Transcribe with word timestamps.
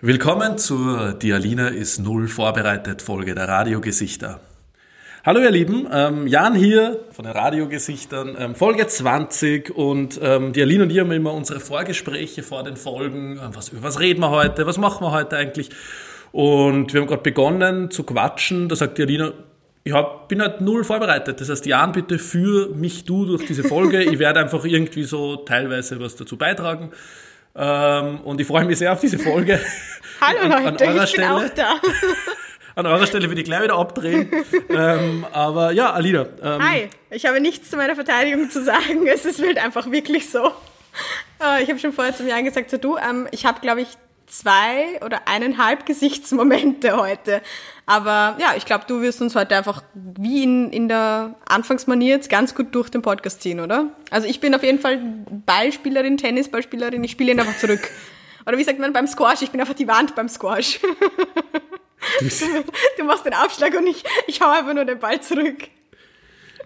Willkommen 0.00 0.58
zur 0.58 1.14
Die 1.14 1.32
Alina 1.32 1.70
ist 1.70 1.98
null 1.98 2.28
vorbereitet 2.28 3.02
Folge 3.02 3.34
der 3.34 3.48
Radiogesichter. 3.48 4.38
Hallo 5.26 5.40
ihr 5.40 5.50
Lieben, 5.50 5.88
ähm, 5.92 6.28
Jan 6.28 6.54
hier 6.54 7.00
von 7.10 7.24
den 7.24 7.34
Radiogesichtern, 7.34 8.36
ähm, 8.38 8.54
Folge 8.54 8.86
20 8.86 9.74
und 9.74 10.20
ähm, 10.22 10.52
die 10.52 10.62
Alina 10.62 10.84
und 10.84 10.92
ich 10.92 11.00
haben 11.00 11.10
immer 11.10 11.32
unsere 11.34 11.58
Vorgespräche 11.58 12.44
vor 12.44 12.62
den 12.62 12.76
Folgen, 12.76 13.40
was, 13.52 13.70
über 13.70 13.82
was 13.82 13.98
reden 13.98 14.20
wir 14.20 14.30
heute, 14.30 14.66
was 14.66 14.78
machen 14.78 15.04
wir 15.04 15.10
heute 15.10 15.36
eigentlich 15.36 15.70
und 16.30 16.94
wir 16.94 17.00
haben 17.00 17.08
gerade 17.08 17.22
begonnen 17.22 17.90
zu 17.90 18.04
quatschen, 18.04 18.68
da 18.68 18.76
sagt 18.76 18.98
die 18.98 19.02
Alina, 19.02 19.32
ich 19.82 19.92
hab, 19.92 20.28
bin 20.28 20.40
halt 20.40 20.60
null 20.60 20.84
vorbereitet. 20.84 21.40
Das 21.40 21.48
heißt, 21.48 21.66
Jan, 21.66 21.90
bitte 21.90 22.20
führ 22.20 22.72
mich 22.72 23.04
du 23.04 23.24
durch 23.24 23.46
diese 23.46 23.64
Folge. 23.64 24.02
ich 24.04 24.18
werde 24.18 24.38
einfach 24.38 24.64
irgendwie 24.64 25.04
so 25.04 25.36
teilweise 25.36 25.98
was 25.98 26.14
dazu 26.14 26.36
beitragen. 26.36 26.92
Ähm, 27.56 28.20
und 28.20 28.40
ich 28.40 28.46
freue 28.46 28.64
mich 28.64 28.78
sehr 28.78 28.92
auf 28.92 29.00
diese 29.00 29.18
Folge. 29.18 29.60
Hallo 30.20 30.40
an, 30.40 30.64
Leute, 30.64 30.84
an 30.88 30.94
eurer 30.94 31.04
ich 31.04 31.10
Stelle, 31.10 31.26
bin 31.26 31.36
auch 31.50 31.54
da. 31.54 31.74
An 32.74 32.86
eurer 32.86 33.06
Stelle 33.08 33.26
würde 33.28 33.40
ich 33.40 33.44
gleich 33.44 33.64
wieder 33.64 33.76
abdrehen. 33.76 34.30
ähm, 34.68 35.26
aber 35.32 35.72
ja, 35.72 35.92
Alina. 35.94 36.26
Ähm, 36.40 36.62
Hi, 36.62 36.88
ich 37.10 37.26
habe 37.26 37.40
nichts 37.40 37.70
zu 37.70 37.76
meiner 37.76 37.96
Verteidigung 37.96 38.50
zu 38.50 38.62
sagen. 38.62 39.04
Es 39.12 39.24
ist 39.24 39.42
halt 39.44 39.58
einfach 39.58 39.90
wirklich 39.90 40.30
so. 40.30 40.52
Äh, 41.42 41.64
Ich 41.64 41.68
habe 41.70 41.80
schon 41.80 41.92
vorher 41.92 42.14
zum 42.14 42.28
Jan 42.28 42.44
gesagt, 42.44 42.70
so 42.70 42.76
du, 42.76 42.96
ähm, 42.96 43.26
ich 43.32 43.46
habe, 43.46 43.58
glaube 43.60 43.80
ich, 43.80 43.88
zwei 44.28 45.00
oder 45.04 45.22
eineinhalb 45.26 45.86
Gesichtsmomente 45.86 46.96
heute. 46.96 47.42
Aber 47.86 48.36
ja, 48.38 48.54
ich 48.56 48.66
glaube, 48.66 48.84
du 48.86 49.00
wirst 49.00 49.22
uns 49.22 49.34
heute 49.34 49.56
einfach 49.56 49.82
wie 49.94 50.42
in, 50.42 50.70
in 50.70 50.88
der 50.88 51.34
Anfangsmanier 51.48 52.16
jetzt 52.16 52.28
ganz 52.28 52.54
gut 52.54 52.74
durch 52.74 52.90
den 52.90 53.02
Podcast 53.02 53.42
ziehen, 53.42 53.60
oder? 53.60 53.90
Also 54.10 54.28
ich 54.28 54.40
bin 54.40 54.54
auf 54.54 54.62
jeden 54.62 54.78
Fall 54.78 55.00
Ballspielerin, 55.46 56.18
Tennisballspielerin, 56.18 57.02
ich 57.02 57.12
spiele 57.12 57.32
ihn 57.32 57.40
einfach 57.40 57.56
zurück. 57.58 57.88
Oder 58.46 58.56
wie 58.56 58.64
sagt 58.64 58.78
man 58.78 58.94
beim 58.94 59.06
Squash? 59.06 59.42
Ich 59.42 59.50
bin 59.50 59.60
einfach 59.60 59.74
die 59.74 59.86
Wand 59.86 60.14
beim 60.14 60.28
Squash. 60.28 60.80
Du 62.96 63.04
machst 63.04 63.26
den 63.26 63.34
Abschlag 63.34 63.76
und 63.76 63.86
ich, 63.86 64.02
ich 64.26 64.40
hau 64.40 64.50
einfach 64.50 64.72
nur 64.72 64.84
den 64.84 64.98
Ball 64.98 65.20
zurück. 65.20 65.68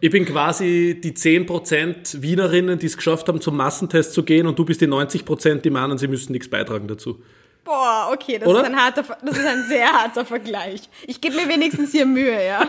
Ich 0.00 0.10
bin 0.10 0.24
quasi 0.24 1.00
die 1.02 1.12
10% 1.12 2.22
Wienerinnen, 2.22 2.78
die 2.78 2.86
es 2.86 2.96
geschafft 2.96 3.28
haben, 3.28 3.40
zum 3.40 3.56
Massentest 3.56 4.12
zu 4.14 4.24
gehen 4.24 4.46
und 4.46 4.58
du 4.58 4.64
bist 4.64 4.80
die 4.80 4.86
90%, 4.86 5.60
die 5.60 5.70
meinen, 5.70 5.96
sie 5.96 6.08
müssen 6.08 6.32
nichts 6.32 6.48
beitragen 6.48 6.88
dazu. 6.88 7.22
Boah, 7.64 8.10
okay, 8.12 8.38
das 8.38 8.48
Oder? 8.48 8.60
ist 8.60 8.66
ein 8.66 8.76
harter, 8.76 9.04
das 9.22 9.38
ist 9.38 9.46
ein 9.46 9.64
sehr 9.68 9.86
harter 9.86 10.24
Vergleich. 10.24 10.82
Ich 11.06 11.20
gebe 11.20 11.36
mir 11.36 11.48
wenigstens 11.48 11.92
hier 11.92 12.06
Mühe, 12.06 12.44
ja. 12.44 12.68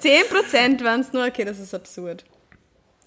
10% 0.00 0.84
waren 0.84 1.00
es 1.00 1.12
nur, 1.12 1.26
okay, 1.26 1.44
das 1.44 1.58
ist 1.58 1.74
absurd. 1.74 2.24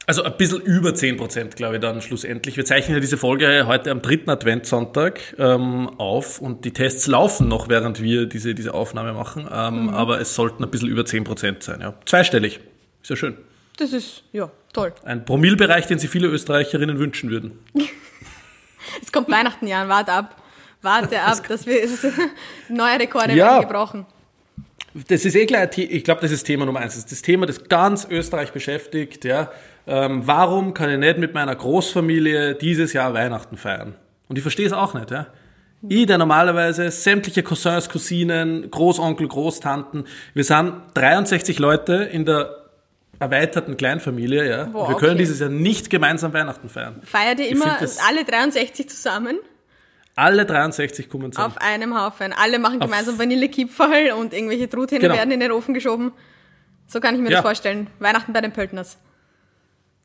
Also 0.09 0.23
ein 0.23 0.37
bisschen 0.37 0.61
über 0.61 0.89
10%, 0.89 1.55
glaube 1.55 1.75
ich, 1.75 1.81
dann 1.81 2.01
schlussendlich. 2.01 2.57
Wir 2.57 2.65
zeichnen 2.65 2.95
ja 2.95 2.99
diese 2.99 3.17
Folge 3.17 3.67
heute 3.67 3.91
am 3.91 4.01
dritten 4.01 4.31
Adventssonntag 4.31 5.35
ähm, 5.37 5.87
auf 5.99 6.41
und 6.41 6.65
die 6.65 6.73
Tests 6.73 7.05
laufen 7.05 7.47
noch, 7.47 7.69
während 7.69 8.01
wir 8.01 8.25
diese, 8.25 8.55
diese 8.55 8.73
Aufnahme 8.73 9.13
machen. 9.13 9.47
Ähm, 9.51 9.89
Aber 9.89 10.19
es 10.19 10.33
sollten 10.33 10.63
ein 10.63 10.71
bisschen 10.71 10.89
über 10.89 11.03
10% 11.03 11.61
sein. 11.61 11.81
Ja. 11.81 11.93
Zweistellig. 12.05 12.59
Ist 13.03 13.09
ja 13.11 13.15
schön. 13.15 13.37
Das 13.77 13.93
ist, 13.93 14.23
ja, 14.31 14.49
toll. 14.73 14.93
Ein 15.03 15.25
Promillbereich, 15.25 15.85
den 15.85 15.99
sich 15.99 16.09
viele 16.09 16.27
Österreicherinnen 16.27 16.97
wünschen 16.97 17.29
würden. 17.29 17.59
Es 19.01 19.11
kommt 19.11 19.29
Weihnachten, 19.31 19.67
Jan, 19.67 19.87
warte 19.89 20.11
ab. 20.11 20.35
Warte 20.81 21.21
ab, 21.21 21.45
dass 21.47 21.65
wir, 21.65 21.81
neue 22.69 22.99
Rekorde 22.99 23.33
Ja. 23.33 23.45
werden 23.57 23.67
gebrochen. 23.67 24.05
Das 25.07 25.23
ist 25.25 25.35
eh 25.35 25.45
The- 25.47 25.83
ich 25.83 26.03
glaube, 26.03 26.21
das 26.21 26.31
ist 26.31 26.43
Thema 26.45 26.65
Nummer 26.65 26.79
eins. 26.79 26.93
Das 26.95 27.03
ist 27.03 27.11
das 27.11 27.21
Thema, 27.21 27.45
das 27.45 27.63
ganz 27.69 28.07
Österreich 28.09 28.51
beschäftigt. 28.51 29.23
Ja. 29.25 29.51
Ähm, 29.85 30.21
warum 30.25 30.73
kann 30.73 30.89
ich 30.89 30.97
nicht 30.97 31.17
mit 31.17 31.33
meiner 31.33 31.55
Großfamilie 31.55 32.55
dieses 32.55 32.93
Jahr 32.93 33.13
Weihnachten 33.13 33.57
feiern? 33.57 33.95
Und 34.27 34.37
ich 34.37 34.41
verstehe 34.41 34.65
es 34.67 34.73
auch 34.73 34.93
nicht. 34.93 35.11
Ja. 35.11 35.27
Ich, 35.87 36.05
der 36.05 36.17
normalerweise 36.17 36.91
sämtliche 36.91 37.41
Cousins, 37.43 37.87
Cousinen, 37.89 38.69
Großonkel, 38.69 39.27
Großtanten, 39.27 40.05
wir 40.33 40.43
sind 40.43 40.73
63 40.95 41.57
Leute 41.59 41.93
in 41.95 42.25
der 42.25 42.58
erweiterten 43.19 43.77
Kleinfamilie. 43.77 44.49
Ja. 44.49 44.63
Boah, 44.65 44.89
wir 44.89 44.95
können 44.95 45.11
okay. 45.11 45.19
dieses 45.19 45.39
Jahr 45.39 45.49
nicht 45.49 45.89
gemeinsam 45.89 46.33
Weihnachten 46.33 46.69
feiern. 46.69 47.01
Feiert 47.03 47.39
ihr 47.39 47.49
immer 47.49 47.75
find 47.75 47.91
alle 48.07 48.23
63 48.23 48.89
zusammen 48.89 49.37
Alle 50.15 50.45
63 50.45 51.09
kommen 51.09 51.31
zusammen. 51.31 51.53
auf 51.55 51.61
einem 51.61 51.99
Haufen? 51.99 52.33
Alle 52.33 52.59
machen 52.59 52.79
gemeinsam 52.79 53.19
Vanillekipferl 53.19 54.11
und 54.13 54.33
irgendwelche 54.33 54.69
Truthähne 54.69 55.01
Genau. 55.01 55.15
werden 55.15 55.31
in 55.31 55.39
den 55.39 55.51
Ofen 55.51 55.73
geschoben. 55.73 56.11
So 56.87 56.99
kann 56.99 57.15
ich 57.15 57.21
mir 57.21 57.29
Ja. 57.29 57.37
das 57.37 57.41
vorstellen. 57.41 57.87
Weihnachten 57.99 58.33
bei 58.33 58.41
den 58.41 58.51
Pöltners. 58.53 58.97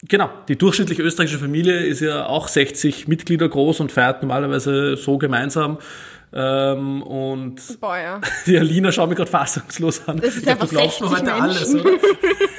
Genau, 0.07 0.29
die 0.49 0.57
durchschnittliche 0.57 1.03
österreichische 1.03 1.39
Familie 1.39 1.79
ist 1.79 2.01
ja 2.01 2.27
auch 2.27 2.49
60 2.49 3.09
Mitglieder 3.09 3.49
groß 3.49 3.81
und 3.81 3.91
feiert 3.91 4.21
normalerweise 4.23 4.97
so 4.97 5.17
gemeinsam. 5.17 5.79
Ähm, 6.37 7.01
und 7.03 7.81
Boah, 7.81 7.97
ja. 7.97 8.21
die 8.47 8.59
Alina 8.59 8.93
schaut 8.93 9.09
mich 9.09 9.17
gerade 9.17 9.31
fassungslos 9.31 10.07
an. 10.09 10.19
Das 10.19 10.31
ist 10.31 10.39
Ich 10.39 10.43
glaub, 10.43 10.61
einfach 10.61 10.73
mir 10.73 10.79
60 10.81 11.07
heute 11.09 11.33
alles, 11.33 11.73
Menschen. 11.73 11.81
oder? 11.89 11.99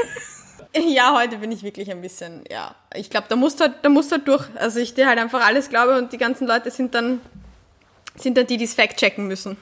Ja, 0.88 1.18
heute 1.18 1.38
bin 1.38 1.52
ich 1.52 1.64
wirklich 1.64 1.90
ein 1.92 2.02
bisschen, 2.02 2.44
ja. 2.52 2.76
Ich 2.96 3.10
glaube, 3.10 3.28
da 3.30 3.36
musst 3.36 3.60
du 3.60 3.66
halt, 3.66 3.76
da 3.82 3.90
musst 3.90 4.12
du 4.12 4.16
halt 4.18 4.28
durch. 4.28 4.46
Also 4.56 4.80
ich 4.80 4.94
dir 4.94 5.08
halt 5.08 5.20
einfach 5.20 5.46
alles 5.46 5.70
glaube 5.70 5.98
und 5.98 6.12
die 6.14 6.18
ganzen 6.18 6.48
Leute 6.48 6.72
sind 6.72 6.94
dann, 6.96 7.22
sind 8.16 8.38
dann 8.38 8.48
die, 8.48 8.58
die 8.58 8.66
es 8.66 8.74
fact-checken 8.74 9.28
müssen. 9.28 9.58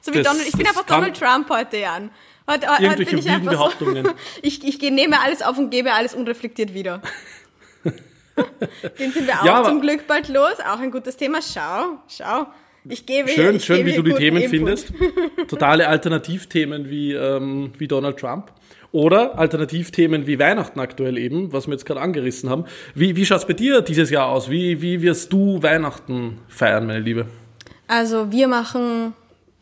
So 0.00 0.12
wie 0.12 0.18
Das- 0.22 0.26
Donald, 0.28 0.46
ich 0.48 0.56
bin 0.56 0.66
einfach 0.66 0.84
Donald 0.86 1.18
Trump 1.18 1.48
heute, 1.50 1.78
Jan. 1.78 2.10
Heute, 2.48 2.68
heute 2.68 2.82
Irgendwelche 2.82 3.10
bin 3.10 3.18
ich 3.18 3.28
einfach 3.30 3.52
so, 3.52 3.58
Behauptungen. 3.58 4.08
ich, 4.42 4.64
ich 4.66 4.80
nehme 4.90 5.20
alles 5.20 5.42
auf 5.42 5.58
und 5.58 5.70
gebe 5.70 5.92
alles 5.92 6.14
unreflektiert 6.14 6.74
wieder. 6.74 7.00
Den 8.98 9.12
sind 9.12 9.26
wir 9.26 9.40
auch 9.40 9.44
Ja, 9.44 9.64
zum 9.64 9.80
Glück 9.80 10.06
bald 10.06 10.28
los. 10.28 10.54
Auch 10.66 10.78
ein 10.80 10.90
gutes 10.90 11.16
Thema. 11.16 11.40
Schau, 11.42 11.98
schau. 12.08 12.46
Ich 12.88 13.04
gebe 13.04 13.28
Schön, 13.28 13.56
ich 13.56 13.64
schön, 13.64 13.84
gebe 13.84 13.90
wie 13.90 13.96
du 13.96 14.02
die 14.02 14.14
Themen 14.14 14.38
Input. 14.38 14.50
findest. 14.50 14.92
Totale 15.48 15.86
Alternativthemen 15.88 16.88
wie, 16.88 17.12
ähm, 17.12 17.72
wie 17.76 17.86
Donald 17.86 18.16
Trump. 18.18 18.50
Oder 18.92 19.38
Alternativthemen 19.38 20.26
wie 20.26 20.38
Weihnachten 20.38 20.80
aktuell 20.80 21.16
eben, 21.16 21.52
was 21.52 21.66
wir 21.66 21.72
jetzt 21.72 21.86
gerade 21.86 22.00
angerissen 22.00 22.50
haben. 22.50 22.64
Wie, 22.94 23.14
wie 23.14 23.24
schaut's 23.24 23.46
bei 23.46 23.52
dir 23.52 23.82
dieses 23.82 24.10
Jahr 24.10 24.26
aus? 24.26 24.50
Wie, 24.50 24.82
wie 24.82 25.00
wirst 25.02 25.32
du 25.32 25.62
Weihnachten 25.62 26.38
feiern, 26.48 26.86
meine 26.86 27.00
Liebe? 27.00 27.26
Also 27.86 28.32
wir 28.32 28.48
machen 28.48 29.14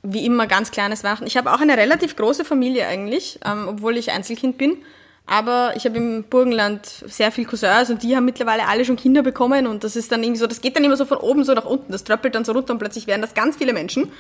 wie 0.03 0.25
immer 0.25 0.47
ganz 0.47 0.71
kleines 0.71 1.05
Weihnachten. 1.05 1.27
Ich 1.27 1.37
habe 1.37 1.53
auch 1.53 1.61
eine 1.61 1.77
relativ 1.77 2.17
große 2.17 2.45
Familie 2.45 2.87
eigentlich, 2.87 3.39
ähm, 3.45 3.67
obwohl 3.69 3.97
ich 3.97 4.11
Einzelkind 4.11 4.57
bin. 4.57 4.79
Aber 5.27 5.75
ich 5.77 5.85
habe 5.85 5.99
im 5.99 6.25
Burgenland 6.25 6.87
sehr 6.87 7.31
viel 7.31 7.45
Cousins 7.45 7.91
und 7.91 8.03
die 8.03 8.17
haben 8.17 8.25
mittlerweile 8.25 8.67
alle 8.67 8.87
schon 8.87 8.97
Kinder 8.97 9.23
bekommen 9.23 9.67
und 9.67 9.85
das 9.85 9.95
ist 9.95 10.11
dann 10.11 10.23
irgendwie 10.23 10.39
so, 10.39 10.47
das 10.47 10.63
geht 10.63 10.75
dann 10.75 10.85
immer 10.85 10.97
so 10.97 11.05
von 11.05 11.19
oben 11.19 11.45
so 11.45 11.53
nach 11.53 11.67
unten, 11.67 11.93
das 11.93 12.03
tröppelt 12.05 12.35
dann 12.35 12.47
so 12.47 12.53
runter 12.53 12.73
und 12.73 12.79
plötzlich 12.79 13.07
werden 13.07 13.21
das 13.21 13.35
ganz 13.35 13.57
viele 13.59 13.75
Menschen, 13.75 14.11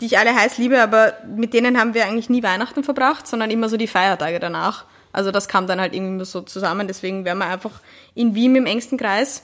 die 0.00 0.06
ich 0.06 0.18
alle 0.18 0.34
heiß 0.34 0.58
liebe, 0.58 0.82
aber 0.82 1.14
mit 1.26 1.54
denen 1.54 1.78
haben 1.78 1.94
wir 1.94 2.04
eigentlich 2.04 2.28
nie 2.28 2.42
Weihnachten 2.42 2.84
verbracht, 2.84 3.26
sondern 3.26 3.50
immer 3.50 3.68
so 3.68 3.76
die 3.76 3.86
Feiertage 3.86 4.40
danach. 4.40 4.84
Also 5.12 5.30
das 5.30 5.48
kam 5.48 5.66
dann 5.66 5.80
halt 5.80 5.94
irgendwie 5.94 6.24
so 6.24 6.42
zusammen, 6.42 6.86
deswegen 6.86 7.24
wären 7.24 7.38
wir 7.38 7.46
einfach 7.46 7.80
in 8.14 8.34
Wien 8.34 8.54
im 8.56 8.66
engsten 8.66 8.98
Kreis 8.98 9.42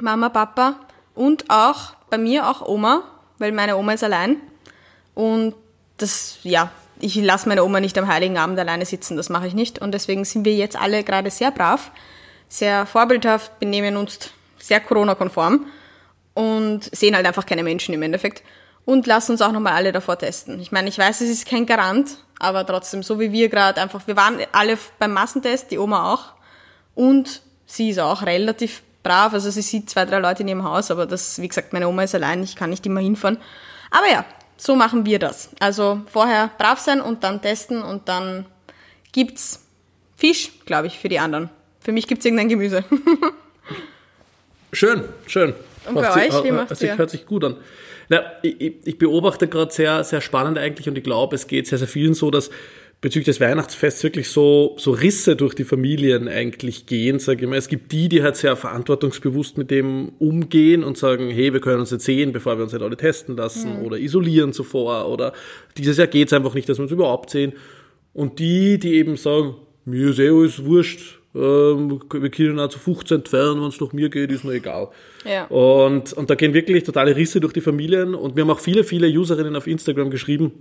Mama, 0.00 0.28
Papa 0.28 0.76
und 1.14 1.46
auch 1.48 1.94
bei 2.10 2.18
mir 2.18 2.48
auch 2.48 2.66
Oma, 2.66 3.02
weil 3.38 3.52
meine 3.52 3.76
Oma 3.76 3.92
ist 3.92 4.04
allein. 4.04 4.36
Und 5.14 5.54
das, 5.96 6.38
ja, 6.44 6.70
ich 7.00 7.16
lasse 7.16 7.48
meine 7.48 7.64
Oma 7.64 7.80
nicht 7.80 7.98
am 7.98 8.06
Heiligen 8.06 8.38
Abend 8.38 8.58
alleine 8.58 8.86
sitzen, 8.86 9.16
das 9.16 9.28
mache 9.28 9.46
ich 9.46 9.54
nicht. 9.54 9.80
Und 9.80 9.92
deswegen 9.92 10.24
sind 10.24 10.44
wir 10.44 10.54
jetzt 10.54 10.76
alle 10.76 11.02
gerade 11.02 11.30
sehr 11.30 11.50
brav, 11.50 11.90
sehr 12.48 12.86
vorbildhaft, 12.86 13.58
benehmen 13.58 13.96
uns 13.96 14.30
sehr 14.58 14.80
Corona-konform 14.80 15.66
und 16.34 16.84
sehen 16.94 17.16
halt 17.16 17.26
einfach 17.26 17.46
keine 17.46 17.64
Menschen 17.64 17.94
im 17.94 18.02
Endeffekt. 18.02 18.42
Und 18.88 19.06
lassen 19.06 19.32
uns 19.32 19.42
auch 19.42 19.52
nochmal 19.52 19.74
alle 19.74 19.92
davor 19.92 20.16
testen. 20.16 20.60
Ich 20.60 20.72
meine, 20.72 20.88
ich 20.88 20.96
weiß, 20.96 21.20
es 21.20 21.28
ist 21.28 21.46
kein 21.46 21.66
Garant, 21.66 22.16
aber 22.38 22.64
trotzdem, 22.64 23.02
so 23.02 23.20
wie 23.20 23.32
wir 23.32 23.50
gerade 23.50 23.82
einfach, 23.82 24.06
wir 24.06 24.16
waren 24.16 24.38
alle 24.50 24.78
beim 24.98 25.12
Massentest, 25.12 25.70
die 25.70 25.76
Oma 25.76 26.14
auch. 26.14 26.32
Und 26.94 27.42
sie 27.66 27.90
ist 27.90 27.98
auch 27.98 28.24
relativ 28.24 28.82
brav. 29.02 29.34
Also 29.34 29.50
sie 29.50 29.60
sieht 29.60 29.90
zwei, 29.90 30.06
drei 30.06 30.20
Leute 30.20 30.42
in 30.42 30.48
ihrem 30.48 30.64
Haus, 30.64 30.90
aber 30.90 31.04
das, 31.04 31.38
wie 31.38 31.48
gesagt, 31.48 31.74
meine 31.74 31.86
Oma 31.86 32.04
ist 32.04 32.14
allein, 32.14 32.42
ich 32.42 32.56
kann 32.56 32.70
nicht 32.70 32.86
immer 32.86 33.00
hinfahren. 33.00 33.36
Aber 33.90 34.08
ja, 34.10 34.24
so 34.56 34.74
machen 34.74 35.04
wir 35.04 35.18
das. 35.18 35.50
Also 35.60 36.00
vorher 36.10 36.50
brav 36.56 36.78
sein 36.78 37.02
und 37.02 37.24
dann 37.24 37.42
testen 37.42 37.82
und 37.82 38.08
dann 38.08 38.46
gibt's 39.12 39.66
Fisch, 40.16 40.50
glaube 40.64 40.86
ich, 40.86 40.98
für 40.98 41.10
die 41.10 41.18
anderen. 41.18 41.50
Für 41.80 41.92
mich 41.92 42.06
gibt's 42.06 42.24
irgendein 42.24 42.48
Gemüse. 42.48 42.84
Schön, 44.72 45.04
schön. 45.26 45.54
Und 45.88 45.94
bei 45.94 46.26
euch, 46.28 46.44
wie 46.44 46.50
hört 46.50 46.68
macht's 46.68 46.78
sich, 46.80 46.88
ihr? 46.90 46.98
hört 46.98 47.10
sich 47.10 47.26
gut 47.26 47.44
an. 47.44 47.56
Na, 48.08 48.22
ich, 48.42 48.60
ich- 48.60 48.74
ich 48.84 48.98
beobachte 48.98 49.48
gerade 49.48 49.72
sehr, 49.72 50.02
sehr 50.04 50.20
spannend 50.20 50.58
eigentlich 50.58 50.88
und 50.88 50.96
ich 50.96 51.04
glaube, 51.04 51.36
es 51.36 51.46
geht 51.46 51.66
sehr, 51.66 51.78
sehr 51.78 51.88
vielen 51.88 52.14
so, 52.14 52.30
dass 52.30 52.50
bezüglich 53.00 53.26
des 53.26 53.40
Weihnachtsfests 53.40 54.02
wirklich 54.02 54.28
so, 54.28 54.74
so 54.76 54.90
Risse 54.90 55.36
durch 55.36 55.54
die 55.54 55.62
Familien 55.62 56.26
eigentlich 56.26 56.86
gehen, 56.86 57.20
sage 57.20 57.44
ich 57.44 57.48
mal. 57.48 57.56
Es 57.56 57.68
gibt 57.68 57.92
die, 57.92 58.08
die 58.08 58.24
halt 58.24 58.34
sehr 58.34 58.56
verantwortungsbewusst 58.56 59.56
mit 59.56 59.70
dem 59.70 60.10
umgehen 60.18 60.82
und 60.82 60.98
sagen, 60.98 61.30
hey, 61.30 61.52
wir 61.52 61.60
können 61.60 61.78
uns 61.80 61.92
jetzt 61.92 62.06
sehen, 62.06 62.32
bevor 62.32 62.56
wir 62.56 62.64
uns 62.64 62.72
nicht 62.72 62.82
alle 62.82 62.96
testen 62.96 63.36
lassen 63.36 63.78
Mhm. 63.78 63.84
oder 63.86 63.98
isolieren 63.98 64.52
zuvor 64.52 65.08
oder 65.08 65.32
dieses 65.76 65.96
Jahr 65.96 66.08
geht's 66.08 66.32
einfach 66.32 66.54
nicht, 66.54 66.68
dass 66.68 66.78
wir 66.78 66.82
uns 66.84 66.90
überhaupt 66.92 67.30
sehen. 67.30 67.52
Und 68.14 68.40
die, 68.40 68.78
die 68.80 68.94
eben 68.94 69.16
sagen, 69.16 69.54
mir 69.84 70.08
ist 70.10 70.18
eh 70.18 70.30
alles 70.30 70.64
wurscht, 70.64 71.17
ähm, 71.34 72.00
wir 72.12 72.30
können 72.30 72.58
auch 72.58 72.68
zu 72.68 72.78
15 72.78 73.18
entfernen, 73.18 73.60
wenn 73.60 73.68
es 73.68 73.80
nach 73.80 73.92
mir 73.92 74.08
geht, 74.08 74.32
ist 74.32 74.44
mir 74.44 74.52
egal. 74.54 74.88
Ja. 75.24 75.44
Und, 75.46 76.12
und 76.14 76.30
da 76.30 76.34
gehen 76.34 76.54
wirklich 76.54 76.84
totale 76.84 77.14
Risse 77.16 77.40
durch 77.40 77.52
die 77.52 77.60
Familien 77.60 78.14
und 78.14 78.36
wir 78.36 78.42
haben 78.42 78.50
auch 78.50 78.60
viele, 78.60 78.84
viele 78.84 79.08
Userinnen 79.08 79.54
auf 79.56 79.66
Instagram 79.66 80.10
geschrieben, 80.10 80.52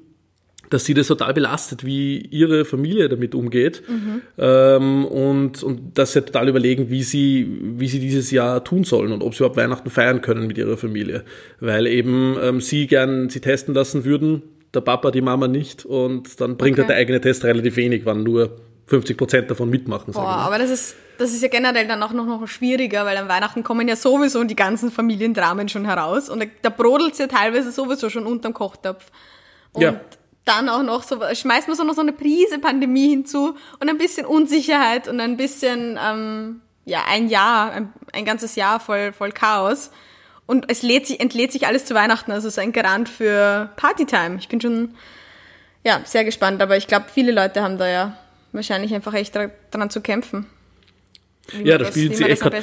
dass 0.70 0.84
sie 0.84 0.94
das 0.94 1.08
total 1.08 1.34
belastet, 1.34 1.86
wie 1.86 2.18
ihre 2.18 2.66
Familie 2.66 3.08
damit 3.08 3.34
umgeht 3.34 3.82
Mhm. 3.88 4.22
ähm, 4.38 5.06
und, 5.06 5.64
und 5.64 5.98
dass 5.98 6.12
sie 6.12 6.22
total 6.22 6.50
überlegen, 6.50 6.90
wie 6.90 7.04
sie, 7.04 7.48
wie 7.78 7.88
sie 7.88 8.00
dieses 8.02 8.32
Jahr 8.32 8.62
tun 8.66 8.84
sollen 8.84 9.14
und 9.14 9.24
ob 9.24 9.34
sie 9.34 9.40
überhaupt 9.44 9.56
Weihnachten 9.56 9.90
feiern 9.90 10.20
können 10.20 10.46
mit 10.46 10.58
ihrer 10.58 10.76
Familie. 10.76 11.24
Weil 11.62 11.88
eben 11.88 12.36
ähm, 12.44 12.60
sie 12.60 12.86
gern 12.88 13.30
sie 13.30 13.40
testen 13.40 13.74
lassen 13.74 14.04
würden, 14.04 14.42
der 14.74 14.82
Papa, 14.82 15.12
die 15.12 15.22
Mama 15.22 15.48
nicht 15.48 15.86
und 15.86 16.42
dann 16.42 16.58
bringt 16.58 16.74
Okay. 16.74 16.82
halt 16.82 16.90
der 16.90 16.98
eigene 16.98 17.22
Test 17.22 17.46
relativ 17.46 17.78
wenig, 17.78 18.02
wann 18.06 18.24
nur 18.24 18.58
50 18.88 19.18
Prozent 19.18 19.52
davon 19.52 19.70
mitmachen. 19.70 20.14
Boah, 20.14 20.26
aber 20.26 20.58
das 20.58 20.70
ist, 20.70 20.96
das 21.18 21.32
ist 21.32 21.42
ja 21.42 21.50
generell 21.50 21.88
dann 21.88 22.02
auch 22.02 22.14
noch, 22.14 22.26
noch 22.26 22.48
schwieriger, 22.48 23.06
weil 23.06 23.18
an 23.18 23.28
Weihnachten 23.28 23.64
kommen 23.64 23.88
ja 23.88 23.96
sowieso 23.98 24.44
die 24.46 24.56
ganzen 24.56 24.92
Familiendramen 24.92 25.68
schon 25.70 25.86
heraus 25.86 26.30
und 26.30 26.40
da, 26.42 26.46
da 26.62 26.70
brodelt 26.70 27.18
ja 27.20 27.28
teilweise 27.28 27.72
sowieso 27.72 28.10
schon 28.10 28.26
unterm 28.26 28.54
Kochtopf. 28.54 29.06
Und 29.74 29.82
Ja. 29.82 30.00
dann 30.46 30.70
auch 30.70 30.84
noch 30.84 31.04
so, 31.04 31.20
schmeißt 31.34 31.68
man 31.68 31.76
so 31.76 31.84
noch 31.84 31.96
so 31.96 32.02
eine 32.02 32.14
Prise 32.14 32.60
Pandemie 32.60 33.10
hinzu 33.10 33.56
und 33.80 33.90
ein 33.90 33.98
bisschen 33.98 34.26
Unsicherheit 34.26 35.10
und 35.10 35.20
ein 35.20 35.36
bisschen, 35.36 36.00
ähm, 36.02 36.62
ja, 36.86 37.00
ein 37.10 37.28
Jahr, 37.28 37.72
ein, 37.74 37.94
ein 38.14 38.24
ganzes 38.24 38.56
Jahr 38.56 38.80
voll, 38.80 39.12
voll 39.12 39.34
Chaos. 39.34 39.92
Und 40.46 40.72
es 40.72 40.82
lädt 40.82 41.08
sich, 41.08 41.20
entlädt 41.20 41.52
sich 41.52 41.68
alles 41.68 41.84
zu 41.84 41.94
Weihnachten, 41.94 42.32
also 42.32 42.48
es 42.48 42.54
ist 42.54 42.60
ein 42.60 42.72
Garant 42.72 43.10
für 43.10 43.70
Partytime. 43.76 44.38
Ich 44.40 44.48
bin 44.48 44.62
schon, 44.62 44.96
ja, 45.84 46.00
sehr 46.06 46.24
gespannt, 46.24 46.62
aber 46.62 46.78
ich 46.78 46.88
glaube, 46.88 47.08
viele 47.14 47.34
Leute 47.34 47.62
haben 47.62 47.78
da 47.78 47.86
ja 47.90 48.18
wahrscheinlich 48.58 48.94
einfach 48.94 49.14
echt 49.14 49.34
dran 49.72 49.90
zu 49.90 50.02
kämpfen. 50.02 50.46
Ja, 51.64 51.78
da 51.78 51.86
das- 51.86 51.94
spielen 51.94 52.14
sie 52.14 52.26
echt 52.26 52.42
gerade 52.42 52.58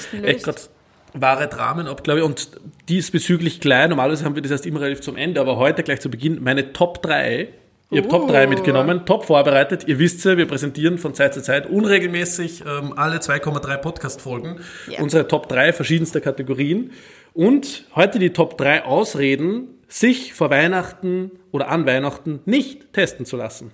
wahre 1.14 1.48
Dramen 1.48 1.86
ab, 1.86 2.04
glaube 2.04 2.20
ich. 2.20 2.26
Und 2.26 2.50
diesbezüglich 2.88 3.60
klein, 3.60 3.90
normalerweise 3.90 4.24
haben 4.24 4.34
wir 4.34 4.42
das 4.42 4.50
erst 4.50 4.66
immer 4.66 4.80
relativ 4.80 5.00
zum 5.00 5.16
Ende, 5.16 5.40
aber 5.40 5.56
heute 5.56 5.82
gleich 5.82 6.00
zu 6.00 6.10
Beginn 6.10 6.42
meine 6.42 6.72
Top 6.72 7.02
3. 7.02 7.48
Ich 7.90 7.98
habe 7.98 8.08
Top 8.08 8.28
3 8.28 8.46
Uh. 8.46 8.48
mitgenommen, 8.48 9.06
top 9.06 9.24
vorbereitet. 9.24 9.84
Ihr 9.86 9.98
wisst 10.00 10.24
ja, 10.24 10.36
wir 10.36 10.46
präsentieren 10.48 10.98
von 10.98 11.14
Zeit 11.14 11.32
zu 11.34 11.42
Zeit 11.42 11.68
unregelmäßig 11.70 12.62
ähm, 12.66 12.92
alle 12.96 13.18
2,3 13.18 13.76
Podcast-Folgen 13.76 14.58
Ja. 14.90 15.00
unsere 15.00 15.28
Top 15.28 15.48
3 15.48 15.72
verschiedenster 15.72 16.20
Kategorien. 16.20 16.90
Und 17.34 17.84
heute 17.94 18.18
die 18.18 18.30
Top 18.30 18.58
3 18.58 18.84
Ausreden, 18.84 19.68
sich 19.86 20.34
vor 20.34 20.50
Weihnachten 20.50 21.30
oder 21.52 21.68
an 21.68 21.86
Weihnachten 21.86 22.40
nicht 22.46 22.92
testen 22.92 23.26
zu 23.26 23.36
lassen. 23.36 23.70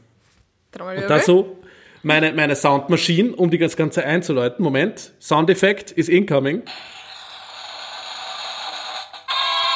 Trommelwirbel. 0.73 1.09
Da 1.09 1.21
so 1.21 1.57
meine, 2.02 2.32
meine 2.32 2.56
Soundmaschine, 2.56 3.35
um 3.35 3.50
die 3.50 3.58
das 3.58 3.76
Ganze 3.76 4.05
einzuläuten. 4.05 4.62
Moment, 4.62 5.12
Soundeffekt 5.20 5.91
is 5.93 6.08
incoming. 6.08 6.62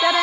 Tada! 0.01 0.19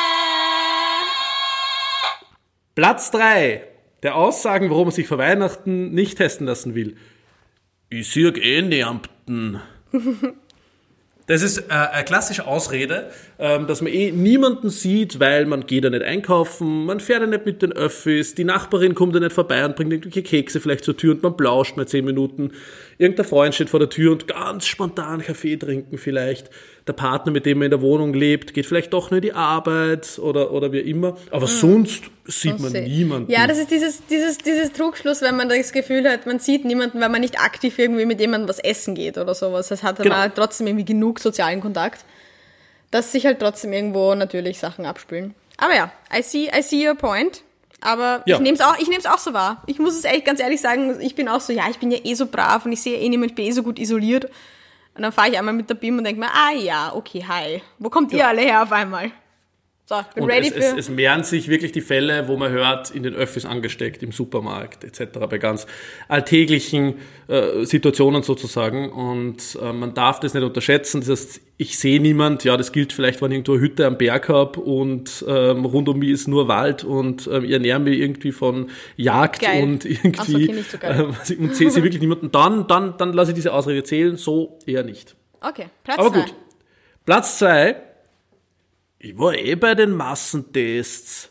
Platz 2.75 3.11
3 3.11 3.67
der 4.03 4.15
Aussagen, 4.15 4.69
warum 4.69 4.87
man 4.87 4.91
sich 4.91 5.07
vor 5.07 5.17
Weihnachten 5.17 5.91
nicht 5.91 6.17
testen 6.17 6.47
lassen 6.47 6.75
will. 6.75 6.95
Ich 7.89 8.11
sehe 8.11 8.29
eh 8.29 8.61
niemanden. 8.61 9.61
Das 11.31 11.43
ist 11.43 11.59
äh, 11.59 11.73
eine 11.93 12.03
klassische 12.03 12.45
Ausrede, 12.45 13.09
ähm, 13.39 13.65
dass 13.65 13.81
man 13.81 13.93
eh 13.93 14.11
niemanden 14.11 14.69
sieht, 14.69 15.21
weil 15.21 15.45
man 15.45 15.65
geht 15.65 15.85
ja 15.85 15.89
nicht 15.89 16.03
einkaufen, 16.03 16.83
man 16.83 16.99
fährt 16.99 17.21
ja 17.21 17.27
nicht 17.27 17.45
mit 17.45 17.61
den 17.61 17.71
Öffis, 17.71 18.35
die 18.35 18.43
Nachbarin 18.43 18.95
kommt 18.95 19.13
ja 19.13 19.21
nicht 19.21 19.31
vorbei 19.31 19.63
und 19.63 19.77
bringt 19.77 19.93
irgendwelche 19.93 20.23
Kekse 20.23 20.59
vielleicht 20.59 20.83
zur 20.83 20.97
Tür 20.97 21.13
und 21.13 21.23
man 21.23 21.37
plauscht 21.37 21.77
mal 21.77 21.87
zehn 21.87 22.03
Minuten. 22.03 22.51
Irgendein 22.97 23.25
Freund 23.25 23.55
steht 23.55 23.69
vor 23.69 23.79
der 23.79 23.89
Tür 23.89 24.11
und 24.11 24.27
ganz 24.27 24.65
spontan 24.65 25.21
Kaffee 25.21 25.55
trinken 25.55 25.97
vielleicht. 25.97 26.49
Der 26.87 26.93
Partner, 26.93 27.31
mit 27.31 27.45
dem 27.45 27.59
man 27.59 27.65
in 27.65 27.71
der 27.71 27.81
Wohnung 27.81 28.13
lebt, 28.13 28.55
geht 28.55 28.65
vielleicht 28.65 28.91
doch 28.91 29.11
nur 29.11 29.19
in 29.19 29.21
die 29.21 29.33
Arbeit 29.33 30.17
oder, 30.17 30.51
oder 30.51 30.71
wie 30.71 30.79
immer. 30.79 31.15
Aber 31.29 31.45
sonst 31.47 32.05
sieht 32.25 32.59
man 32.59 32.71
See. 32.71 32.81
niemanden. 32.81 33.31
Ja, 33.31 33.45
das 33.45 33.59
ist 33.59 33.69
dieses, 33.69 34.03
dieses, 34.07 34.39
dieses 34.39 34.71
Trugschluss, 34.73 35.21
wenn 35.21 35.37
man 35.37 35.47
das 35.47 35.71
Gefühl 35.73 36.09
hat, 36.09 36.25
man 36.25 36.39
sieht 36.39 36.65
niemanden, 36.65 36.99
weil 36.99 37.09
man 37.09 37.21
nicht 37.21 37.39
aktiv 37.39 37.77
irgendwie 37.77 38.05
mit 38.05 38.19
jemandem 38.19 38.49
was 38.49 38.57
essen 38.57 38.95
geht 38.95 39.19
oder 39.19 39.35
sowas. 39.35 39.67
Das 39.67 39.83
hat 39.83 39.99
dann 39.99 40.05
Genau. 40.05 40.15
halt 40.17 40.33
trotzdem 40.35 40.65
irgendwie 40.65 40.85
genug 40.85 41.19
sozialen 41.19 41.61
Kontakt, 41.61 42.03
dass 42.89 43.11
sich 43.11 43.25
halt 43.27 43.39
trotzdem 43.39 43.71
irgendwo 43.73 44.15
natürlich 44.15 44.57
Sachen 44.57 44.85
abspülen. 44.87 45.35
Aber 45.57 45.75
ja, 45.75 45.91
I 46.11 46.23
see, 46.23 46.49
I 46.57 46.63
see 46.63 46.87
your 46.87 46.95
point. 46.95 47.43
Aber 47.79 48.23
Ja. 48.25 48.37
ich 48.37 48.41
nehme 48.41 48.55
es 48.55 48.61
auch, 48.61 48.77
ich 48.79 48.87
nehm's 48.89 49.05
auch 49.05 49.17
so 49.19 49.33
wahr. 49.33 49.61
Ich 49.67 49.77
muss 49.77 49.95
es 49.95 50.03
echt 50.03 50.25
ganz 50.25 50.39
ehrlich 50.39 50.61
sagen, 50.61 50.99
ich 50.99 51.13
bin 51.15 51.27
auch 51.27 51.41
so, 51.41 51.53
ja, 51.53 51.63
ich 51.69 51.77
bin 51.77 51.91
ja 51.91 51.99
eh 52.03 52.15
so 52.15 52.25
brav 52.25 52.65
und 52.65 52.71
ich 52.71 52.81
sehe 52.81 52.97
eh 52.97 53.07
niemand, 53.09 53.31
ich 53.31 53.35
bin 53.35 53.45
eh 53.45 53.51
so 53.51 53.61
gut 53.63 53.77
isoliert. 53.79 54.29
Und 54.95 55.03
dann 55.03 55.11
fahre 55.11 55.29
ich 55.29 55.37
einmal 55.37 55.53
mit 55.53 55.69
der 55.69 55.75
BIM 55.75 55.97
und 55.97 56.03
denke 56.03 56.19
mir, 56.19 56.29
ah 56.31 56.51
ja, 56.51 56.93
okay, 56.93 57.23
hi. 57.27 57.61
Wo 57.79 57.89
kommt 57.89 58.11
ihr 58.11 58.27
alle 58.27 58.41
her 58.41 58.63
auf 58.63 58.71
einmal? 58.71 59.11
So, 59.91 59.97
bin 60.15 60.23
Und 60.23 60.29
ready 60.29 60.47
es, 60.47 60.53
für... 60.53 60.59
es, 60.59 60.73
es 60.73 60.89
mehren 60.89 61.25
sich 61.25 61.49
wirklich 61.49 61.73
die 61.73 61.81
Fälle, 61.81 62.29
wo 62.29 62.37
man 62.37 62.49
hört, 62.49 62.91
in 62.91 63.03
den 63.03 63.13
Öffis 63.13 63.45
angesteckt, 63.45 64.01
im 64.01 64.13
Supermarkt 64.13 64.85
etc., 64.85 65.19
bei 65.29 65.37
ganz 65.37 65.67
alltäglichen 66.07 66.95
äh, 67.27 67.65
Situationen 67.65 68.23
sozusagen. 68.23 68.89
Und 68.89 69.57
äh, 69.61 69.73
man 69.73 69.93
darf 69.93 70.21
das 70.21 70.33
nicht 70.33 70.43
unterschätzen. 70.43 71.01
Das 71.01 71.09
heißt, 71.09 71.41
ich 71.57 71.77
sehe 71.77 71.99
niemand, 71.99 72.45
ja, 72.45 72.55
das 72.55 72.71
gilt 72.71 72.93
vielleicht, 72.93 73.21
wenn 73.21 73.31
ich 73.31 73.39
irgendwo 73.39 73.51
eine 73.55 73.61
Hütte 73.63 73.85
am 73.85 73.97
Berg 73.97 74.29
habe 74.29 74.61
und 74.61 75.25
ähm, 75.27 75.65
rund 75.65 75.89
um 75.89 75.99
mich 75.99 76.11
ist 76.11 76.29
nur 76.29 76.47
Wald 76.47 76.85
und 76.85 77.27
ähm, 77.27 77.43
ich 77.43 77.51
ernähre 77.51 77.79
mich 77.79 77.99
irgendwie 77.99 78.31
von 78.31 78.69
Jagd 78.95 79.41
Geil. 79.41 79.61
und 79.61 79.83
irgendwie 79.83 80.17
Ach 80.17 80.25
so, 80.25 80.37
okay, 80.37 81.13
so 81.25 81.33
äh, 81.33 81.37
und 81.37 81.53
sehe 81.53 81.69
sie 81.69 81.83
wirklich 81.83 81.99
niemanden. 82.01 82.31
Dann, 82.31 82.65
dann, 82.65 82.95
dann 82.97 83.11
lasse 83.11 83.31
ich 83.31 83.35
diese 83.35 83.51
Ausrede 83.51 83.83
zählen, 83.83 84.15
so 84.15 84.57
eher 84.65 84.83
nicht. 84.83 85.17
okay, 85.41 85.65
Platz 85.83 85.99
Aber 85.99 86.11
gut. 86.11 86.33
Platz 87.05 87.39
zwei. 87.39 87.90
Ich 89.03 89.17
war 89.17 89.33
eh 89.33 89.55
bei 89.55 89.73
den 89.73 89.91
Massentests. 89.91 91.29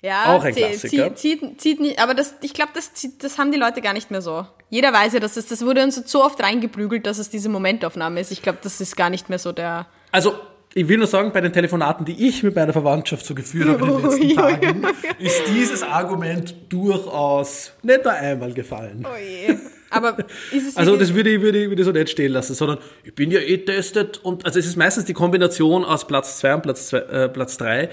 Ja, 0.00 0.34
Auch 0.36 0.44
ein 0.44 0.54
zäh- 0.54 0.68
Klassiker. 0.68 1.14
Zieht, 1.16 1.40
zieht, 1.40 1.60
zieht 1.60 1.80
nicht, 1.80 1.98
aber 2.00 2.14
das, 2.14 2.34
ich 2.42 2.54
glaube, 2.54 2.70
das, 2.74 2.94
zieht- 2.94 3.22
das 3.24 3.38
haben 3.38 3.50
die 3.52 3.58
Leute 3.58 3.80
gar 3.80 3.92
nicht 3.92 4.10
mehr 4.12 4.22
so. 4.22 4.46
Jeder 4.70 4.92
weiß 4.92 5.12
ja, 5.14 5.20
dass 5.20 5.36
es, 5.36 5.46
das 5.46 5.64
wurde 5.64 5.82
uns 5.82 5.96
so 6.10 6.24
oft 6.24 6.40
reingeprügelt, 6.42 7.04
dass 7.06 7.18
es 7.18 7.30
diese 7.30 7.48
Momentaufnahme 7.48 8.20
ist. 8.20 8.30
Ich 8.32 8.42
glaube, 8.42 8.58
das 8.62 8.80
ist 8.80 8.96
gar 8.96 9.10
nicht 9.10 9.28
mehr 9.28 9.38
so 9.38 9.50
der. 9.52 9.86
Also, 10.12 10.34
ich 10.74 10.86
will 10.88 10.98
nur 10.98 11.06
sagen, 11.06 11.32
bei 11.32 11.40
den 11.40 11.52
Telefonaten, 11.52 12.04
die 12.04 12.28
ich 12.28 12.42
mit 12.44 12.54
meiner 12.56 12.72
Verwandtschaft 12.72 13.26
so 13.26 13.34
geführt 13.34 13.68
habe 13.68 13.84
in 13.86 13.92
den 13.92 14.02
letzten 14.02 14.28
Tagen, 14.36 14.86
ist 15.18 15.42
dieses 15.48 15.82
Argument 15.82 16.54
durchaus 16.68 17.72
nicht 17.82 18.04
nur 18.04 18.12
einmal 18.12 18.52
gefallen. 18.54 19.04
Oh 19.08 19.16
je. 19.16 19.56
Aber 19.92 20.16
ist 20.52 20.68
es 20.68 20.76
Also 20.76 20.96
das 20.96 21.14
würde 21.14 21.30
ich, 21.30 21.40
würde, 21.40 21.62
ich, 21.62 21.68
würde 21.68 21.82
ich 21.82 21.86
so 21.86 21.92
nicht 21.92 22.10
stehen 22.10 22.32
lassen, 22.32 22.54
sondern 22.54 22.78
ich 23.04 23.14
bin 23.14 23.30
ja 23.30 23.40
eh 23.40 23.58
testet 23.58 24.18
und 24.18 24.44
also 24.44 24.58
es 24.58 24.66
ist 24.66 24.76
meistens 24.76 25.04
die 25.04 25.12
Kombination 25.12 25.84
aus 25.84 26.06
Platz 26.06 26.38
2 26.38 26.54
und 26.54 26.62
Platz, 26.62 26.88
zwei, 26.88 26.98
äh, 26.98 27.28
Platz 27.28 27.58
3. 27.58 27.90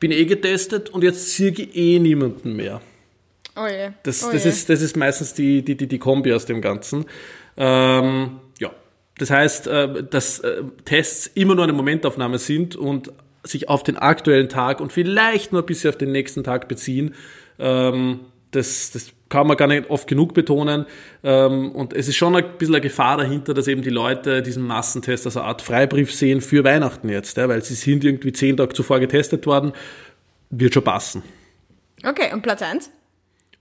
Bin 0.00 0.10
eh 0.10 0.24
getestet 0.24 0.90
und 0.90 1.04
jetzt 1.04 1.30
sehe 1.36 1.52
ich 1.52 1.76
eh 1.76 1.98
niemanden 1.98 2.56
mehr. 2.56 2.80
oh 3.56 3.66
je. 3.66 3.90
Das, 4.02 4.24
oh 4.24 4.32
das, 4.32 4.44
je. 4.44 4.50
ist, 4.50 4.68
das 4.68 4.82
ist 4.82 4.96
meistens 4.96 5.34
die, 5.34 5.62
die, 5.62 5.76
die, 5.76 5.86
die 5.86 5.98
Kombi 5.98 6.32
aus 6.32 6.46
dem 6.46 6.60
Ganzen. 6.60 7.04
Ähm, 7.56 8.40
ja, 8.58 8.70
das 9.18 9.30
heißt, 9.30 9.66
äh, 9.66 10.04
dass 10.04 10.40
äh, 10.40 10.62
Tests 10.84 11.28
immer 11.34 11.54
nur 11.54 11.64
eine 11.64 11.74
Momentaufnahme 11.74 12.38
sind 12.38 12.74
und 12.74 13.12
sich 13.44 13.68
auf 13.68 13.82
den 13.82 13.96
aktuellen 13.96 14.48
Tag 14.48 14.80
und 14.80 14.92
vielleicht 14.92 15.52
nur 15.52 15.62
ein 15.62 15.66
bisschen 15.66 15.90
auf 15.90 15.96
den 15.96 16.12
nächsten 16.12 16.44
Tag 16.44 16.68
beziehen. 16.68 17.14
Ähm, 17.58 18.20
das, 18.52 18.90
das 18.92 19.12
kann 19.32 19.46
man 19.46 19.56
gar 19.56 19.66
nicht 19.66 19.88
oft 19.88 20.06
genug 20.06 20.34
betonen. 20.34 20.84
Ähm, 21.24 21.72
und 21.72 21.94
es 21.94 22.06
ist 22.06 22.16
schon 22.16 22.36
ein 22.36 22.58
bisschen 22.58 22.74
eine 22.74 22.82
Gefahr 22.82 23.16
dahinter, 23.16 23.54
dass 23.54 23.66
eben 23.66 23.80
die 23.80 23.90
Leute 23.90 24.42
diesen 24.42 24.62
Massentest 24.66 25.24
als 25.24 25.38
eine 25.38 25.46
Art 25.46 25.62
Freibrief 25.62 26.12
sehen 26.12 26.42
für 26.42 26.64
Weihnachten 26.64 27.08
jetzt, 27.08 27.38
weil 27.38 27.64
sie 27.64 27.74
sind 27.74 28.04
irgendwie 28.04 28.32
zehn 28.34 28.58
Tage 28.58 28.74
zuvor 28.74 29.00
getestet 29.00 29.46
worden. 29.46 29.72
Wird 30.50 30.74
schon 30.74 30.84
passen. 30.84 31.22
Okay, 32.04 32.30
und 32.34 32.42
Platz 32.42 32.60
eins? 32.60 32.90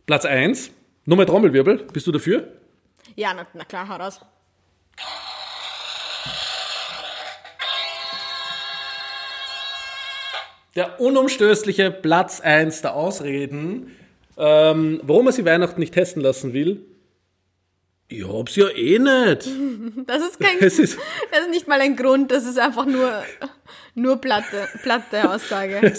Platz 0.06 0.26
1, 0.26 0.72
nochmal 1.06 1.26
Trommelwirbel, 1.26 1.88
bist 1.94 2.06
du 2.06 2.12
dafür? 2.12 2.50
Ja, 3.16 3.34
na, 3.34 3.48
na 3.54 3.64
klar, 3.64 3.88
hau 3.88 3.96
raus. 3.96 4.20
Der 10.76 11.00
unumstößliche 11.00 11.92
Platz 11.92 12.42
1 12.42 12.82
der 12.82 12.94
Ausreden, 12.94 13.96
ähm, 14.42 15.00
warum 15.04 15.26
man 15.26 15.34
sie 15.34 15.46
Weihnachten 15.46 15.80
nicht 15.80 15.94
testen 15.94 16.22
lassen 16.22 16.54
will. 16.54 16.84
Ich 18.08 18.28
hab's 18.28 18.56
ja 18.58 18.68
eh 18.70 19.00
nicht. 19.00 19.48
Das 20.08 20.22
ist 20.22 20.40
kein, 20.40 20.58
Es 20.60 20.80
ist- 20.80 20.98
das 21.32 21.42
ist 21.42 21.50
nicht 21.52 21.68
mal 21.68 21.80
ein 21.80 21.96
Grund, 21.96 22.32
das 22.32 22.46
ist 22.46 22.58
einfach 22.60 22.86
nur, 22.86 23.24
nur 23.96 24.18
platte, 24.18 24.68
platte 24.84 25.30
Aussage. 25.30 25.94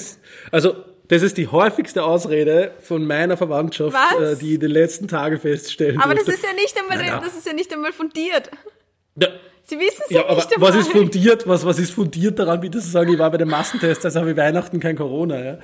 Also, 0.50 0.74
das 1.08 1.22
ist 1.22 1.36
die 1.36 1.46
häufigste 1.48 2.02
Ausrede 2.04 2.72
von 2.80 3.06
meiner 3.06 3.36
Verwandtschaft, 3.36 3.94
Was? 3.94 4.32
äh, 4.34 4.36
die 4.36 4.54
in 4.54 4.60
den 4.60 4.70
letzten 4.70 5.08
Tagen 5.08 5.38
feststellen 5.38 6.00
Aber 6.00 6.14
das 6.14 6.24
durfte. 6.24 6.40
ist 6.40 6.46
ja 6.46 6.54
nicht 6.54 6.76
einmal, 6.78 6.98
Nein, 6.98 7.06
nein. 7.12 7.20
das 7.24 7.36
ist 7.36 7.46
ja 7.46 7.52
nicht 7.52 7.72
einmal 7.72 7.92
fundiert. 7.92 8.50
Ja, 9.20 9.28
Sie 9.64 9.78
wissen 9.78 10.02
es 10.04 10.10
ja, 10.10 10.22
ja, 10.22 10.26
aber 10.28 10.34
nicht 10.36 10.50
was 10.60 10.74
ist 10.74 10.90
fundiert? 10.90 11.46
Was, 11.46 11.64
was 11.64 11.78
ist 11.78 11.92
fundiert 11.92 12.38
daran, 12.38 12.60
bitte 12.60 12.80
zu 12.80 12.88
sagen, 12.90 13.12
ich 13.12 13.18
war 13.18 13.30
bei 13.30 13.36
den 13.38 13.48
Massentests, 13.48 14.04
also 14.04 14.20
habe 14.20 14.32
ich 14.32 14.36
Weihnachten 14.36 14.80
kein 14.80 14.96
Corona. 14.96 15.42
Ja? 15.44 15.58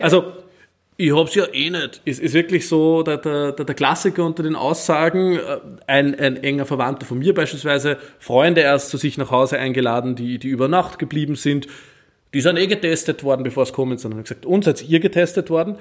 Also, 0.00 0.32
Ich 1.02 1.12
hab's 1.12 1.34
ja 1.34 1.46
eh 1.52 1.68
nicht. 1.68 2.00
Es 2.04 2.20
ist 2.20 2.32
wirklich 2.32 2.68
so 2.68 3.02
der, 3.02 3.16
der, 3.16 3.50
der 3.50 3.74
Klassiker 3.74 4.24
unter 4.24 4.44
den 4.44 4.54
Aussagen. 4.54 5.36
Äh, 5.36 5.58
ein, 5.88 6.14
ein 6.16 6.36
enger 6.36 6.64
Verwandter 6.64 7.06
von 7.06 7.18
mir 7.18 7.34
beispielsweise, 7.34 7.98
Freunde 8.20 8.60
erst 8.60 8.90
zu 8.90 8.98
sich 8.98 9.18
nach 9.18 9.32
Hause 9.32 9.58
eingeladen, 9.58 10.14
die, 10.14 10.38
die 10.38 10.46
über 10.46 10.68
Nacht 10.68 11.00
geblieben 11.00 11.34
sind. 11.34 11.66
Die 12.32 12.40
sind 12.40 12.56
eh 12.56 12.68
getestet 12.68 13.24
worden, 13.24 13.42
bevor 13.42 13.64
es 13.64 13.72
kommen 13.72 13.98
sind. 13.98 14.14
Und 14.14 14.22
gesagt, 14.22 14.46
uns 14.46 14.64
seid 14.64 14.88
ihr 14.88 15.00
getestet 15.00 15.50
worden? 15.50 15.74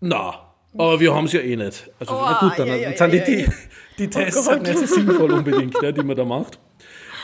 Na, 0.00 0.52
aber 0.76 0.98
wir 0.98 1.14
haben's 1.14 1.32
ja 1.32 1.40
eh 1.40 1.54
nicht. 1.54 1.88
Also 2.00 2.14
Oh, 2.14 2.18
na 2.20 2.38
gut, 2.40 2.58
dann, 2.58 2.66
ja, 2.66 2.74
ja, 2.74 2.90
dann 2.90 3.12
sind 3.12 3.20
ja, 3.20 3.24
die, 3.24 3.36
die, 3.36 3.42
ja. 3.42 3.52
die 3.98 4.10
Tests 4.10 4.46
Gott. 4.46 4.48
halt 4.48 4.62
nicht 4.62 4.78
so 4.78 4.86
sinnvoll 4.86 5.30
unbedingt, 5.30 5.80
ja, 5.80 5.92
die 5.92 6.02
man 6.02 6.16
da 6.16 6.24
macht. 6.24 6.58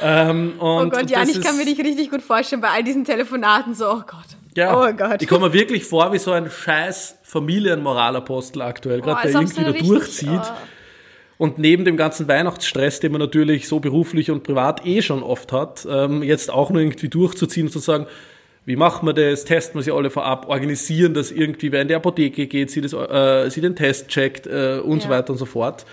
Ähm, 0.00 0.52
und, 0.60 0.86
Oh 0.86 0.88
Gott, 0.90 1.02
und 1.02 1.10
Jan, 1.10 1.28
ich 1.28 1.40
kann 1.40 1.56
mir 1.56 1.64
dich 1.64 1.78
richtig 1.80 2.08
gut 2.08 2.22
vorstellen 2.22 2.62
bei 2.62 2.68
all 2.68 2.84
diesen 2.84 3.04
Telefonaten 3.04 3.74
so, 3.74 3.86
oh 3.90 4.02
Gott. 4.06 4.36
Ja, 4.56 4.76
Oh 4.76 4.92
Gott. 4.92 5.22
ich 5.22 5.28
komme 5.28 5.46
mir 5.48 5.52
wirklich 5.52 5.84
vor 5.84 6.12
wie 6.12 6.18
so 6.18 6.32
ein 6.32 6.50
scheiß 6.50 7.18
Familienmoralapostel 7.22 8.62
aktuell, 8.62 9.00
gerade 9.00 9.20
als 9.20 9.32
der 9.32 9.46
so 9.46 9.60
irgendwie 9.60 9.80
da 9.82 9.86
durchzieht. 9.86 10.52
Und 11.38 11.58
neben 11.58 11.84
dem 11.84 11.96
ganzen 11.98 12.28
Weihnachtsstress, 12.28 13.00
den 13.00 13.12
man 13.12 13.20
natürlich 13.20 13.68
so 13.68 13.78
beruflich 13.78 14.30
und 14.30 14.42
privat 14.42 14.86
eh 14.86 15.02
schon 15.02 15.22
oft 15.22 15.52
hat, 15.52 15.86
ähm, 15.88 16.22
jetzt 16.22 16.50
auch 16.50 16.70
nur 16.70 16.80
irgendwie 16.80 17.08
durchzuziehen 17.08 17.66
und 17.66 17.72
zu 17.72 17.78
sagen, 17.78 18.06
wie 18.64 18.74
machen 18.76 19.06
wir 19.06 19.12
das, 19.12 19.44
testen 19.44 19.78
wir 19.78 19.82
sie 19.84 19.92
alle 19.92 20.08
vorab, 20.10 20.48
organisieren 20.48 21.12
das 21.14 21.30
irgendwie, 21.30 21.70
wer 21.72 21.82
in 21.82 21.88
die 21.88 21.94
Apotheke 21.94 22.46
geht, 22.46 22.70
sie, 22.70 22.80
das, 22.80 22.94
äh, 22.94 23.50
sie 23.50 23.60
den 23.60 23.76
Test 23.76 24.08
checkt 24.08 24.46
äh, 24.46 24.80
und 24.82 25.02
so 25.02 25.08
Ja. 25.08 25.16
weiter 25.16 25.30
und 25.32 25.38
so 25.38 25.44
fort. 25.44 25.84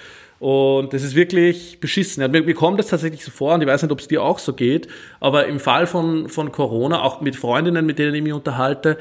Und 0.44 0.92
das 0.92 1.04
ist 1.04 1.16
wirklich 1.16 1.80
beschissen. 1.80 2.30
Mir, 2.30 2.44
mir 2.44 2.54
kommt 2.54 2.78
das 2.78 2.88
tatsächlich 2.88 3.24
so 3.24 3.32
vor, 3.32 3.54
und 3.54 3.62
ich 3.62 3.68
weiß 3.68 3.82
nicht, 3.82 3.92
ob 3.94 4.02
es 4.02 4.10
dir 4.10 4.22
auch 4.22 4.40
so 4.40 4.52
geht, 4.52 4.90
aber 5.22 5.48
im 5.48 5.58
Fall 5.58 5.88
von, 5.88 6.28
von 6.28 6.52
Corona, 6.52 7.02
auch 7.02 7.22
mit 7.22 7.38
Freundinnen, 7.38 7.86
mit 7.86 7.98
denen 7.98 8.14
ich 8.14 8.22
mich 8.22 8.34
unterhalte, 8.34 8.98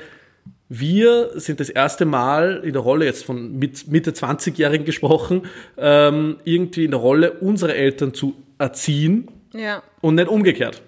wir 0.69 1.31
sind 1.35 1.59
das 1.59 1.69
erste 1.69 2.05
Mal 2.05 2.61
in 2.63 2.75
der 2.75 2.83
Rolle, 2.83 3.07
jetzt 3.07 3.25
von 3.25 3.59
mit 3.59 3.89
Mitte 3.91 4.13
20-Jährigen 4.13 4.87
gesprochen, 4.87 5.43
ähm, 5.79 6.37
irgendwie 6.45 6.85
in 6.85 6.93
der 6.93 7.01
Rolle, 7.01 7.33
unsere 7.33 7.75
Eltern 7.75 8.15
zu 8.15 8.35
erziehen 8.59 9.27
Ja. 9.53 9.83
und 10.01 10.15
nicht 10.15 10.29
umgekehrt. 10.29 10.81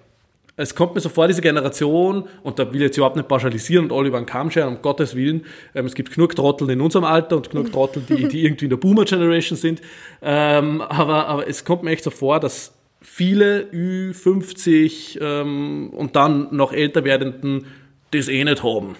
Es 0.57 0.75
kommt 0.77 0.95
mir 0.95 1.01
so 1.01 1.09
vor, 1.09 1.27
diese 1.27 1.43
Generation, 1.43 2.29
und 2.45 2.59
da 2.59 2.69
will 2.73 2.77
ich 2.77 2.87
jetzt 2.87 2.97
überhaupt 2.97 3.17
nicht 3.17 3.27
pauschalisieren 3.27 3.87
und 3.87 3.93
alle 3.93 4.09
über 4.09 4.19
den 4.19 4.27
Kamm 4.27 4.53
scheren, 4.53 4.77
um 4.77 4.83
Gottes 4.83 5.17
Willen, 5.17 5.45
ähm, 5.75 5.87
es 5.87 5.95
gibt 5.95 6.15
genug 6.15 6.37
Trottel 6.37 6.71
in 6.71 6.81
unserem 6.81 7.05
Alter 7.05 7.37
und 7.37 7.51
genug 7.51 7.73
Trottel, 7.73 8.05
die, 8.09 8.29
die 8.29 8.45
irgendwie 8.45 8.67
in 8.67 8.71
der 8.71 8.77
Boomer-Generation 8.77 9.59
sind, 9.59 9.83
ähm, 10.23 10.81
aber, 10.81 11.27
aber 11.27 11.49
es 11.49 11.65
kommt 11.65 11.83
mir 11.83 11.91
echt 11.91 12.05
so 12.05 12.11
vor, 12.11 12.39
dass 12.39 12.73
viele 13.01 13.69
Ü50 13.73 15.21
ähm, 15.21 15.91
und 15.91 16.15
dann 16.15 16.55
noch 16.55 16.73
älter 16.73 17.05
werdenden 17.05 17.67
das 18.13 18.29
eh 18.29 18.45
nicht 18.45 18.63
haben. 18.63 18.97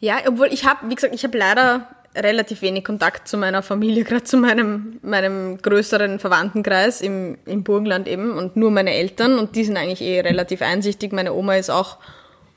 Ja, 0.00 0.16
obwohl 0.26 0.48
ich 0.52 0.64
habe, 0.64 0.88
wie 0.88 0.94
gesagt, 0.94 1.14
ich 1.14 1.24
habe 1.24 1.36
leider 1.36 1.88
relativ 2.22 2.62
wenig 2.62 2.84
Kontakt 2.84 3.28
zu 3.28 3.36
meiner 3.36 3.62
Familie, 3.62 4.04
gerade 4.04 4.24
zu 4.24 4.36
meinem, 4.36 4.98
meinem 5.02 5.60
größeren 5.60 6.18
Verwandtenkreis 6.18 7.00
im, 7.00 7.38
im 7.46 7.64
Burgenland 7.64 8.08
eben 8.08 8.32
und 8.32 8.56
nur 8.56 8.70
meine 8.70 8.92
Eltern 8.92 9.38
und 9.38 9.56
die 9.56 9.64
sind 9.64 9.76
eigentlich 9.76 10.02
eh 10.02 10.20
relativ 10.20 10.62
einsichtig. 10.62 11.12
Meine 11.12 11.32
Oma 11.32 11.56
ist 11.56 11.70
auch 11.70 11.98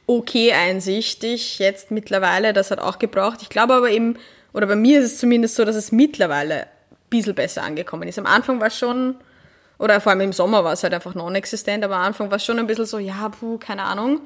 okay 0.08 0.54
einsichtig 0.54 1.60
jetzt 1.60 1.92
mittlerweile, 1.92 2.54
das 2.54 2.72
hat 2.72 2.80
auch 2.80 3.00
gebraucht. 3.00 3.40
Ich 3.42 3.50
glaube 3.50 3.74
aber 3.74 3.90
eben, 3.90 4.18
oder 4.54 4.68
bei 4.68 4.76
mir 4.76 5.00
ist 5.00 5.06
es 5.06 5.18
zumindest 5.20 5.56
so, 5.56 5.66
dass 5.66 5.76
es 5.76 5.92
mittlerweile 5.92 6.64
ein 6.64 6.68
bisschen 7.10 7.36
besser 7.36 7.64
angekommen 7.64 8.08
ist. 8.08 8.20
Am 8.20 8.26
Anfang 8.26 8.60
war 8.60 8.68
es 8.68 8.78
schon, 8.78 9.16
oder 9.80 10.02
vor 10.02 10.12
allem 10.12 10.22
im 10.22 10.34
Sommer 10.34 10.64
war 10.64 10.74
es 10.74 10.84
halt 10.84 10.94
einfach 10.94 11.16
non-existent, 11.16 11.84
aber 11.84 11.96
am 11.96 12.04
Anfang 12.04 12.30
war 12.30 12.38
es 12.38 12.46
schon 12.46 12.60
ein 12.60 12.68
bisschen 12.68 12.86
so, 12.86 13.00
ja, 13.00 13.30
puh, 13.30 13.58
keine 13.58 13.84
Ahnung. 13.84 14.22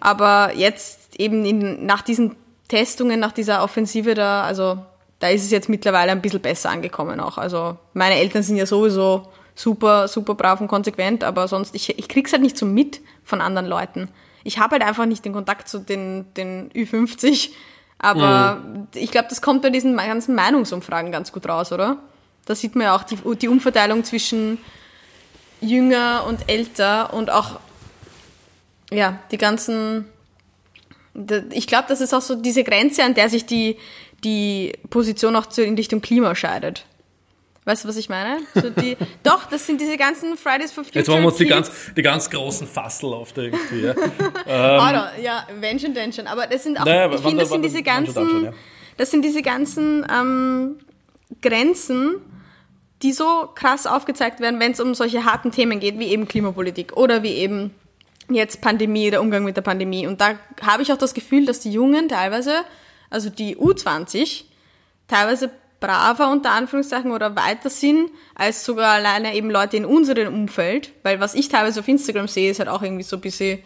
Aber 0.00 0.52
jetzt 0.54 1.18
eben 1.18 1.44
in, 1.44 1.86
nach 1.86 2.02
diesen 2.02 2.36
Testungen, 2.68 3.20
nach 3.20 3.32
dieser 3.32 3.62
Offensive 3.62 4.14
da, 4.14 4.44
also 4.44 4.78
da 5.18 5.28
ist 5.28 5.44
es 5.44 5.50
jetzt 5.50 5.68
mittlerweile 5.68 6.12
ein 6.12 6.22
bisschen 6.22 6.40
besser 6.40 6.70
angekommen 6.70 7.20
auch. 7.20 7.38
Also 7.38 7.76
meine 7.92 8.16
Eltern 8.16 8.42
sind 8.42 8.56
ja 8.56 8.66
sowieso 8.66 9.28
super, 9.54 10.08
super 10.08 10.34
brav 10.34 10.60
und 10.60 10.68
konsequent, 10.68 11.24
aber 11.24 11.48
sonst, 11.48 11.74
ich, 11.74 11.98
ich 11.98 12.08
krieg's 12.08 12.32
halt 12.32 12.42
nicht 12.42 12.58
so 12.58 12.66
mit 12.66 13.00
von 13.22 13.40
anderen 13.40 13.66
Leuten. 13.66 14.08
Ich 14.42 14.58
habe 14.58 14.72
halt 14.72 14.82
einfach 14.82 15.06
nicht 15.06 15.24
den 15.24 15.32
Kontakt 15.32 15.68
zu 15.68 15.78
den, 15.78 16.26
den 16.34 16.70
Ü50, 16.72 17.50
aber 17.98 18.62
ich 18.94 19.10
glaube, 19.10 19.28
das 19.30 19.40
kommt 19.40 19.62
bei 19.62 19.70
diesen 19.70 19.96
ganzen 19.96 20.34
Meinungsumfragen 20.34 21.10
ganz 21.12 21.32
gut 21.32 21.48
raus, 21.48 21.72
oder? 21.72 21.98
Da 22.44 22.54
sieht 22.54 22.74
man 22.74 22.84
ja 22.84 22.96
auch 22.96 23.04
die, 23.04 23.16
die 23.36 23.48
Umverteilung 23.48 24.04
zwischen 24.04 24.58
jünger 25.60 26.24
und 26.28 26.50
älter 26.50 27.14
und 27.14 27.30
auch 27.30 27.58
ja, 28.90 29.18
die 29.30 29.38
ganzen. 29.38 30.06
Ich 31.52 31.66
glaube, 31.66 31.84
das 31.88 32.00
ist 32.00 32.12
auch 32.12 32.20
so 32.22 32.34
diese 32.34 32.64
Grenze, 32.64 33.02
an 33.04 33.14
der 33.14 33.28
sich 33.28 33.46
die, 33.46 33.76
die 34.24 34.72
Position 34.90 35.36
auch 35.36 35.46
in 35.58 35.74
Richtung 35.76 36.00
Klima 36.00 36.34
scheidet. 36.34 36.84
Weißt 37.66 37.84
du, 37.84 37.88
was 37.88 37.96
ich 37.96 38.08
meine? 38.10 38.38
So 38.54 38.68
die, 38.68 38.96
doch, 39.22 39.46
das 39.46 39.66
sind 39.66 39.80
diese 39.80 39.96
ganzen 39.96 40.36
Fridays 40.36 40.70
for 40.72 40.84
Future. 40.84 40.98
Jetzt 40.98 41.08
machen 41.08 41.22
wir 41.22 41.28
uns 41.28 41.36
die 41.36 41.46
ganz, 41.46 41.70
die 41.96 42.02
ganz 42.02 42.28
großen 42.28 42.66
Fassel 42.66 43.14
auf 43.14 43.32
der 43.32 43.44
irgendwie. 43.44 43.86
Ja. 43.86 43.94
Alter, 44.78 45.12
ja, 45.22 45.46
wenn 45.60 45.78
schon, 45.78 45.94
denn 45.94 46.12
schon. 46.12 46.26
Aber 46.26 46.46
das 46.46 46.64
sind 46.64 46.78
auch, 46.78 46.84
Naja, 46.84 47.10
ich 47.12 47.20
finde, 47.20 47.38
das 47.38 47.50
wann- 47.50 47.62
sind 47.62 47.64
diese 47.64 47.82
ganzen, 47.82 48.52
das 48.98 49.10
sind 49.10 49.24
diese 49.24 49.40
ganzen 49.40 50.06
ähm, 50.12 50.76
Grenzen, 51.40 52.16
die 53.02 53.12
so 53.12 53.48
krass 53.54 53.86
aufgezeigt 53.86 54.40
werden, 54.40 54.60
wenn 54.60 54.72
es 54.72 54.80
um 54.80 54.94
solche 54.94 55.24
harten 55.24 55.50
Themen 55.50 55.80
geht, 55.80 55.98
wie 55.98 56.08
eben 56.08 56.28
Klimapolitik 56.28 56.96
oder 56.96 57.22
wie 57.22 57.32
eben 57.34 57.70
jetzt 58.30 58.60
Pandemie, 58.60 59.10
der 59.10 59.20
Umgang 59.20 59.44
mit 59.44 59.56
der 59.56 59.62
Pandemie. 59.62 60.06
Und 60.06 60.20
da 60.20 60.38
habe 60.62 60.82
ich 60.82 60.92
auch 60.92 60.98
das 60.98 61.14
Gefühl, 61.14 61.46
dass 61.46 61.60
die 61.60 61.72
Jungen 61.72 62.08
teilweise, 62.08 62.64
also 63.10 63.30
die 63.30 63.56
U20, 63.56 64.44
teilweise 65.08 65.50
braver 65.80 66.30
unter 66.30 66.50
Anführungszeichen 66.52 67.10
oder 67.10 67.36
weiter 67.36 67.68
sind 67.68 68.10
als 68.34 68.64
sogar 68.64 68.94
alleine 68.94 69.34
eben 69.34 69.50
Leute 69.50 69.76
in 69.76 69.84
unserem 69.84 70.32
Umfeld. 70.32 70.92
Weil 71.02 71.20
was 71.20 71.34
ich 71.34 71.48
teilweise 71.48 71.80
auf 71.80 71.88
Instagram 71.88 72.28
sehe, 72.28 72.50
ist 72.50 72.58
halt 72.58 72.68
auch 72.68 72.82
irgendwie 72.82 73.02
so 73.02 73.16
ein 73.16 73.20
bisschen, 73.20 73.58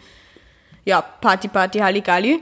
ja, 0.85 1.01
Party, 1.01 1.47
Party, 1.47 1.79
Halligalli. 1.79 2.41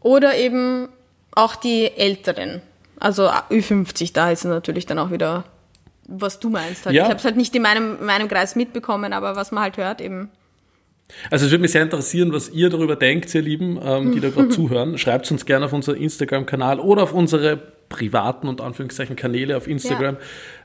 Oder 0.00 0.36
eben 0.36 0.88
auch 1.34 1.56
die 1.56 1.90
Älteren. 1.90 2.62
Also 2.98 3.28
Ü50, 3.28 4.12
da 4.12 4.30
ist 4.30 4.44
natürlich 4.44 4.86
dann 4.86 4.98
auch 4.98 5.10
wieder, 5.10 5.44
was 6.06 6.38
du 6.38 6.48
meinst. 6.48 6.86
Halt. 6.86 6.94
Ja. 6.94 7.04
Ich 7.04 7.08
habe 7.08 7.18
es 7.18 7.24
halt 7.24 7.36
nicht 7.36 7.54
in 7.54 7.62
meinem, 7.62 7.98
in 7.98 8.06
meinem 8.06 8.28
Kreis 8.28 8.56
mitbekommen, 8.56 9.12
aber 9.12 9.36
was 9.36 9.50
man 9.52 9.64
halt 9.64 9.76
hört 9.76 10.00
eben. 10.00 10.30
Also 11.30 11.46
es 11.46 11.52
würde 11.52 11.62
mich 11.62 11.72
sehr 11.72 11.82
interessieren, 11.82 12.32
was 12.32 12.48
ihr 12.48 12.68
darüber 12.68 12.96
denkt, 12.96 13.34
ihr 13.34 13.42
Lieben, 13.42 13.78
ähm, 13.82 14.12
die 14.12 14.20
da 14.20 14.30
gerade 14.30 14.48
zuhören. 14.50 14.98
Schreibt 14.98 15.30
uns 15.30 15.46
gerne 15.46 15.66
auf 15.66 15.72
unseren 15.72 15.96
Instagram-Kanal 15.96 16.80
oder 16.80 17.02
auf 17.02 17.12
unsere 17.12 17.60
privaten 17.88 18.48
und 18.48 18.60
Anführungszeichen 18.60 19.16
Kanäle 19.16 19.56
auf 19.56 19.68
Instagram 19.68 20.16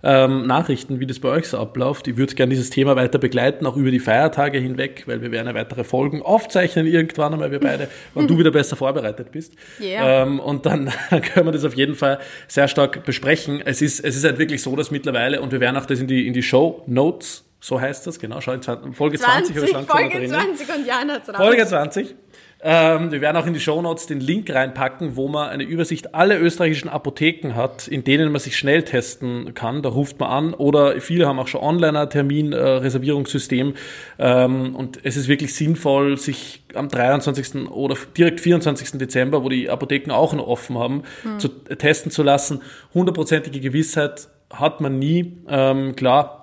ähm, 0.04 0.48
Nachrichten, 0.48 1.00
wie 1.00 1.06
das 1.06 1.20
bei 1.20 1.30
euch 1.30 1.48
so 1.48 1.58
abläuft. 1.60 2.08
Ich 2.08 2.18
würde 2.18 2.34
gerne 2.34 2.50
dieses 2.50 2.70
Thema 2.70 2.96
weiter 2.96 3.20
begleiten, 3.20 3.66
auch 3.66 3.78
über 3.78 3.92
die 3.92 4.00
Feiertage 4.00 4.58
hinweg, 4.58 5.04
weil 5.06 5.22
wir 5.22 5.32
werden 5.32 5.48
ja 5.48 5.54
weitere 5.54 5.84
Folgen 5.84 6.22
aufzeichnen 6.22 6.88
irgendwann 6.88 7.34
einmal, 7.34 7.52
wir 7.52 7.60
beide, 7.60 7.88
wenn 8.16 8.28
du 8.28 8.38
wieder 8.38 8.52
besser 8.52 8.76
vorbereitet 8.76 9.32
bist. 9.32 9.54
Yeah. 9.80 10.24
Ähm, 10.24 10.40
und 10.40 10.66
dann 10.66 10.92
können 11.10 11.48
wir 11.48 11.52
das 11.52 11.66
auf 11.66 11.76
jeden 11.76 11.96
Fall 11.96 12.20
sehr 12.48 12.68
stark 12.68 13.06
besprechen. 13.06 13.62
Es 13.64 13.82
ist, 13.82 14.00
es 14.00 14.16
ist 14.16 14.24
halt 14.24 14.40
wirklich 14.40 14.62
so, 14.62 14.76
dass 14.76 14.92
mittlerweile, 14.92 15.42
und 15.42 15.52
wir 15.52 15.60
werden 15.60 15.78
auch 15.78 15.86
das 15.86 16.00
in 16.00 16.08
die, 16.08 16.28
in 16.28 16.34
die 16.34 16.44
Show 16.44 16.84
Notes, 16.88 17.46
so 17.64 17.80
heißt 17.80 18.08
das, 18.08 18.20
genau, 18.20 18.42
schau 18.42 18.54
in 18.54 18.62
20, 18.64 18.96
Folge 18.96 19.20
20, 19.20 19.56
20, 19.56 19.56
habe 19.56 19.66
ich 19.66 19.74
langsam 19.74 19.96
mal 19.96 20.02
Folge 20.02 20.18
drinnen. 20.18 20.56
20 20.58 20.76
und 20.76 20.88
Jan 20.88 21.12
hat's 21.12 21.30
raus. 21.30 21.38
Folge 21.38 21.68
20. 21.68 22.16
Ähm, 22.64 23.12
wir 23.12 23.22
werden 23.22 23.38
auch 23.38 23.46
in 23.46 23.54
die 23.54 23.60
Shownotes 23.60 24.08
den 24.08 24.20
Link 24.20 24.50
reinpacken, 24.52 25.16
wo 25.16 25.28
man 25.28 25.50
eine 25.50 25.64
Übersicht 25.64 26.16
aller 26.16 26.40
österreichischen 26.40 26.90
Apotheken 26.90 27.54
hat, 27.56 27.88
in 27.88 28.04
denen 28.04 28.32
man 28.32 28.42
sich 28.42 28.58
schnell 28.58 28.82
testen 28.84 29.54
kann. 29.54 29.84
Da 29.84 29.90
ruft 29.90 30.20
man 30.20 30.30
an 30.30 30.54
oder 30.56 31.00
viele 31.02 31.28
haben 31.28 31.38
auch 31.38 31.48
schon 31.48 31.62
online 31.62 32.00
ein 32.00 32.10
Terminreservierungssystem. 32.10 33.76
Ähm, 34.18 34.76
und 34.76 35.00
es 35.04 35.16
ist 35.16 35.28
wirklich 35.28 35.54
sinnvoll, 35.54 36.18
sich 36.18 36.64
am 36.74 36.90
23. 36.90 37.70
oder 37.70 37.96
direkt 38.18 38.40
24. 38.40 38.98
Dezember, 38.98 39.44
wo 39.44 39.50
die 39.50 39.70
Apotheken 39.70 40.12
auch 40.12 40.34
noch 40.34 40.48
offen 40.48 40.80
haben, 40.80 41.04
zu 41.38 41.48
testen 41.48 42.12
zu 42.12 42.24
lassen. 42.24 42.62
Hundertprozentige 42.96 43.60
Gewissheit 43.60 44.30
hat 44.52 44.82
man 44.82 45.00
nie. 45.00 45.38
Ähm, 45.48 45.96
klar, 45.96 46.41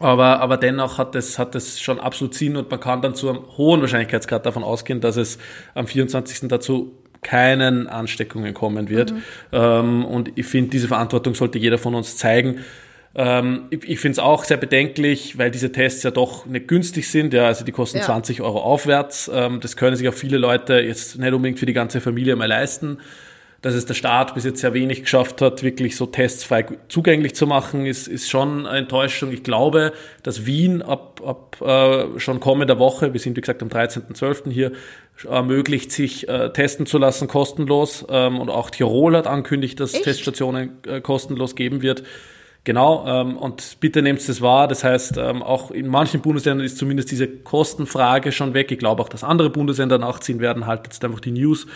aber, 0.00 0.40
aber 0.40 0.56
dennoch 0.56 0.98
hat 0.98 1.14
es, 1.14 1.38
hat 1.38 1.54
es 1.54 1.80
schon 1.80 1.98
absolut 1.98 2.34
Sinn 2.34 2.56
und 2.56 2.70
man 2.70 2.80
kann 2.80 3.02
dann 3.02 3.14
zu 3.14 3.28
einem 3.28 3.40
hohen 3.56 3.80
Wahrscheinlichkeitsgrad 3.80 4.44
davon 4.44 4.62
ausgehen, 4.62 5.00
dass 5.00 5.16
es 5.16 5.38
am 5.74 5.86
24. 5.86 6.48
dazu 6.48 6.92
keinen 7.22 7.86
Ansteckungen 7.88 8.54
kommen 8.54 8.88
wird. 8.88 9.12
Ähm, 9.52 10.04
und 10.04 10.32
ich 10.36 10.46
finde, 10.46 10.70
diese 10.70 10.88
Verantwortung 10.88 11.34
sollte 11.34 11.58
jeder 11.58 11.78
von 11.78 11.94
uns 11.94 12.16
zeigen. 12.16 12.60
Ähm, 13.14 13.62
ich 13.70 13.88
ich 13.88 13.98
finde 13.98 14.12
es 14.12 14.18
auch 14.18 14.44
sehr 14.44 14.58
bedenklich, 14.58 15.38
weil 15.38 15.50
diese 15.50 15.72
Tests 15.72 16.02
ja 16.02 16.10
doch 16.10 16.46
nicht 16.46 16.68
günstig 16.68 17.08
sind. 17.10 17.32
Ja, 17.32 17.46
also 17.46 17.64
die 17.64 17.72
kosten 17.72 17.98
Ja. 17.98 18.04
20 18.04 18.42
Euro 18.42 18.60
aufwärts. 18.60 19.30
Ähm, 19.32 19.60
das 19.60 19.76
können 19.76 19.96
sich 19.96 20.08
auch 20.08 20.14
viele 20.14 20.36
Leute 20.36 20.74
jetzt 20.74 21.18
nicht 21.18 21.32
unbedingt 21.32 21.58
für 21.58 21.66
die 21.66 21.72
ganze 21.72 22.00
Familie 22.00 22.36
mal 22.36 22.46
leisten. 22.46 22.98
Dass 23.62 23.74
es 23.74 23.86
der 23.86 23.94
Staat 23.94 24.34
bis 24.34 24.44
jetzt 24.44 24.60
sehr 24.60 24.74
wenig 24.74 25.02
geschafft 25.02 25.40
hat, 25.40 25.62
wirklich 25.62 25.96
so 25.96 26.06
Tests 26.06 26.44
frei 26.44 26.66
zugänglich 26.88 27.34
zu 27.34 27.46
machen, 27.46 27.86
ist, 27.86 28.06
ist 28.06 28.28
schon 28.28 28.66
eine 28.66 28.78
Enttäuschung. 28.78 29.32
Ich 29.32 29.42
glaube, 29.42 29.92
dass 30.22 30.46
Wien 30.46 30.82
ab, 30.82 31.20
ab 31.24 31.60
äh, 31.60 32.18
schon 32.18 32.40
kommender 32.40 32.78
Woche, 32.78 33.12
wir 33.12 33.20
sind 33.20 33.36
wie 33.36 33.40
gesagt 33.40 33.62
am 33.62 33.68
13.12. 33.68 34.50
hier, 34.50 34.72
ermöglicht, 35.28 35.90
sich 35.90 36.28
äh, 36.28 36.52
testen 36.52 36.86
zu 36.86 36.98
lassen, 36.98 37.28
kostenlos. 37.28 38.06
Ähm, 38.08 38.38
und 38.38 38.50
auch 38.50 38.70
Tirol 38.70 39.16
hat 39.16 39.26
angekündigt, 39.26 39.80
dass 39.80 39.94
Echt? 39.94 40.04
Teststationen 40.04 40.82
äh, 40.86 41.00
kostenlos 41.00 41.54
geben 41.54 41.82
wird. 41.82 42.02
Genau, 42.64 43.06
ähm, 43.06 43.36
und 43.36 43.78
bitte 43.78 44.02
nehmt 44.02 44.18
es 44.28 44.42
wahr. 44.42 44.66
Das 44.66 44.82
heißt, 44.82 45.18
ähm, 45.18 45.42
auch 45.42 45.70
in 45.70 45.86
manchen 45.86 46.20
Bundesländern 46.20 46.66
ist 46.66 46.78
zumindest 46.78 47.12
diese 47.12 47.28
Kostenfrage 47.28 48.32
schon 48.32 48.54
weg. 48.54 48.72
Ich 48.72 48.78
glaube 48.78 49.02
auch, 49.02 49.08
dass 49.08 49.22
andere 49.22 49.50
Bundesländer 49.50 49.98
nachziehen 49.98 50.40
werden. 50.40 50.66
Haltet 50.66 50.94
jetzt 50.94 51.04
einfach 51.04 51.20
die 51.20 51.30
News 51.30 51.68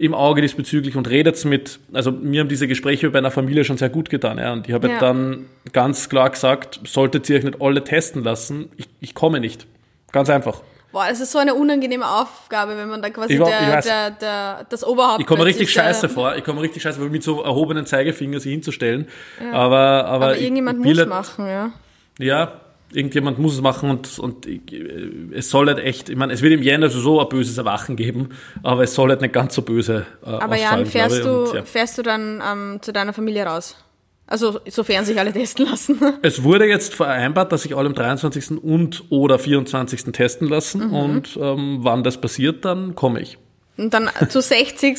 im 0.00 0.14
Auge 0.14 0.40
diesbezüglich 0.40 0.96
und 0.96 1.10
redet 1.10 1.44
mit, 1.44 1.78
also 1.92 2.10
mir 2.10 2.40
haben 2.40 2.48
diese 2.48 2.66
Gespräche 2.66 3.10
bei 3.10 3.18
einer 3.18 3.30
Familie 3.30 3.64
schon 3.64 3.76
sehr 3.76 3.90
gut 3.90 4.08
getan. 4.08 4.38
Ja, 4.38 4.54
und 4.54 4.66
ich 4.66 4.72
habe 4.72 4.88
ja. 4.88 4.98
dann 4.98 5.44
ganz 5.74 6.08
klar 6.08 6.30
gesagt, 6.30 6.80
solltet 6.86 7.28
ihr 7.28 7.36
euch 7.36 7.44
nicht 7.44 7.60
alle 7.60 7.84
testen 7.84 8.24
lassen, 8.24 8.70
ich, 8.78 8.88
ich 9.00 9.14
komme 9.14 9.40
nicht. 9.40 9.66
Ganz 10.10 10.30
einfach. 10.30 10.62
Boah, 10.90 11.04
es 11.10 11.20
ist 11.20 11.32
so 11.32 11.38
eine 11.38 11.54
unangenehme 11.54 12.08
Aufgabe, 12.08 12.78
wenn 12.78 12.88
man 12.88 13.02
da 13.02 13.10
quasi 13.10 13.38
war, 13.38 13.50
der, 13.50 13.82
der, 13.82 14.10
der, 14.10 14.66
das 14.70 14.84
Oberhaupt 14.84 15.20
Ich 15.20 15.26
komme 15.26 15.44
richtig 15.44 15.70
scheiße 15.70 16.08
vor. 16.08 16.34
Ich 16.34 16.44
komme 16.44 16.62
richtig 16.62 16.82
scheiße 16.82 16.98
vor, 16.98 17.10
mit 17.10 17.22
so 17.22 17.42
erhobenen 17.42 17.84
Zeigefinger 17.84 18.40
sie 18.40 18.52
hinzustellen. 18.52 19.06
Ja. 19.38 19.52
Aber, 19.52 19.76
aber, 20.06 20.24
aber 20.24 20.38
irgendjemand 20.38 20.80
muss 20.80 21.06
machen, 21.06 21.46
ja. 21.46 21.72
Ja, 22.18 22.52
irgendjemand 22.92 23.38
muss 23.38 23.54
es 23.54 23.60
machen 23.60 23.90
und, 23.90 24.18
und 24.18 24.46
es 25.32 25.50
soll 25.50 25.66
halt 25.66 25.78
echt, 25.78 26.08
ich 26.08 26.16
meine, 26.16 26.32
es 26.32 26.42
wird 26.42 26.52
im 26.52 26.62
Jänner 26.62 26.88
sowieso 26.90 27.20
ein 27.20 27.28
böses 27.28 27.58
Erwachen 27.58 27.96
geben, 27.96 28.30
aber 28.62 28.82
es 28.82 28.94
soll 28.94 29.10
halt 29.10 29.20
nicht 29.20 29.32
ganz 29.32 29.54
so 29.54 29.62
böse 29.62 30.06
äh, 30.24 30.28
Aber 30.28 30.56
Jan, 30.56 30.86
fährst, 30.86 31.24
du, 31.24 31.44
und, 31.44 31.54
ja. 31.54 31.62
fährst 31.64 31.98
du 31.98 32.02
dann 32.02 32.42
ähm, 32.46 32.78
zu 32.82 32.92
deiner 32.92 33.12
Familie 33.12 33.44
raus? 33.44 33.76
Also 34.26 34.60
sofern 34.68 35.04
sich 35.04 35.18
alle 35.18 35.32
testen 35.34 35.66
lassen. 35.66 36.00
Es 36.22 36.42
wurde 36.42 36.66
jetzt 36.66 36.94
vereinbart, 36.94 37.52
dass 37.52 37.62
sich 37.62 37.76
alle 37.76 37.88
am 37.88 37.94
23. 37.94 38.62
und 38.62 39.04
oder 39.10 39.38
24. 39.38 40.04
testen 40.12 40.48
lassen 40.48 40.88
mhm. 40.88 40.94
und 40.94 41.38
ähm, 41.40 41.78
wann 41.82 42.02
das 42.02 42.20
passiert, 42.20 42.64
dann 42.64 42.94
komme 42.94 43.20
ich. 43.20 43.38
Und 43.76 43.94
dann 43.94 44.10
zu 44.28 44.40
60 44.40 44.98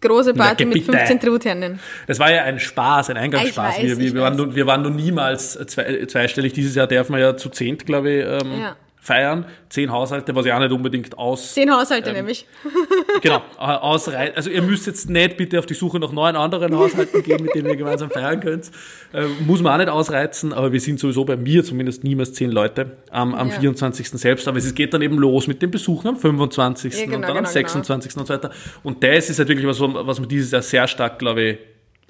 große 0.00 0.34
Party 0.34 0.64
mit 0.64 0.82
15 0.82 1.20
Truthähnen. 1.20 1.80
Das 2.06 2.18
war 2.18 2.32
ja 2.32 2.42
ein 2.42 2.58
Spaß, 2.58 3.10
ein 3.10 3.16
Eingangsspaß. 3.16 3.76
Weiß, 3.76 3.82
wir, 3.82 3.98
wir, 3.98 4.14
wir, 4.14 4.20
waren 4.22 4.54
wir 4.54 4.66
waren 4.66 4.82
nur 4.82 4.90
niemals 4.90 5.52
zwei, 5.66 6.04
zweistellig. 6.06 6.52
Dieses 6.52 6.74
Jahr 6.74 6.86
darf 6.86 7.08
man 7.08 7.20
ja 7.20 7.36
zu 7.36 7.48
zehnt, 7.48 7.86
glaube 7.86 8.10
ich, 8.10 8.24
ähm, 8.24 8.60
ja 8.60 8.76
feiern. 9.04 9.44
Zehn 9.68 9.92
Haushalte, 9.92 10.34
was 10.34 10.46
ja 10.46 10.56
auch 10.56 10.60
nicht 10.60 10.72
unbedingt 10.72 11.18
aus. 11.18 11.52
Zehn 11.52 11.70
Haushalte 11.70 12.10
ähm, 12.10 12.16
nämlich. 12.16 12.46
genau, 13.22 13.42
ausreicht. 13.58 14.34
Also 14.36 14.48
ihr 14.48 14.62
müsst 14.62 14.86
jetzt 14.86 15.10
nicht 15.10 15.36
bitte 15.36 15.58
auf 15.58 15.66
die 15.66 15.74
Suche 15.74 16.00
nach 16.00 16.10
neun 16.10 16.36
anderen 16.36 16.74
Haushalten 16.74 17.22
gehen, 17.22 17.42
mit 17.42 17.54
denen 17.54 17.68
ihr 17.68 17.76
gemeinsam 17.76 18.10
feiern 18.10 18.40
könnt. 18.40 18.70
Äh, 19.12 19.26
muss 19.46 19.60
man 19.60 19.74
auch 19.74 19.78
nicht 19.78 19.90
ausreizen, 19.90 20.54
aber 20.54 20.72
wir 20.72 20.80
sind 20.80 20.98
sowieso 20.98 21.24
bei 21.26 21.36
mir 21.36 21.62
zumindest 21.62 22.02
niemals 22.02 22.32
zehn 22.32 22.50
Leute 22.50 22.96
am, 23.10 23.34
am 23.34 23.50
ja. 23.50 23.60
24. 23.60 24.08
selbst. 24.08 24.48
Aber 24.48 24.56
es 24.56 24.74
geht 24.74 24.94
dann 24.94 25.02
eben 25.02 25.18
los 25.18 25.46
mit 25.48 25.60
den 25.60 25.70
Besuchen 25.70 26.08
am 26.08 26.16
25. 26.16 26.94
Ja, 26.94 27.04
genau, 27.04 27.16
und 27.16 27.22
dann 27.22 27.28
genau, 27.28 27.38
am 27.40 27.46
26. 27.46 28.12
Genau. 28.12 28.22
und 28.22 28.26
so 28.26 28.34
weiter. 28.34 28.50
Und 28.82 29.04
das 29.04 29.28
ist 29.28 29.38
halt 29.38 29.48
wirklich 29.48 29.66
was, 29.66 29.80
was 29.80 30.18
man 30.18 30.28
dieses 30.30 30.50
Jahr 30.50 30.62
sehr 30.62 30.88
stark, 30.88 31.18
glaube 31.18 31.42
ich, 31.42 31.58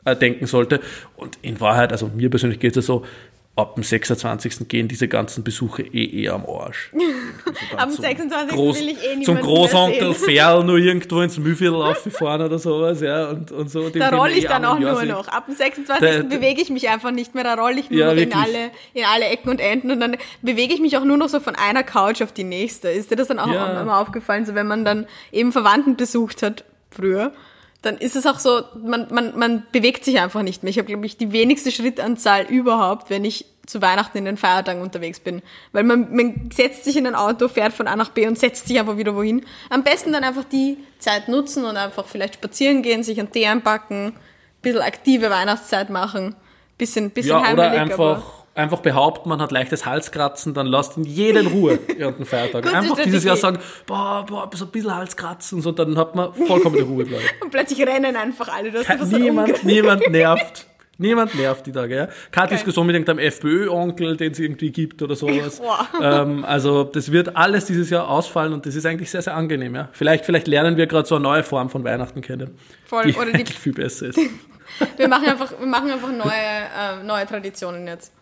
äh, 0.05 0.15
denken 0.15 0.47
sollte. 0.47 0.81
Und 1.17 1.39
in 1.43 1.59
Wahrheit, 1.61 1.91
also 1.91 2.09
mir 2.15 2.31
persönlich 2.31 2.61
geht 2.61 2.77
es 2.77 2.77
ja 2.77 2.83
so, 2.83 3.05
ab 3.57 3.77
dem 3.77 3.85
26. 3.85 4.69
gehen 4.69 4.89
diese 4.89 5.07
ganzen 5.07 5.45
Besuche 5.45 5.83
eh 5.83 6.23
eher 6.23 6.35
am 6.35 6.45
Arsch. 6.45 6.91
am 7.77 7.91
26. 7.91 8.55
Groß, 8.55 8.81
will 8.81 8.89
ich 8.89 9.05
eh 9.05 9.17
nicht 9.17 9.27
Zum 9.27 9.39
Großonkel 9.39 10.15
Ferl 10.15 10.65
nur 10.65 10.79
irgendwo 10.79 11.21
ins 11.21 11.39
Mühlviertel 11.39 11.81
aufgefahren 11.81 12.43
oder 12.43 12.59
sowas, 12.59 13.01
ja, 13.01 13.31
und, 13.31 13.53
und 13.53 13.71
so. 13.71 13.91
Da 13.91 14.09
rolle 14.09 14.33
ich 14.33 14.45
eh 14.45 14.49
dann 14.49 14.65
auch 14.65 14.79
nur 14.79 15.05
noch. 15.05 15.29
Ab 15.29 15.47
dem 15.47 15.55
26. 15.55 16.01
Da, 16.01 16.23
bewege 16.23 16.61
ich 16.61 16.71
mich 16.71 16.89
einfach 16.89 17.13
nicht 17.13 17.35
mehr, 17.35 17.45
da 17.45 17.55
rolle 17.55 17.79
ich 17.79 17.91
nur 17.91 18.01
ja, 18.01 18.13
noch 18.13 18.21
in 18.21 18.33
alle, 18.33 18.71
in 18.93 19.05
alle 19.05 19.27
Ecken 19.27 19.51
und 19.51 19.61
Enden 19.61 19.93
und 19.93 20.01
dann 20.01 20.17
bewege 20.43 20.75
ich 20.75 20.81
mich 20.81 20.97
auch 20.97 21.05
nur 21.05 21.17
noch 21.17 21.29
so 21.29 21.39
von 21.39 21.55
einer 21.55 21.85
Couch 21.85 22.23
auf 22.23 22.33
die 22.33 22.45
nächste. 22.45 22.89
Ist 22.89 23.13
dir 23.13 23.17
das 23.17 23.29
dann 23.29 23.39
auch 23.39 23.53
ja. 23.53 23.81
immer 23.81 24.01
aufgefallen, 24.01 24.47
so 24.47 24.55
wenn 24.57 24.67
man 24.67 24.85
dann 24.85 25.07
eben 25.31 25.53
Verwandten 25.53 25.97
besucht 25.97 26.43
hat, 26.43 26.65
früher? 26.91 27.33
Dann 27.85 27.99
ist 27.99 28.17
es 28.17 28.27
auch 28.27 28.39
so, 28.39 28.63
man, 28.83 29.07
man, 29.11 29.39
man 29.39 29.67
bewegt 29.73 30.05
sich 30.05 30.21
einfach 30.21 30.43
nicht 30.43 30.63
mehr. 30.63 30.71
Ich 30.71 30.79
habe, 30.79 30.87
glaube 30.87 31.07
ich, 31.07 31.17
die 31.17 31.33
wenigste 31.33 31.71
Schrittanzahl 31.71 32.45
überhaupt, 32.45 33.11
wenn 33.11 33.25
ich 33.25 33.47
zu 33.67 33.81
Weihnachten 33.81 34.19
in 34.19 34.25
den 34.25 34.37
Feiertagen 34.37 34.83
unterwegs 34.83 35.21
bin. 35.21 35.43
Weil 35.73 35.85
man, 35.85 36.15
man 36.15 36.51
setzt 36.53 36.85
sich 36.85 36.97
in 36.97 37.07
ein 37.07 37.15
Auto, 37.15 37.49
fährt 37.49 37.73
von 37.73 37.87
A 37.87 37.97
nach 37.97 38.11
B 38.11 38.27
und 38.27 38.39
setzt 38.39 38.69
sich 38.69 38.79
einfach 38.79 38.97
wieder 38.97 39.15
wohin. 39.15 39.45
Am 39.71 39.83
besten 39.83 40.13
dann 40.13 40.25
einfach 40.25 40.45
die 40.45 40.79
Zeit 40.99 41.29
nutzen 41.29 41.65
und 41.65 41.77
einfach 41.77 42.07
vielleicht 42.07 42.35
spazieren 42.35 42.83
gehen, 42.83 43.03
sich 43.03 43.19
einen 43.19 43.33
Tee 43.33 43.47
einpacken, 43.47 44.07
ein 44.07 44.15
bisschen 44.63 44.83
aktive 44.83 45.31
Weihnachtszeit 45.31 45.91
machen, 45.91 46.35
bisschen, 46.79 47.11
bisschen 47.11 47.39
ja, 47.39 47.43
heimelig. 47.43 47.73
Oder 47.73 47.81
einfach 47.81 48.44
einfach 48.55 48.81
behaupten, 48.81 49.29
man 49.29 49.41
hat 49.41 49.51
leichtes 49.51 49.85
Halskratzen, 49.85 50.55
dann 50.55 50.67
lasst 50.67 50.97
ihn 50.97 51.05
jeden 51.05 51.47
Ruhe 51.47 51.79
während 51.97 52.19
den 52.19 52.27
Feiertagen. 52.27 52.73
einfach 52.73 52.99
dieses 53.03 53.25
Jahr 53.25 53.37
sagen, 53.37 53.59
boah, 53.87 54.25
boah, 54.27 54.49
so 54.55 54.65
ein 54.65 54.71
bisschen 54.71 54.95
Halskratzen, 54.95 55.61
so, 55.61 55.73
dann 55.73 55.99
hat 55.99 56.15
man 56.15 56.33
vollkommen 56.35 56.77
die 56.77 56.83
Ruhe, 56.83 57.05
glaube 57.05 57.23
Und 57.41 57.51
plötzlich 57.51 57.81
rennen 57.87 58.17
einfach 58.17 58.49
alle. 58.49 58.71
Das 58.71 58.87
Kein, 58.87 59.09
niemand, 59.09 59.57
so 59.59 59.67
niemand 59.67 60.09
nervt. 60.11 60.67
Niemand 60.97 61.35
nervt 61.35 61.67
die 61.67 61.73
Tage, 61.73 61.97
ja. 61.97 62.09
Keine 62.31 62.47
okay. 62.47 62.55
Diskussion 62.55 62.87
mit 62.87 62.95
irgendeinem 62.95 63.19
FPÖ-Onkel, 63.19 64.17
den 64.17 64.31
es 64.31 64.39
irgendwie 64.39 64.71
gibt 64.71 65.03
oder 65.03 65.17
sowas. 65.17 65.61
ähm, 66.01 66.45
also 66.45 66.85
das 66.85 67.11
wird 67.11 67.35
alles 67.35 67.65
dieses 67.65 67.91
Jahr 67.91 68.09
ausfallen 68.09 68.53
und 68.53 68.65
das 68.65 68.77
ist 68.77 68.87
eigentlich 68.87 69.11
sehr, 69.11 69.21
sehr 69.21 69.35
angenehm, 69.35 69.75
ja. 69.75 69.89
Vielleicht, 69.91 70.25
vielleicht 70.25 70.47
lernen 70.47 70.77
wir 70.77 70.87
gerade 70.87 71.09
so 71.09 71.17
eine 71.17 71.25
neue 71.25 71.43
Form 71.43 71.69
von 71.69 71.83
Weihnachten 71.83 72.21
kennen. 72.21 72.57
Voll, 72.85 73.07
die 73.07 73.15
oder 73.17 73.33
die 73.33 73.45
viel 73.45 73.73
besser 73.73 74.07
ist. 74.07 74.21
wir 74.97 75.09
machen 75.09 75.27
einfach, 75.27 75.59
wir 75.59 75.67
machen 75.67 75.91
einfach 75.91 76.13
neue, 76.13 76.31
äh, 76.31 77.03
neue 77.05 77.27
Traditionen 77.27 77.89
jetzt. 77.89 78.13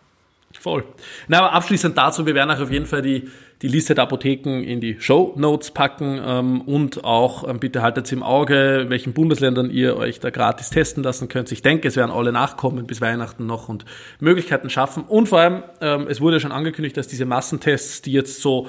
Voll. 0.59 0.85
Na, 1.27 1.39
aber 1.39 1.53
abschließend 1.53 1.97
dazu, 1.97 2.25
wir 2.25 2.35
werden 2.35 2.51
auch 2.51 2.59
auf 2.59 2.71
jeden 2.71 2.85
Fall 2.85 3.01
die, 3.01 3.29
die 3.61 3.67
Liste 3.67 3.95
der 3.95 4.03
Apotheken 4.03 4.61
in 4.63 4.79
die 4.79 4.97
Show 4.99 5.33
Notes 5.35 5.71
packen 5.71 6.21
ähm, 6.23 6.61
und 6.61 7.03
auch 7.03 7.47
ähm, 7.47 7.59
bitte 7.59 7.81
haltet 7.81 8.11
im 8.11 8.23
Auge, 8.23 8.81
in 8.81 8.89
welchen 8.89 9.13
Bundesländern 9.13 9.69
ihr 9.69 9.97
euch 9.97 10.19
da 10.19 10.29
gratis 10.29 10.69
testen 10.69 11.03
lassen 11.03 11.27
könnt. 11.27 11.51
Ich 11.51 11.61
denke, 11.61 11.87
es 11.87 11.95
werden 11.95 12.11
alle 12.11 12.31
nachkommen 12.31 12.85
bis 12.87 13.01
Weihnachten 13.01 13.45
noch 13.45 13.69
und 13.69 13.85
Möglichkeiten 14.19 14.69
schaffen. 14.69 15.03
Und 15.03 15.27
vor 15.27 15.39
allem, 15.39 15.63
ähm, 15.81 16.07
es 16.07 16.21
wurde 16.21 16.39
schon 16.39 16.51
angekündigt, 16.51 16.95
dass 16.97 17.07
diese 17.07 17.25
Massentests, 17.25 18.01
die 18.01 18.11
jetzt 18.11 18.41
so 18.41 18.67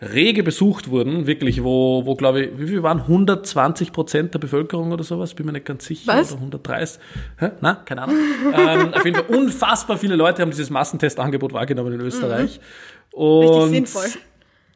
rege 0.00 0.42
besucht 0.42 0.90
wurden, 0.90 1.26
wirklich, 1.26 1.64
wo, 1.64 2.04
wo 2.04 2.16
glaube 2.16 2.42
ich, 2.42 2.58
wie 2.58 2.66
viel 2.66 2.82
waren 2.82 3.00
120 3.00 3.92
Prozent 3.92 4.34
der 4.34 4.38
Bevölkerung 4.38 4.92
oder 4.92 5.04
sowas, 5.04 5.32
bin 5.34 5.46
mir 5.46 5.52
nicht 5.52 5.64
ganz 5.64 5.86
sicher, 5.86 6.12
Was? 6.12 6.32
oder 6.32 6.40
130, 6.40 7.00
Hä? 7.38 7.50
na, 7.60 7.74
keine 7.76 8.02
Ahnung. 8.02 8.16
ähm, 8.54 8.94
auf 8.94 9.04
jeden 9.04 9.16
Fall 9.16 9.34
unfassbar 9.34 9.96
viele 9.96 10.16
Leute 10.16 10.42
haben 10.42 10.50
dieses 10.50 10.68
Massentestangebot 10.68 11.52
wahrgenommen 11.52 11.94
in 11.94 12.00
Österreich. 12.00 12.60
Mhm. 12.60 13.18
Und 13.18 13.46
richtig 13.46 13.70
sinnvoll. 13.70 14.20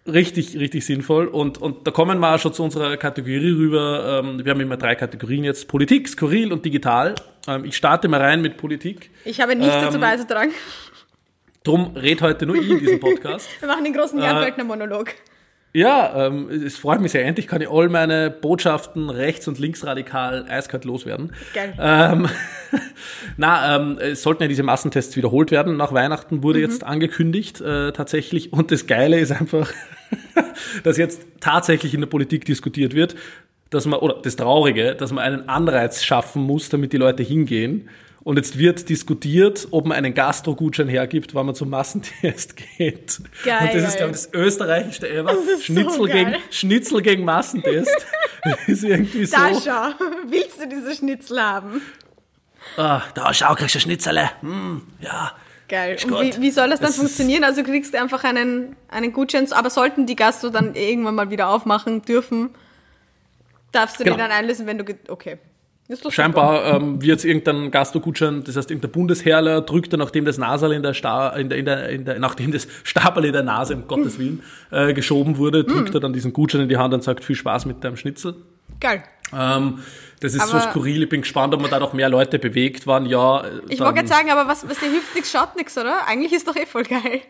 Richtig, 0.07 0.59
richtig 0.59 0.87
sinnvoll. 0.87 1.27
Und, 1.27 1.59
und 1.59 1.87
da 1.87 1.91
kommen 1.91 2.19
wir 2.21 2.35
auch 2.35 2.39
schon 2.39 2.55
zu 2.55 2.63
unserer 2.63 2.97
Kategorie 2.97 3.51
rüber. 3.51 4.23
Ähm, 4.25 4.43
wir 4.43 4.53
haben 4.53 4.61
immer 4.61 4.79
drei 4.79 4.95
Kategorien 4.95 5.45
jetzt. 5.45 5.69
Politik, 5.69 6.09
Skurril 6.09 6.53
und 6.53 6.65
Digital. 6.65 7.15
Ähm, 7.47 7.67
ich 7.67 7.77
starte 7.77 8.09
mal 8.09 8.21
rein 8.21 8.41
mit 8.41 8.57
Politik. 8.57 9.11
Ich 9.27 9.41
habe 9.43 9.55
nichts 9.55 9.75
ähm, 9.75 9.83
dazu 9.83 10.01
beizutragen. 10.01 10.53
Drum 11.63 11.95
red 11.95 12.23
heute 12.23 12.47
nur 12.47 12.57
ich 12.57 12.71
in 12.71 12.79
diesem 12.79 13.01
Podcast. 13.01 13.47
Wir 13.61 13.69
machen 13.69 13.85
den 13.85 13.93
großen 13.93 14.19
Jan 14.19 14.37
Wölkner 14.37 14.65
Monolog. 14.65 15.13
Ja, 15.75 16.27
ähm, 16.27 16.49
es 16.49 16.79
freut 16.79 17.01
mich 17.01 17.13
sehr. 17.13 17.25
Endlich 17.25 17.47
kann 17.47 17.61
ich 17.61 17.71
all 17.71 17.91
meine 17.91 18.31
Botschaften 18.31 19.11
rechts- 19.11 19.47
und 19.47 19.59
linksradikal 19.59 20.47
eiskalt 20.49 20.87
loswerden. 20.87 21.33
Geil. 21.53 21.75
Ähm, 21.79 22.29
na, 23.37 23.77
ähm, 23.77 23.99
es 24.01 24.23
sollten 24.23 24.43
ja 24.43 24.49
diese 24.49 24.63
Massentests 24.63 25.17
wiederholt 25.17 25.51
werden. 25.51 25.77
Nach 25.77 25.93
Weihnachten 25.93 26.43
wurde 26.43 26.59
mhm. 26.59 26.65
jetzt 26.65 26.83
angekündigt, 26.83 27.61
äh, 27.61 27.93
tatsächlich. 27.93 28.55
Und 28.55 28.73
das 28.73 28.87
Geile 28.87 29.21
ist 29.21 29.31
einfach, 29.31 29.71
dass 30.83 30.97
jetzt 30.97 31.21
tatsächlich 31.41 31.93
in 31.93 32.01
der 32.01 32.09
Politik 32.09 32.47
diskutiert 32.47 32.95
wird, 32.95 33.15
dass 33.69 33.85
man, 33.85 34.01
oder 34.01 34.15
das 34.21 34.35
Traurige, 34.35 34.97
dass 34.97 35.13
man 35.13 35.23
einen 35.23 35.49
Anreiz 35.51 36.03
schaffen 36.03 36.43
muss, 36.43 36.71
damit 36.71 36.95
die 36.95 36.97
Leute 36.97 37.23
hingehen. 37.23 37.91
Und 38.23 38.37
jetzt 38.37 38.59
wird 38.59 38.89
diskutiert, 38.89 39.69
ob 39.71 39.87
man 39.87 39.97
einen 39.97 40.13
Gastro-Gutschein 40.13 40.89
hergibt, 40.89 41.35
wenn 41.35 41.47
man 41.47 41.55
zum 41.55 41.71
Massentest 41.71 42.55
geht. 42.77 43.21
Geil. 43.45 43.61
Und 43.63 43.75
das 43.75 43.89
ist, 43.89 43.97
glaube 43.97 44.13
ich, 44.13 44.17
das 44.19 44.35
österreichischste 44.35 45.09
ever. 45.09 45.35
Schnitzel, 45.63 45.93
so 45.93 46.05
gegen, 46.05 46.35
Schnitzel 46.51 47.03
gegen 47.03 47.25
Massentest. 47.25 48.07
das 48.45 48.69
ist 48.69 48.85
irgendwie 48.85 49.25
so. 49.25 49.37
Da 49.37 49.55
schau, 49.55 50.05
willst 50.29 50.61
du 50.61 50.69
diese 50.69 50.95
Schnitzel 50.95 51.41
haben? 51.41 51.81
Ah, 52.77 53.03
da 53.15 53.33
schau, 53.33 53.55
kriegst 53.55 53.75
du 53.75 53.79
ein 53.79 53.83
Schnitzel. 53.83 54.31
Hm, 54.41 54.83
ja. 55.01 55.33
Geil. 55.69 55.97
Und 56.05 56.21
wie, 56.21 56.43
wie, 56.43 56.51
soll 56.51 56.69
das 56.69 56.81
dann 56.81 56.89
das 56.89 56.97
funktionieren? 56.97 57.45
Also 57.45 57.63
kriegst 57.63 57.95
du 57.95 58.01
einfach 58.01 58.25
einen, 58.25 58.77
einen 58.89 59.13
Gutschein, 59.13 59.51
aber 59.53 59.71
sollten 59.71 60.05
die 60.05 60.17
Gastro 60.17 60.51
dann 60.51 60.75
irgendwann 60.75 61.15
mal 61.15 61.31
wieder 61.31 61.49
aufmachen 61.49 62.03
dürfen, 62.03 62.51
darfst 63.73 63.99
du 63.99 64.05
genau. 64.05 64.17
den 64.17 64.21
dann 64.21 64.33
einlösen, 64.33 64.67
wenn 64.67 64.79
du, 64.79 64.85
okay. 65.09 65.39
Scheinbar 66.11 66.65
ähm, 66.77 67.03
wird 67.03 67.25
irgendein 67.25 67.71
Gastro-Gutschein, 67.71 68.45
das 68.45 68.57
heißt 68.57 68.71
irgendein 68.71 68.93
Bundesherrler 68.93 69.61
drückt 69.63 69.93
er, 69.93 69.99
nachdem 69.99 70.25
das 70.25 70.39
Nasal 70.39 70.73
in 70.73 70.83
der, 70.83 70.95
Sta 70.95 71.31
in 71.31 71.49
der, 71.49 71.59
in 71.59 71.65
der, 71.65 71.89
in 71.89 72.05
der 72.05 72.19
nachdem 72.19 72.53
das 72.53 72.69
Stabel 72.85 73.25
in 73.25 73.33
der 73.33 73.43
Nase, 73.43 73.75
um 73.75 73.87
Gottes 73.87 74.19
Willen, 74.19 74.43
äh, 74.71 74.93
geschoben 74.95 75.39
wurde, 75.39 75.65
drückt 75.65 75.93
mm. 75.93 75.97
er 75.97 76.01
dann 76.01 76.13
diesen 76.13 76.33
Gutschein 76.33 76.63
in 76.63 76.69
die 76.69 76.77
Hand 76.77 76.95
und 76.95 77.03
sagt, 77.03 77.25
viel 77.25 77.37
Spaß 77.37 77.67
mit 77.67 77.83
deinem 77.83 77.97
Schnitzel. 77.97 78.35
Geil. 78.79 79.03
Ähm, 79.33 79.81
das 80.21 80.35
ist 80.35 80.41
Aber- 80.43 80.61
so 80.61 80.71
skurril. 80.71 81.03
Ich 81.03 81.09
bin 81.09 81.23
gespannt, 81.23 81.55
ob 81.55 81.61
man 81.61 81.71
da 81.71 81.79
noch 81.79 81.93
mehr 81.93 82.09
Leute 82.09 82.39
bewegt 82.39 82.87
waren. 82.87 83.07
Ja, 83.07 83.45
Ich 83.69 83.79
dann- 83.79 83.87
wollte 83.87 84.01
gerade 84.01 84.09
sagen, 84.09 84.31
aber 84.31 84.49
was, 84.49 84.69
was 84.69 84.79
der 84.79 84.91
hilft 84.91 85.15
nichts, 85.15 85.31
schaut 85.31 85.57
nichts, 85.57 85.77
oder? 85.79 86.07
Eigentlich 86.07 86.33
ist 86.33 86.47
doch 86.47 86.57
eh 86.57 86.67
voll 86.67 86.85
geil. 86.85 87.23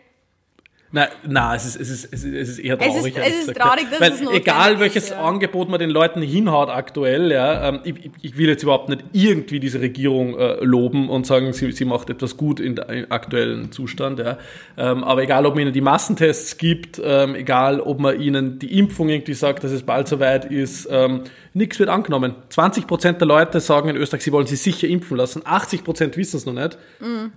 Nein, 0.93 1.07
nein 1.25 1.55
es, 1.55 1.65
ist, 1.65 1.77
es, 1.79 1.89
ist, 1.89 2.13
es, 2.13 2.23
ist, 2.25 2.49
ist 2.49 2.59
eher 2.59 2.77
Es 2.81 2.87
ist- 2.87 2.95
traurig. 2.95 3.15
es 3.17 3.47
ist 3.47 3.55
traurig, 3.55 3.85
dass 3.89 4.01
Weil 4.01 4.11
es 4.11 4.19
notwendig 4.21 4.41
Egal 4.47 4.73
ist, 4.73 4.79
welches 4.81 5.09
ja. 5.09 5.23
Angebot 5.23 5.69
man 5.69 5.79
den 5.79 5.89
Leuten 5.89 6.21
hinhaut 6.21 6.67
aktuell, 6.69 7.31
ja, 7.31 7.69
ähm, 7.69 7.79
ich, 7.85 7.95
ich- 8.21 8.37
will 8.37 8.49
jetzt 8.49 8.63
überhaupt 8.63 8.89
nicht 8.89 9.03
irgendwie 9.13 9.61
diese 9.61 9.79
Regierung 9.79 10.37
äh, 10.37 10.55
loben 10.63 11.09
und 11.09 11.25
sagen, 11.25 11.53
sie, 11.53 11.71
sie 11.71 11.85
macht 11.85 12.09
etwas 12.09 12.35
gut 12.35 12.59
in 12.59 12.75
im 12.77 13.05
aktuellen 13.09 13.71
Zustand. 13.71 14.19
Ja. 14.19 14.37
Ähm, 14.77 15.03
aber 15.05 15.23
egal, 15.23 15.45
ob 15.45 15.53
man 15.55 15.63
ihnen 15.63 15.73
die 15.73 15.79
Massentests 15.81 16.57
gibt, 16.57 17.01
ähm, 17.03 17.35
egal, 17.35 17.79
ob 17.79 17.99
man 17.99 18.19
ihnen 18.19 18.59
die 18.59 18.77
Impfung 18.77 19.07
irgendwie 19.07 19.33
sagt, 19.33 19.63
dass 19.63 19.71
es 19.71 19.83
bald 19.83 20.09
soweit 20.09 20.45
ist, 20.45 20.89
ähm, 20.91 21.21
nichts 21.53 21.79
wird 21.79 21.89
angenommen. 21.89 22.35
20 22.49 22.85
Prozent 22.87 23.21
der 23.21 23.27
Leute 23.29 23.61
sagen 23.61 23.87
in 23.89 23.95
Österreich, 23.95 24.23
sie 24.23 24.31
wollen 24.33 24.47
sich 24.47 24.61
sicher 24.61 24.87
impfen 24.89 25.15
lassen. 25.15 25.41
80 25.45 25.83
Prozent 25.85 26.17
wissen 26.17 26.35
es 26.37 26.45
noch 26.45 26.53
nicht. 26.53 26.73
Äh, 27.01 27.29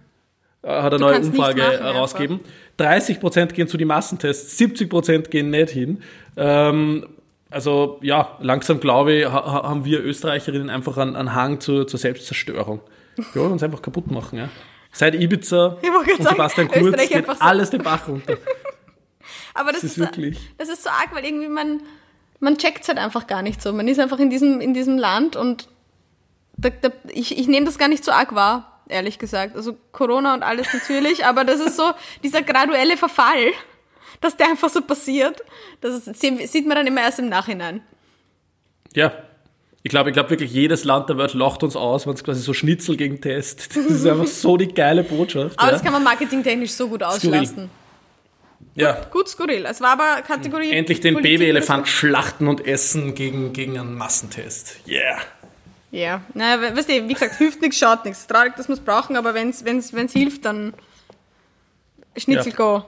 hat 0.67 0.93
eine 0.95 0.99
neue 1.01 1.21
Umfrage 1.21 1.63
herausgegeben. 1.63 2.41
30 2.77 3.21
Prozent 3.21 3.55
gehen 3.55 3.69
zu 3.69 3.77
den 3.77 3.89
Massentests, 3.89 4.57
70 4.59 4.91
Prozent 4.91 5.31
gehen 5.31 5.51
nicht 5.51 5.71
hin. 5.71 6.03
Ähm, 6.37 7.07
also 7.51 7.99
ja, 8.03 8.37
langsam 8.41 8.81
glaube 8.81 9.13
ich, 9.13 9.27
ha 9.27 9.33
ha- 9.33 9.63
haben 9.69 9.85
wir 9.85 10.03
Österreicherinnen 10.03 10.71
einfach 10.71 10.97
einen, 10.99 11.15
einen 11.15 11.35
Hang 11.35 11.61
zur, 11.61 11.87
zur 11.87 12.01
Selbstzerstörung. 12.01 12.81
Wir 13.33 13.43
wollen 13.43 13.53
uns 13.53 13.63
einfach 13.63 13.81
kaputt 13.83 14.11
machen. 14.11 14.39
Ja. 14.39 14.49
Seit 14.93 15.15
Ibiza 15.15 15.77
und 15.83 16.23
sagen, 16.23 16.35
Sebastian 16.37 16.69
Kurz 16.69 17.09
geht 17.09 17.27
so- 17.27 17.33
alles 17.39 17.71
den 17.71 17.83
Bach 17.83 18.09
runter. 18.09 18.37
Aber 19.55 19.71
das, 19.71 19.83
Das 19.83 19.91
ist 19.93 19.99
ist, 19.99 19.99
wirklich- 19.99 20.39
das 20.59 20.69
ist 20.69 20.83
so 20.83 20.91
arg, 20.91 21.15
weil 21.15 21.25
irgendwie 21.25 21.49
man, 21.49 21.81
man 22.41 22.59
checkt 22.59 22.83
es 22.83 22.89
halt 22.89 22.99
einfach 22.99 23.27
gar 23.29 23.43
nicht 23.43 23.63
so. 23.63 23.73
Man 23.73 23.87
ist 23.87 24.01
einfach 24.01 24.19
in 24.19 24.31
diesem, 24.31 24.61
in 24.61 24.75
diesem 24.75 24.99
Land 24.99 25.37
und 25.37 25.69
da, 26.57 26.71
da, 26.71 26.91
ich, 27.13 27.39
ich 27.39 27.47
nehme 27.47 27.67
das 27.67 27.79
gar 27.79 27.89
nicht 27.89 28.05
so 28.05 28.11
arg 28.13 28.35
wahr, 28.35 28.74
ehrlich 28.89 29.19
gesagt. 29.19 29.57
Also 29.57 29.77
Corona 29.93 30.35
und 30.35 30.43
alles 30.43 30.73
natürlich, 30.73 31.25
aber 31.25 31.45
das 31.45 31.61
ist 31.61 31.77
so 31.77 31.93
dieser 32.23 32.43
graduelle 32.43 32.97
Verfall, 32.97 33.53
dass 34.21 34.37
der 34.37 34.49
einfach 34.49 34.69
so 34.69 34.81
passiert. 34.81 35.43
Das 35.81 36.07
ist, 36.07 36.21
sieht 36.21 36.67
man 36.67 36.77
dann 36.77 36.87
immer 36.87 37.03
erst 37.03 37.19
im 37.19 37.29
Nachhinein. 37.29 37.83
Ja. 38.95 39.13
Ich 39.83 39.91
glaube, 39.91 40.09
ich 40.09 40.15
glaube 40.15 40.31
wirklich, 40.31 40.51
jedes 40.51 40.85
Land 40.85 41.11
der 41.11 41.19
Welt 41.19 41.35
lacht 41.35 41.63
uns 41.63 41.77
aus, 41.77 42.07
wenn 42.07 42.15
es 42.15 42.25
quasi 42.25 42.41
so 42.41 42.55
Schnitzel 42.55 42.97
gegen 42.97 43.21
Test. 43.21 43.69
Das 43.75 43.85
ist 43.85 44.07
einfach 44.07 44.27
so 44.27 44.57
die 44.57 44.69
geile 44.69 45.05
Botschaft. 45.05 45.59
Aber 45.59 45.69
ja. 45.69 45.73
das 45.73 45.83
kann 45.83 45.93
man 45.93 46.03
marketingtechnisch 46.03 46.73
so 46.73 46.89
gut 46.89 47.03
auslassen. 47.03 47.69
ja. 48.75 48.99
Gut 49.11 49.29
skurril. 49.29 49.67
Es 49.67 49.83
war 49.83 49.91
aber 49.91 50.23
Kategorie. 50.23 50.71
Endlich 50.71 51.01
den 51.01 51.17
Babyelefant 51.17 51.87
schlachten 51.87 52.49
und 52.49 52.67
essen 52.67 53.15
gegen, 53.15 53.53
gegen 53.53 53.79
einen 53.79 53.95
Massentest. 53.95 54.77
Yeah. 54.89 55.19
Ja, 55.95 56.23
naja, 56.35 56.61
we- 56.61 56.77
weißt 56.77 56.89
du, 56.89 57.09
wie 57.09 57.15
gesagt, 57.15 57.37
hilft 57.37 57.61
nichts, 57.63 57.79
schaut 57.79 58.05
nichts. 58.05 58.27
Traurig, 58.27 58.57
dass 58.57 58.67
wir 58.67 58.73
es 58.73 58.81
brauchen, 58.81 59.17
aber 59.17 59.33
wenn 59.33 59.51
es 59.51 59.65
wenn's, 59.65 59.93
wenn's 59.93 60.13
hilft, 60.13 60.45
dann 60.45 60.75
Schnitzel 62.17 62.51
Ja. 62.51 62.57
go, 62.57 62.85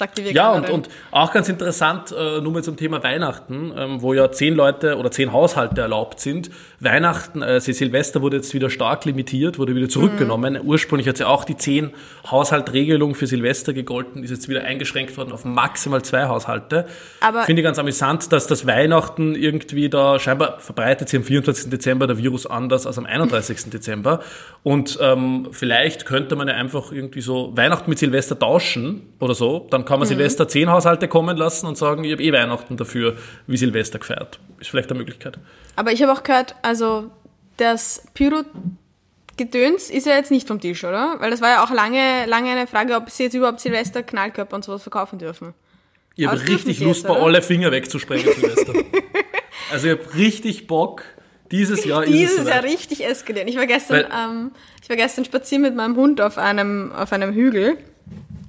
sagt 0.00 0.18
die 0.18 0.22
Ja, 0.32 0.50
und, 0.52 0.68
und 0.70 0.88
auch 1.12 1.32
ganz 1.32 1.48
interessant, 1.48 2.12
äh, 2.12 2.40
nur 2.40 2.52
mal 2.52 2.64
zum 2.64 2.76
Thema 2.76 3.02
Weihnachten, 3.02 3.72
ähm, 3.76 4.02
wo 4.02 4.12
ja 4.14 4.32
zehn 4.32 4.54
Leute 4.54 4.96
oder 4.96 5.10
zehn 5.10 5.32
Haushalte 5.32 5.80
erlaubt 5.80 6.20
sind. 6.20 6.50
Weihnachten, 6.80 7.42
äh, 7.42 7.60
Silvester 7.60 8.22
wurde 8.22 8.38
jetzt 8.38 8.52
wieder 8.54 8.70
stark 8.70 9.04
limitiert, 9.04 9.58
wurde 9.58 9.74
wieder 9.76 9.88
zurückgenommen. 9.88 10.54
Mhm. 10.54 10.60
Ursprünglich 10.68 11.06
hat 11.06 11.18
ja 11.18 11.26
auch 11.26 11.44
die 11.44 11.56
zehn 11.56 11.90
Haushaltregelung 12.30 13.14
für 13.14 13.26
Silvester 13.26 13.72
gegolten, 13.72 14.24
ist 14.24 14.30
jetzt 14.30 14.48
wieder 14.48 14.64
eingeschränkt 14.64 15.16
worden 15.16 15.32
auf 15.32 15.44
maximal 15.44 16.02
zwei 16.02 16.26
Haushalte. 16.26 16.86
Aber- 17.20 17.42
Finde 17.42 17.60
ich 17.60 17.64
ganz 17.64 17.78
amüsant, 17.78 18.32
dass 18.32 18.46
das 18.46 18.66
Weihnachten 18.66 19.34
irgendwie 19.34 19.88
da 19.90 20.18
scheinbar 20.18 20.58
verbreitet 20.60 21.08
sich 21.10 21.18
am 21.18 21.24
24. 21.24 21.70
Dezember 21.70 22.06
der 22.06 22.16
Virus 22.18 22.46
anders 22.46 22.86
als 22.86 22.96
am 22.98 23.04
31. 23.06 23.64
Dezember. 23.70 24.20
Und 24.62 24.98
ähm, 25.02 25.48
vielleicht 25.52 26.06
könnte 26.06 26.36
man 26.36 26.48
ja 26.48 26.54
einfach 26.54 26.90
irgendwie 26.92 27.20
so 27.20 27.54
Weihnachten 27.56 27.90
mit 27.90 27.98
Silvester 27.98 28.38
tauschen 28.38 29.02
oder 29.18 29.34
so. 29.34 29.66
Dann 29.70 29.84
kann 29.90 29.98
man 29.98 30.06
Silvester 30.06 30.46
zehn 30.46 30.70
Haushalte 30.70 31.08
kommen 31.08 31.36
lassen 31.36 31.66
und 31.66 31.76
sagen, 31.76 32.04
ich 32.04 32.12
habe 32.12 32.22
eh 32.22 32.32
Weihnachten 32.32 32.76
dafür 32.76 33.16
wie 33.48 33.56
Silvester 33.56 33.98
gefeiert. 33.98 34.38
Ist 34.60 34.70
vielleicht 34.70 34.88
eine 34.88 35.00
Möglichkeit. 35.00 35.36
Aber 35.74 35.90
ich 35.90 36.00
habe 36.00 36.12
auch 36.12 36.22
gehört, 36.22 36.54
also 36.62 37.10
das 37.56 38.04
Pyro-Gedöns 38.14 39.90
ist 39.90 40.06
ja 40.06 40.14
jetzt 40.14 40.30
nicht 40.30 40.46
vom 40.46 40.60
Tisch, 40.60 40.84
oder? 40.84 41.16
Weil 41.18 41.32
das 41.32 41.40
war 41.40 41.48
ja 41.48 41.64
auch 41.64 41.72
lange, 41.72 42.24
lange 42.26 42.50
eine 42.52 42.68
Frage, 42.68 42.94
ob 42.94 43.10
sie 43.10 43.24
jetzt 43.24 43.34
überhaupt 43.34 43.58
Silvester 43.58 44.04
Knallkörper 44.04 44.54
und 44.54 44.64
sowas 44.64 44.82
verkaufen 44.82 45.18
dürfen. 45.18 45.54
Ich 46.14 46.24
habe 46.24 46.40
richtig 46.40 46.78
Lust, 46.78 47.04
bei 47.04 47.16
alle 47.16 47.42
Finger 47.42 47.72
wegzusprengen 47.72 48.32
Silvester. 48.32 48.72
also 49.72 49.88
ich 49.88 49.98
habe 49.98 50.14
richtig 50.14 50.68
Bock. 50.68 51.02
Dieses 51.50 51.84
Jahr 51.84 52.04
ist 52.04 52.10
es 52.10 52.14
Dieses 52.14 52.48
Jahr 52.48 52.62
richtig 52.62 53.04
eskalieren. 53.04 53.48
Ich 53.48 53.56
war 53.56 53.66
gestern, 53.66 54.04
ähm, 54.04 54.52
ich 54.84 54.88
war 54.88 54.94
gestern 54.94 55.24
spazieren 55.24 55.62
mit 55.62 55.74
meinem 55.74 55.96
Hund 55.96 56.20
auf 56.20 56.38
einem, 56.38 56.92
auf 56.92 57.12
einem 57.12 57.32
Hügel 57.32 57.76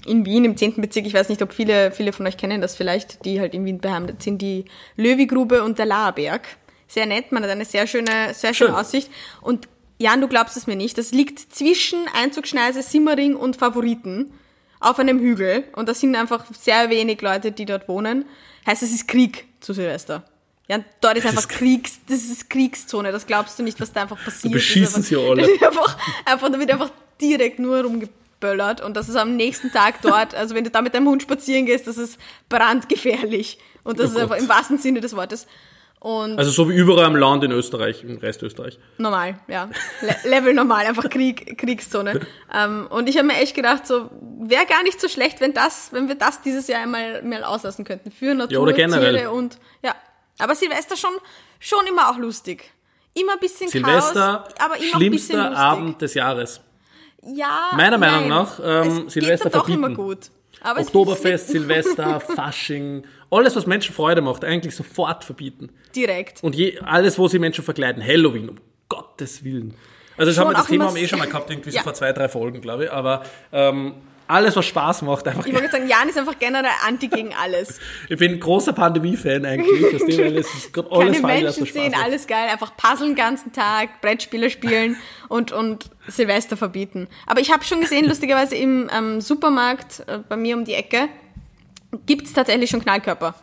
in 0.05 0.25
Wien 0.25 0.45
im 0.45 0.57
10. 0.57 0.75
Bezirk. 0.81 1.05
Ich 1.05 1.13
weiß 1.13 1.29
nicht, 1.29 1.41
ob 1.41 1.53
viele, 1.53 1.91
viele 1.91 2.13
von 2.13 2.25
euch 2.27 2.37
kennen 2.37 2.61
das 2.61 2.75
vielleicht, 2.75 3.23
die 3.25 3.39
halt 3.39 3.53
in 3.53 3.65
Wien 3.65 3.79
beheimatet 3.79 4.21
sind, 4.23 4.41
die 4.41 4.65
Löwigrube 4.97 5.63
und 5.63 5.77
der 5.79 5.85
Laerberg. 5.85 6.47
Sehr 6.87 7.05
nett, 7.05 7.31
man 7.31 7.43
hat 7.43 7.49
eine 7.49 7.65
sehr 7.65 7.87
schöne, 7.87 8.33
sehr 8.33 8.53
schöne 8.53 8.71
Schön. 8.71 8.79
Aussicht. 8.79 9.09
Und 9.41 9.67
Jan, 9.97 10.19
du 10.19 10.27
glaubst 10.27 10.57
es 10.57 10.67
mir 10.67 10.75
nicht, 10.75 10.97
das 10.97 11.11
liegt 11.11 11.39
zwischen 11.53 11.99
Einzugsschneise, 12.19 12.81
Simmering 12.81 13.35
und 13.35 13.55
Favoriten 13.55 14.31
auf 14.79 14.99
einem 14.99 15.19
Hügel. 15.19 15.63
Und 15.75 15.87
da 15.87 15.93
sind 15.93 16.15
einfach 16.15 16.43
sehr 16.59 16.89
wenig 16.89 17.21
Leute, 17.21 17.51
die 17.51 17.65
dort 17.65 17.87
wohnen. 17.87 18.25
Heißt, 18.65 18.83
es 18.83 18.91
ist 18.91 19.07
Krieg 19.07 19.45
zu 19.61 19.73
Silvester. 19.73 20.23
Ja, 20.67 20.79
dort 21.01 21.17
ist 21.17 21.25
einfach 21.25 21.41
ist- 21.41 21.49
Kriegs, 21.49 21.99
das 22.07 22.23
ist 22.25 22.49
Kriegszone, 22.49 23.11
das 23.11 23.25
glaubst 23.27 23.59
du 23.59 23.63
nicht, 23.63 23.79
was 23.79 23.91
da 23.93 24.03
einfach 24.03 24.23
passiert. 24.23 24.53
beschießen 24.53 25.01
Das 25.01 25.03
ist 25.03 25.07
sie 25.09 25.17
einfach, 25.17 25.29
alle. 25.31 25.41
Das 25.41 25.49
wird 25.51 25.63
einfach, 25.63 25.97
einfach, 26.25 26.49
da 26.51 26.59
wird 26.59 26.71
einfach 26.71 26.91
direkt 27.21 27.59
nur 27.59 27.83
rumgeböllert 28.41 28.81
und 28.81 28.95
das 28.97 29.09
ist 29.09 29.15
am 29.15 29.35
nächsten 29.35 29.71
Tag 29.71 30.01
dort, 30.01 30.35
also 30.35 30.55
wenn 30.55 30.63
du 30.63 30.69
da 30.69 30.81
mit 30.81 30.93
deinem 30.93 31.07
Hund 31.07 31.21
spazieren 31.21 31.65
gehst, 31.65 31.87
das 31.87 31.97
ist 31.97 32.19
brandgefährlich. 32.49 33.57
Und 33.83 33.99
das 33.99 34.15
Oh 34.15 34.19
ist 34.19 34.27
Gott. 34.29 34.39
im 34.39 34.49
wahrsten 34.49 34.77
Sinne 34.77 35.01
des 35.01 35.15
Wortes. 35.15 35.47
Und 35.99 36.37
Also 36.39 36.49
so 36.51 36.67
wie 36.69 36.73
überall 36.73 37.05
im 37.07 37.15
Land 37.15 37.43
in 37.43 37.51
Österreich, 37.51 38.03
im 38.03 38.17
Rest 38.17 38.41
Österreich. 38.41 38.79
normal, 38.97 39.39
ja. 39.47 39.69
Le 40.01 40.15
Level 40.29 40.53
normal, 40.53 40.85
einfach 40.87 41.07
Krieg, 41.09 41.57
Kriegszone. 41.59 42.21
ähm, 42.53 42.87
und 42.89 43.07
ich 43.07 43.17
habe 43.17 43.27
mir 43.27 43.35
echt 43.37 43.55
gedacht, 43.55 43.85
so 43.85 44.09
wäre 44.39 44.65
gar 44.65 44.81
nicht 44.83 44.99
so 44.99 45.07
schlecht, 45.07 45.41
wenn 45.41 45.53
das, 45.53 45.89
wenn 45.93 46.07
wir 46.07 46.15
das 46.15 46.41
dieses 46.41 46.67
Jahr 46.67 46.81
einmal 46.81 47.21
mal 47.23 47.43
auslassen 47.43 47.85
könnten. 47.85 48.09
Für 48.11 48.33
Natur, 48.33 48.61
oder 48.61 48.73
generell. 48.73 49.15
Tiere 49.15 49.31
und 49.31 49.59
ja. 49.83 49.95
Aber 50.39 50.55
Silvester 50.55 50.95
schon, 50.97 51.11
schon 51.59 51.85
immer 51.87 52.09
auch 52.09 52.17
lustig. 52.17 52.71
Immer 53.13 53.33
ein 53.33 53.39
bisschen 53.39 53.69
Silvester, 53.69 54.45
Chaos, 54.47 54.53
aber 54.59 54.77
immer 54.77 54.95
ein 54.99 55.11
bisschen 55.11 55.37
lustig. 55.39 55.57
Abend 55.57 56.01
des 56.01 56.13
Jahres. 56.15 56.61
Ja, 57.23 57.69
Meiner 57.75 57.97
Meinung 57.97 58.21
nein. 58.21 58.29
nach, 58.29 58.59
ähm, 58.63 59.05
es 59.07 59.13
Silvester 59.13 59.45
geht 59.49 59.55
doch 59.55 59.65
verbieten. 59.65 59.83
immer 59.85 59.95
gut. 59.95 60.31
Aber 60.61 60.79
es- 60.79 60.87
Oktoberfest, 60.87 61.49
Silvester, 61.49 62.19
Fasching, 62.35 63.03
alles, 63.29 63.55
was 63.55 63.65
Menschen 63.65 63.93
Freude 63.95 64.21
macht, 64.21 64.43
eigentlich 64.43 64.75
sofort 64.75 65.23
verbieten. 65.23 65.69
direkt. 65.95 66.43
Und 66.43 66.55
je, 66.55 66.79
alles, 66.79 67.17
wo 67.19 67.27
sie 67.27 67.39
Menschen 67.39 67.63
verkleiden, 67.63 68.03
Halloween, 68.05 68.49
um 68.49 68.57
Gottes 68.89 69.43
Willen. 69.43 69.73
Also 70.17 70.29
das, 70.29 70.35
Schon 70.35 70.45
haben 70.45 70.51
wir, 70.51 70.57
das 70.57 70.67
Thema 70.67 70.85
haben 70.87 70.95
wir 70.95 71.01
eh 71.03 71.07
schon 71.07 71.19
mal 71.19 71.27
gehabt, 71.27 71.49
irgendwie 71.49 71.69
Ja. 71.71 71.79
so 71.81 71.83
vor 71.85 71.93
zwei, 71.93 72.11
drei 72.13 72.27
Folgen, 72.29 72.59
glaube 72.61 72.85
ich. 72.85 72.91
Aber 72.91 73.23
ähm, 73.51 73.93
alles, 74.27 74.55
was 74.55 74.65
Spaß 74.65 75.01
macht, 75.03 75.27
einfach. 75.27 75.45
Ich 75.45 75.53
wollte 75.53 75.67
gerade 75.67 75.77
sagen, 75.79 75.89
Jan 75.89 76.07
ist 76.09 76.17
einfach 76.17 76.37
generell 76.39 76.71
anti 76.85 77.07
gegen 77.07 77.33
alles. 77.33 77.79
Ich 78.09 78.17
bin 78.17 78.39
großer 78.39 78.73
Pandemie-Fan 78.73 79.45
eigentlich. 79.45 79.81
Weil 80.17 80.37
es 80.37 80.53
ist 80.53 80.77
alles 80.77 81.21
Keine 81.21 81.23
was 81.23 81.57
Menschen 81.57 81.65
sehen, 81.65 81.95
alles 82.01 82.27
geil, 82.27 82.49
einfach 82.49 82.75
puzzeln 82.77 83.11
den 83.11 83.15
ganzen 83.15 83.51
Tag, 83.53 84.01
Brettspiele 84.01 84.49
spielen 84.49 84.95
und, 85.29 85.51
und 85.51 85.89
Silvester 86.11 86.57
verbieten. 86.57 87.07
Aber 87.27 87.39
ich 87.41 87.51
habe 87.51 87.63
schon 87.63 87.81
gesehen, 87.81 88.07
lustigerweise 88.07 88.55
im 88.55 88.89
ähm, 88.95 89.21
Supermarkt 89.21 90.03
äh, 90.07 90.19
bei 90.27 90.35
mir 90.37 90.55
um 90.57 90.65
die 90.65 90.73
Ecke 90.73 91.07
gibt 92.05 92.25
es 92.27 92.33
tatsächlich 92.33 92.69
schon 92.69 92.81
Knallkörper. 92.81 93.35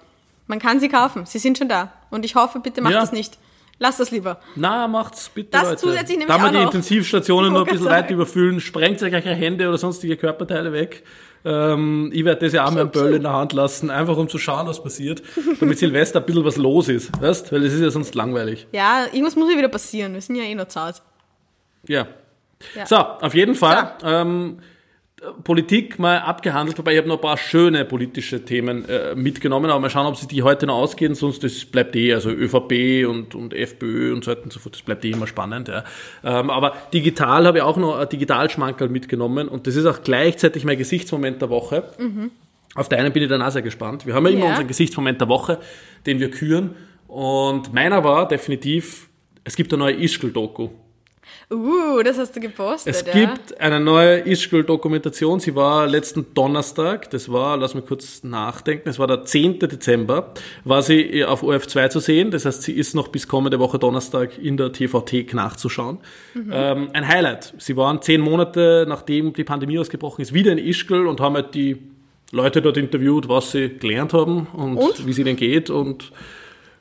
Man 0.47 0.59
kann 0.59 0.81
sie 0.81 0.89
kaufen, 0.89 1.27
sie 1.27 1.39
sind 1.39 1.59
schon 1.59 1.69
da. 1.69 1.93
Und 2.11 2.25
ich 2.25 2.35
hoffe, 2.35 2.61
bitte 2.61 2.81
macht 2.81 2.95
Ja. 2.95 3.01
das 3.01 3.13
nicht. 3.13 3.39
Lass 3.81 3.99
das 3.99 4.11
lieber. 4.11 4.41
Na, 4.57 4.89
macht's 4.89 5.29
bitte, 5.29 5.51
Das 5.53 5.63
Leute. 5.65 5.77
zusätzlich 5.77 6.19
nämlich 6.19 6.27
da 6.29 6.39
wir 6.43 6.47
auch 6.47 6.51
die 6.51 6.57
noch. 6.57 6.65
Intensivstationen 6.65 7.53
nur 7.53 7.61
ein 7.63 7.65
bisschen 7.67 7.81
wollte 7.85 7.95
weit 7.95 8.05
sagen. 8.07 8.15
überfüllen, 8.15 8.61
sprengt 8.61 9.03
euch 9.03 9.13
eure 9.15 9.35
Hände 9.35 9.69
oder 9.69 9.79
sonstige 9.79 10.17
Körperteile 10.17 10.73
weg. 10.73 11.05
Ähm, 11.45 12.11
ich 12.13 12.25
werde 12.25 12.41
das 12.47 12.53
ja 12.55 12.65
auch 12.67 12.73
mal 12.73 12.81
einen 12.81 12.91
Böll 12.91 13.15
in 13.15 13.23
der 13.23 13.33
Hand 13.35 13.53
lassen, 13.53 13.91
einfach 13.91 14.17
um 14.17 14.29
zu 14.29 14.39
schauen, 14.39 14.67
was 14.67 14.83
passiert, 14.83 15.23
damit 15.61 15.79
Silvester 15.79 16.19
ein 16.19 16.27
bisschen 16.27 16.45
was 16.45 16.57
los 16.57 16.89
ist, 16.89 17.23
weißt? 17.23 17.53
Weil 17.53 17.63
es 17.65 17.73
ist 17.75 17.81
ja 17.81 17.91
sonst 17.91 18.17
langweilig. 18.17 18.67
Ja, 18.73 19.05
irgendwas 19.13 19.37
muss 19.37 19.49
ja 19.53 19.57
wieder 19.57 19.69
passieren. 19.69 20.15
Wir 20.15 20.21
sind 20.23 20.35
ja 20.35 20.43
eh 20.43 20.55
noch 20.57 20.67
Hause. 20.75 21.03
Ja. 21.87 22.09
Ja. 22.75 22.87
So, 22.87 22.97
auf 22.97 23.35
jeden 23.35 23.55
Fall. 23.55 23.95
Ähm, 24.05 24.59
Politik 25.43 25.99
mal 25.99 26.19
abgehandelt, 26.19 26.79
wobei 26.79 26.93
ich 26.93 26.99
habe 26.99 27.09
noch 27.09 27.17
ein 27.17 27.21
paar 27.21 27.37
schöne 27.37 27.85
politische 27.85 28.45
Themen 28.45 28.89
äh, 28.89 29.17
mitgenommen, 29.17 29.69
aber 29.69 29.81
mal 29.81 29.91
schauen, 29.91 30.07
ob 30.07 30.17
sich 30.17 30.29
die 30.29 30.45
heute 30.45 30.67
noch 30.67 30.77
ausgehen, 30.77 31.17
sonst 31.17 31.43
das 31.43 31.65
bleibt 31.65 31.97
eh, 31.97 32.15
also 32.15 32.31
ÖVP 32.31 33.05
und, 33.09 33.35
und 33.35 33.53
FPÖ 33.53 34.15
und 34.15 34.25
so 34.25 34.31
weiter 34.31 34.45
und 34.45 34.53
so 34.53 34.61
fort, 34.61 34.77
das 34.77 34.83
bleibt 34.83 35.05
eh 35.05 35.11
immer 35.11 35.27
spannend. 35.27 35.67
Ja. 35.67 35.83
Ähm, 36.23 36.51
aber 36.51 36.75
digital 36.95 37.47
habe 37.49 37.59
ich 37.59 37.65
auch 37.65 37.77
noch 37.79 37.99
ein 37.99 38.09
Digitalschmankerl 38.09 38.89
mitgenommen 38.91 39.49
und 39.49 39.67
das 39.67 39.75
ist 39.75 39.87
auch 39.87 40.03
gleichzeitig 40.05 40.65
mein 40.65 40.79
Gesichtsmoment 40.79 41.43
der 41.43 41.51
Woche. 41.51 41.91
Auf 42.77 42.89
deinen 42.89 43.13
bin 43.13 43.25
ich 43.25 43.29
dann 43.29 43.43
auch 43.43 43.51
sehr 43.51 43.63
gespannt. 43.63 44.07
Wir 44.07 44.15
haben 44.15 44.25
ja 44.27 44.33
immer 44.33 44.45
Ja. 44.45 44.51
unseren 44.51 44.69
Gesichtsmoment 44.69 45.21
der 45.21 45.29
Woche, 45.29 45.59
den 46.07 46.21
wir 46.21 46.31
küren 46.31 46.77
Und 47.09 47.73
meiner 47.73 48.05
war 48.05 48.29
definitiv, 48.29 49.09
es 49.43 49.57
gibt 49.57 49.73
eine 49.73 49.83
neue 49.83 49.95
Ischgl-Doku. 50.01 50.69
Uh, 51.51 52.03
das 52.03 52.19
hast 52.19 52.37
du 52.37 52.41
gepostet, 52.41 52.95
Es 52.95 53.05
ja. 53.07 53.13
gibt 53.13 53.61
eine 53.61 53.81
neue 53.81 54.21
Ischgl-Dokumentation. 54.27 55.41
Sie 55.41 55.55
war 55.55 55.87
letzten 55.87 56.35
Donnerstag, 56.35 57.11
das 57.11 57.33
war, 57.33 57.57
lass 57.57 57.75
mich 57.75 57.87
kurz 57.87 58.23
nachdenken, 58.23 58.89
es 58.89 58.99
war 58.99 59.07
der 59.07 59.25
10. 59.25 59.59
Dezember, 59.61 60.35
war 60.65 60.83
sie 60.83 61.25
auf 61.25 61.43
OF2 61.43 61.89
zu 61.91 62.01
sehen. 62.01 62.31
Das 62.31 62.45
heißt, 62.45 62.63
sie 62.63 62.73
ist 62.73 62.95
noch 62.95 63.09
bis 63.09 63.29
kommende 63.29 63.59
Woche 63.59 63.79
Donnerstag 63.79 64.39
in 64.39 64.57
der 64.57 64.73
TVT 64.73 65.33
nachzuschauen. 65.33 65.99
Ähm, 66.51 66.91
ein 66.93 67.09
Highlight. 67.09 67.55
Sie 67.59 67.77
waren 67.77 68.03
zehn 68.03 68.21
Monate, 68.21 68.87
nachdem 68.89 69.33
die 69.33 69.45
Pandemie 69.45 69.79
ausgebrochen 69.79 70.23
ist, 70.23 70.35
wieder 70.35 70.53
in 70.53 70.59
Ischgl 70.59 71.07
und 71.07 71.21
haben 71.21 71.35
halt 71.35 71.55
die 71.55 71.79
Leute 72.31 72.61
dort 72.61 72.77
interviewt, 72.77 73.29
was 73.29 73.53
sie 73.53 73.71
gelernt 73.79 74.13
haben 74.13 74.47
und, 74.53 74.77
Und? 74.77 75.07
wie 75.07 75.11
es 75.11 75.19
ihnen 75.19 75.37
geht. 75.37 75.71
Und 75.71 76.13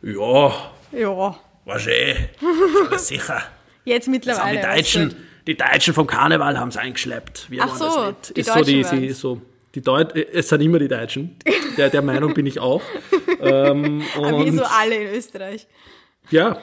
ja, 0.01 0.51
Ja, 0.91 1.38
war 1.65 1.79
schön. 1.79 2.15
Sicher. 2.97 3.41
Jetzt 3.88 4.08
mittlerweile. 4.08 4.60
die 4.60 4.65
Deutschen, 4.65 5.15
die 5.47 5.58
Deutschen 5.58 5.93
vom 5.93 6.08
Karneval 6.08 6.60
haben 6.60 6.69
es 6.69 6.78
eingeschleppt. 6.78 7.50
Wir 7.50 7.63
Ach 7.63 7.76
so, 7.76 7.86
das 7.86 7.95
nicht. 7.95 8.38
die 8.38 8.41
ist 8.41 8.47
so 8.47 8.54
die, 8.54 8.82
Deutschen 8.82 8.84
sie, 8.84 9.02
waren's. 9.02 9.19
so, 9.19 9.41
die 9.76 9.82
Deut 9.82 10.15
es 10.15 10.50
sind 10.50 10.62
immer 10.62 10.80
die 10.80 10.88
Deutschen. 10.88 11.36
Der, 11.78 11.89
der 11.89 12.02
Meinung 12.02 12.34
bin 12.34 12.45
ich 12.45 12.60
auch. 12.60 12.82
ähm, 13.41 14.02
Aber 14.15 14.45
wie 14.45 14.52
so 14.52 14.63
alle 14.63 14.95
in 14.95 15.15
Österreich. 15.15 15.67
ja, 16.32 16.58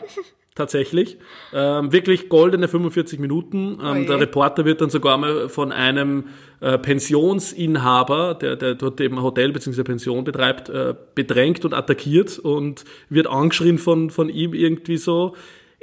tatsächlich. 0.54 1.18
Ähm, 1.52 1.92
wirklich 1.92 2.28
goldene 2.28 2.68
45 2.68 3.18
Minuten. 3.18 3.78
Ähm, 3.82 4.06
der 4.06 4.20
Reporter 4.20 4.64
wird 4.64 4.80
dann 4.80 4.90
sogar 4.90 5.16
mal 5.18 5.48
von 5.48 5.72
einem 5.72 6.28
äh, 6.60 6.78
Pensionsinhaber, 6.78 8.34
der, 8.34 8.56
der 8.56 8.74
dort 8.74 9.00
eben 9.00 9.18
ein 9.18 9.22
Hotel 9.22 9.52
bzw. 9.52 9.82
Pension 9.82 10.24
betreibt, 10.24 10.68
äh, 10.68 10.94
bedrängt 11.14 11.64
und 11.64 11.74
attackiert 11.74 12.38
und 12.38 12.84
wird 13.08 13.26
angeschrien 13.26 13.78
von, 13.78 14.10
von 14.10 14.28
ihm 14.28 14.54
irgendwie 14.54 14.96
so, 14.96 15.34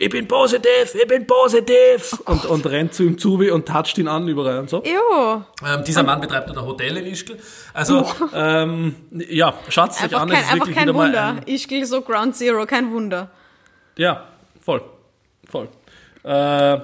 ich 0.02 0.10
bin 0.10 0.28
positiv, 0.28 0.96
ich 0.96 1.08
bin 1.08 1.28
positiv 1.28 2.14
und, 2.26 2.46
und 2.46 2.66
rennt 2.66 2.92
zu 2.92 3.04
ihm 3.04 3.20
zu 3.20 3.36
und 3.36 3.68
toucht 3.68 4.00
ihn 4.00 4.08
an 4.08 4.28
überall 4.28 4.58
und 4.58 4.68
so. 4.68 4.84
Jo, 4.84 5.44
Ähm, 5.64 5.84
dieser 5.84 6.02
Mann 6.02 6.20
betreibt 6.20 6.50
ein 6.50 6.60
Hotel 6.60 6.98
in 6.98 7.06
Ischgl. 7.06 7.38
Also, 7.72 8.10
ähm, 8.34 8.96
ja, 9.12 9.54
schaut 9.70 9.92
euch 9.92 10.02
einfach 10.02 10.22
an, 10.22 10.30
kein, 10.30 10.40
es 10.40 10.46
ist 10.46 10.52
einfach 10.54 10.66
wirklich 10.66 10.76
kein 10.86 10.94
Wunder. 10.96 11.28
ein, 11.28 11.42
Ich 11.46 11.68
gehe 11.68 11.86
so 11.86 12.02
Ground 12.02 12.36
Zero, 12.36 12.66
kein 12.66 12.92
Wunder. 12.92 13.30
Ja, 13.96 14.26
voll. 14.60 14.82
Voll. 15.48 15.70
Äh, 16.24 16.78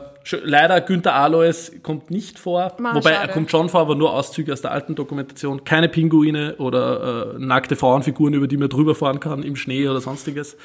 leider 0.43 0.81
Günther 0.81 1.13
Alois 1.15 1.71
kommt 1.83 2.09
nicht 2.11 2.39
vor. 2.39 2.73
Ma, 2.79 2.95
Wobei 2.95 3.13
schade. 3.13 3.27
er 3.27 3.33
kommt 3.33 3.51
schon 3.51 3.69
vor, 3.69 3.81
aber 3.81 3.95
nur 3.95 4.13
Auszüge 4.13 4.51
aus 4.53 4.61
der 4.61 4.71
alten 4.71 4.95
Dokumentation. 4.95 5.63
Keine 5.63 5.89
Pinguine 5.89 6.55
oder 6.57 7.35
äh, 7.35 7.39
nackte 7.39 7.75
Frauenfiguren, 7.75 8.33
über 8.33 8.47
die 8.47 8.57
man 8.57 8.69
drüber 8.69 8.95
fahren 8.95 9.19
kann 9.19 9.43
im 9.43 9.55
Schnee 9.55 9.87
oder 9.87 10.01
sonstiges. 10.01 10.57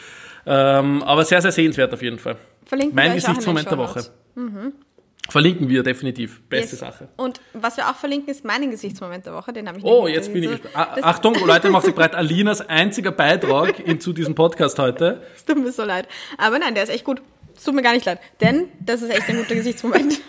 Ähm, 0.46 1.02
aber 1.02 1.24
sehr, 1.24 1.40
sehr 1.42 1.52
sehenswert 1.52 1.92
auf 1.92 2.02
jeden 2.02 2.18
Fall. 2.18 2.36
Verlinken 2.64 2.96
wir 2.96 3.04
mein 3.04 3.14
Gesichtsmoment 3.14 3.70
der 3.70 3.78
Woche. 3.78 4.02
Shownotes. 4.34 4.72
Verlinken 5.28 5.68
wir 5.68 5.82
definitiv. 5.84 6.42
Beste 6.48 6.72
Yes. 6.72 6.80
Sache. 6.80 7.08
Und 7.16 7.40
was 7.52 7.76
wir 7.76 7.88
auch 7.88 7.94
verlinken, 7.94 8.28
ist 8.30 8.44
meinen 8.44 8.70
Gesichtsmoment 8.72 9.24
der 9.24 9.32
Woche. 9.34 9.52
Den 9.52 9.68
habe 9.68 9.78
ich 9.78 9.84
Oh, 9.84 10.08
jetzt 10.08 10.32
bin 10.32 10.42
ich 10.42 10.50
gespannt. 10.50 10.74
Ah, 10.74 10.96
Achtung, 11.02 11.34
Leute, 11.46 11.70
macht 11.70 11.84
sich 11.86 11.94
bereit. 11.94 12.14
Alinas 12.16 12.60
einziger 12.68 13.12
Beitrag 13.12 13.78
in, 13.78 14.00
zu 14.00 14.12
diesem 14.12 14.34
Podcast 14.34 14.78
heute. 14.80 15.22
Es 15.36 15.44
tut 15.44 15.58
mir 15.62 15.70
so 15.70 15.84
leid. 15.84 16.08
Aber 16.38 16.58
nein, 16.58 16.74
der 16.74 16.82
ist 16.82 16.90
echt 16.90 17.04
gut. 17.04 17.22
Es 17.56 17.64
tut 17.64 17.74
mir 17.74 17.82
gar 17.82 17.94
nicht 17.94 18.06
leid. 18.06 18.20
Denn 18.40 18.68
das 18.80 19.02
ist 19.02 19.10
echt 19.10 19.28
ein 19.28 19.36
guter 19.36 19.54
Gesichtsmoment. 19.54 20.20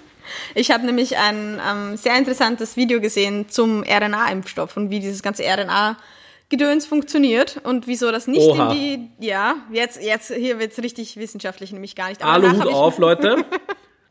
Ich 0.56 0.72
habe 0.72 0.86
nämlich 0.86 1.18
ein 1.18 1.60
ähm, 1.70 1.98
sehr 1.98 2.18
interessantes 2.18 2.78
Video 2.78 3.02
gesehen 3.02 3.50
zum 3.50 3.84
RNA-Impfstoff 3.84 4.78
und 4.78 4.90
wie 4.90 5.00
dieses 5.00 5.22
ganze 5.22 5.44
RNA-Gedöns 5.44 6.86
funktioniert 6.86 7.60
und 7.64 7.88
wieso 7.88 8.12
das 8.12 8.28
nicht 8.28 8.42
Oha. 8.42 8.72
in 8.72 9.10
die. 9.20 9.26
Ja, 9.26 9.56
jetzt, 9.72 10.02
jetzt 10.02 10.34
hier 10.34 10.60
wird's 10.60 10.82
richtig 10.82 11.18
wissenschaftlich, 11.18 11.72
nämlich 11.72 11.96
gar 11.96 12.10
nicht. 12.10 12.24
Aluhut 12.24 12.68
auf, 12.68 12.98
Leute. 12.98 13.46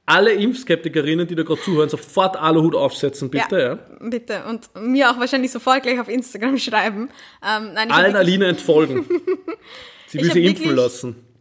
Alle 0.05 0.33
Impfskeptikerinnen, 0.33 1.29
die 1.29 1.37
da 1.37 1.45
gerade 1.45 1.61
zuhören, 1.61 1.89
sofort 1.89 2.37
Aluhut 2.37 2.75
aufsetzen, 2.75 3.31
bitte. 3.31 3.79
Ja. 4.01 4.09
Bitte. 4.09 4.45
Und 4.49 4.69
mir 4.75 5.11
auch 5.11 5.21
wahrscheinlich 5.21 5.53
sofort 5.53 5.85
gleich 5.85 6.01
auf 6.01 6.09
Instagram 6.09 6.59
schreiben. 6.59 7.09
Ähm, 7.43 7.73
nein, 7.73 7.91
Allen 7.91 8.17
Aline 8.17 8.47
entfolgen. 8.47 9.07
Sie 10.09 10.19
will 10.19 10.31
sie 10.31 10.45
impfen 10.45 10.77
lassen. 10.77 11.32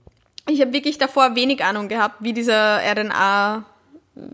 Ich 0.51 0.61
habe 0.61 0.73
wirklich 0.73 0.97
davor 0.97 1.35
wenig 1.35 1.63
Ahnung 1.63 1.87
gehabt, 1.87 2.15
wie 2.19 2.33
dieser 2.33 2.79
RNA, 2.83 3.63